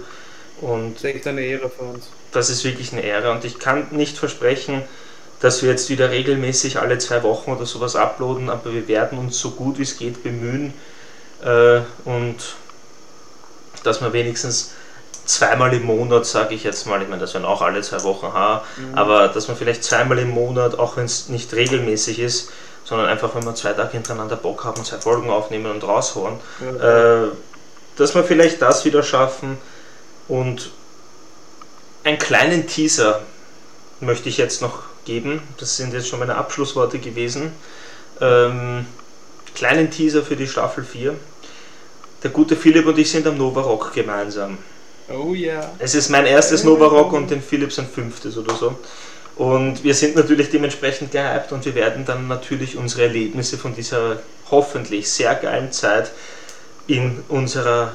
Und 0.61 0.95
Das 0.95 1.03
ist 1.03 1.15
echt 1.15 1.27
eine 1.27 1.41
Ehre 1.41 1.69
für 1.69 1.83
uns. 1.83 2.09
das 2.31 2.49
ist 2.49 2.63
wirklich 2.63 2.93
eine 2.93 3.01
Ehre 3.01 3.31
und 3.31 3.43
ich 3.45 3.59
kann 3.59 3.87
nicht 3.91 4.17
versprechen, 4.17 4.83
dass 5.39 5.63
wir 5.63 5.69
jetzt 5.69 5.89
wieder 5.89 6.11
regelmäßig 6.11 6.79
alle 6.79 6.97
zwei 6.97 7.23
Wochen 7.23 7.51
oder 7.51 7.65
sowas 7.65 7.95
uploaden, 7.95 8.49
aber 8.49 8.73
wir 8.73 8.87
werden 8.87 9.17
uns 9.17 9.39
so 9.39 9.51
gut 9.51 9.79
wie 9.79 9.83
es 9.83 9.97
geht 9.97 10.21
bemühen 10.21 10.73
äh, 11.43 11.81
und 12.05 12.35
dass 13.83 14.01
wir 14.01 14.13
wenigstens 14.13 14.71
zweimal 15.25 15.73
im 15.73 15.83
Monat, 15.83 16.25
sage 16.25 16.55
ich 16.55 16.63
jetzt 16.63 16.87
mal, 16.87 17.01
ich 17.01 17.07
meine, 17.07 17.21
das 17.21 17.33
werden 17.33 17.45
auch 17.45 17.61
alle 17.61 17.81
zwei 17.81 18.01
Wochen, 18.03 18.33
ha, 18.33 18.63
aber 18.93 19.27
dass 19.27 19.47
man 19.47 19.55
vielleicht 19.55 19.83
zweimal 19.83 20.17
im 20.19 20.29
Monat, 20.29 20.77
auch 20.79 20.97
wenn 20.97 21.05
es 21.05 21.29
nicht 21.29 21.53
regelmäßig 21.53 22.19
ist, 22.19 22.51
sondern 22.83 23.07
einfach, 23.07 23.35
wenn 23.35 23.45
wir 23.45 23.53
zwei 23.53 23.73
Tage 23.73 23.91
hintereinander 23.91 24.35
Bock 24.35 24.63
haben, 24.65 24.83
zwei 24.83 24.97
Folgen 24.97 25.29
aufnehmen 25.29 25.67
und 25.67 25.83
raushauen, 25.83 26.39
Ja, 26.59 27.25
äh, 27.25 27.27
dass 27.95 28.15
wir 28.15 28.23
vielleicht 28.23 28.61
das 28.61 28.85
wieder 28.85 29.03
schaffen 29.03 29.57
und 30.27 30.71
einen 32.03 32.17
kleinen 32.17 32.65
Teaser 32.65 33.21
möchte 33.99 34.29
ich 34.29 34.37
jetzt 34.37 34.61
noch 34.61 34.83
geben. 35.05 35.41
Das 35.57 35.77
sind 35.77 35.93
jetzt 35.93 36.07
schon 36.07 36.19
meine 36.19 36.35
Abschlussworte 36.35 36.99
gewesen. 36.99 37.51
Ähm, 38.21 38.85
kleinen 39.53 39.91
Teaser 39.91 40.23
für 40.23 40.35
die 40.35 40.47
Staffel 40.47 40.83
4. 40.83 41.15
Der 42.23 42.31
gute 42.31 42.55
Philipp 42.55 42.85
und 42.85 42.97
ich 42.97 43.09
sind 43.09 43.25
am 43.27 43.37
Nova 43.37 43.61
Rock 43.61 43.93
gemeinsam. 43.93 44.57
oh 45.09 45.33
ja. 45.33 45.71
Es 45.79 45.95
ist 45.95 46.09
mein 46.09 46.25
erstes 46.25 46.63
Nova 46.63 46.87
Rock 46.87 47.13
und 47.13 47.31
den 47.31 47.41
Philipp 47.41 47.71
sein 47.71 47.87
fünftes 47.87 48.37
oder 48.37 48.55
so. 48.55 48.77
Und 49.35 49.85
wir 49.85 49.93
sind 49.93 50.17
natürlich 50.17 50.49
dementsprechend 50.49 51.11
gehypt 51.11 51.53
und 51.53 51.63
wir 51.63 51.73
werden 51.73 52.03
dann 52.03 52.27
natürlich 52.27 52.75
unsere 52.75 53.03
Erlebnisse 53.03 53.57
von 53.57 53.73
dieser 53.73 54.19
hoffentlich 54.51 55.09
sehr 55.09 55.33
geilen 55.35 55.71
Zeit 55.71 56.11
in 56.87 57.23
unserer 57.29 57.93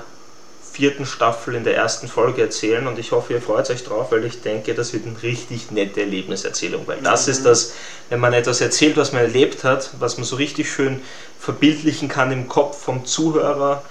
vierten 0.74 1.06
Staffel 1.06 1.54
in 1.54 1.62
der 1.62 1.76
ersten 1.76 2.08
Folge 2.08 2.42
erzählen 2.42 2.88
und 2.88 2.98
ich 2.98 3.12
hoffe, 3.12 3.34
ihr 3.34 3.40
freut 3.40 3.70
euch 3.70 3.84
drauf, 3.84 4.10
weil 4.10 4.24
ich 4.24 4.40
denke, 4.40 4.74
das 4.74 4.92
wird 4.92 5.06
eine 5.06 5.22
richtig 5.22 5.70
nette 5.70 6.00
Erlebniserzählung, 6.00 6.82
weil 6.86 6.98
das 7.00 7.28
ist 7.28 7.44
das, 7.44 7.74
wenn 8.08 8.18
man 8.18 8.32
etwas 8.32 8.60
erzählt, 8.60 8.96
was 8.96 9.12
man 9.12 9.22
erlebt 9.22 9.62
hat, 9.62 9.90
was 10.00 10.16
man 10.16 10.24
so 10.24 10.34
richtig 10.34 10.72
schön 10.72 11.00
verbildlichen 11.38 12.08
kann 12.08 12.32
im 12.32 12.48
Kopf 12.48 12.82
vom 12.82 13.04
Zuhörer. 13.04 13.84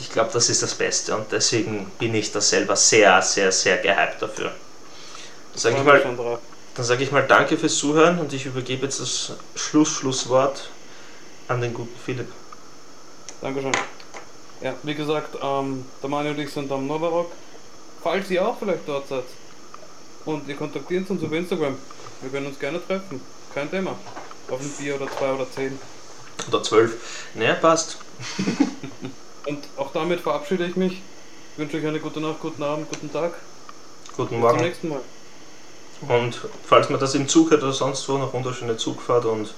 Ich 0.00 0.10
glaube, 0.10 0.30
das 0.32 0.48
ist 0.48 0.62
das 0.62 0.74
Beste 0.74 1.14
und 1.14 1.30
deswegen 1.30 1.90
bin 1.98 2.14
ich 2.14 2.32
da 2.32 2.40
selber 2.40 2.74
sehr, 2.74 3.20
sehr, 3.22 3.52
sehr 3.52 3.78
gehypt 3.78 4.20
dafür. 4.20 4.52
Sag 5.54 5.76
ich 5.76 5.84
mal, 5.84 6.02
dann 6.74 6.84
sage 6.84 7.04
ich 7.04 7.12
mal 7.12 7.26
Danke 7.26 7.58
fürs 7.58 7.76
Zuhören 7.76 8.18
und 8.18 8.32
ich 8.32 8.46
übergebe 8.46 8.84
jetzt 8.84 9.00
das 9.00 9.32
Schluss, 9.54 9.90
Schlusswort 9.90 10.70
an 11.48 11.60
den 11.60 11.74
guten 11.74 11.98
Philipp. 12.04 12.28
Dankeschön. 13.40 13.72
Ja, 14.62 14.74
wie 14.82 14.94
gesagt, 14.94 15.36
ähm, 15.42 15.84
der 16.02 16.08
Mani 16.08 16.30
und 16.30 16.38
ich 16.38 16.50
sind 16.50 16.70
am 16.70 16.86
Novarock. 16.86 17.30
Falls 18.02 18.30
ihr 18.30 18.46
auch 18.46 18.58
vielleicht 18.58 18.86
dort 18.86 19.08
seid 19.08 19.24
und 20.24 20.48
ihr 20.48 20.56
kontaktiert 20.56 21.10
uns 21.10 21.22
über 21.22 21.36
Instagram, 21.36 21.76
wir 22.22 22.30
können 22.30 22.46
uns 22.46 22.58
gerne 22.58 22.80
treffen. 22.86 23.20
Kein 23.54 23.70
Thema. 23.70 23.96
Auf 24.48 24.60
ein 24.60 24.70
Bier 24.78 24.96
oder 24.96 25.10
zwei 25.10 25.32
oder 25.32 25.50
zehn. 25.50 25.78
Oder 26.48 26.62
zwölf. 26.62 26.96
Naja, 27.34 27.54
passt. 27.54 27.98
Und 29.50 29.64
auch 29.76 29.92
damit 29.92 30.20
verabschiede 30.20 30.64
ich 30.64 30.76
mich. 30.76 30.92
Ich 30.92 31.58
wünsche 31.58 31.78
euch 31.78 31.84
eine 31.84 31.98
gute 31.98 32.20
Nacht, 32.20 32.38
guten 32.38 32.62
Abend, 32.62 32.88
guten 32.88 33.12
Tag. 33.12 33.32
Guten 34.16 34.28
Bis 34.28 34.28
zum 34.28 34.40
Morgen. 34.40 34.60
nächsten 34.60 34.88
Mal. 34.90 35.00
Und 36.08 36.40
falls 36.64 36.88
man 36.88 37.00
das 37.00 37.16
im 37.16 37.26
Zug 37.26 37.50
hört 37.50 37.64
oder 37.64 37.72
sonst 37.72 38.08
wo, 38.08 38.16
noch 38.16 38.32
wunderschöne 38.32 38.76
Zugfahrt 38.76 39.24
und 39.24 39.52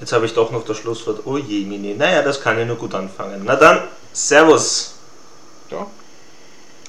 jetzt 0.00 0.12
habe 0.14 0.24
ich 0.24 0.32
doch 0.32 0.50
noch 0.50 0.64
das 0.64 0.78
Schlusswort. 0.78 1.26
Oh 1.26 1.36
je, 1.36 1.66
Mini. 1.66 1.92
Naja, 1.92 2.22
das 2.22 2.40
kann 2.40 2.58
ja 2.58 2.64
nur 2.64 2.76
gut 2.76 2.94
anfangen. 2.94 3.42
Na 3.44 3.56
dann, 3.56 3.82
Servus. 4.14 4.94
Ciao. 5.68 5.90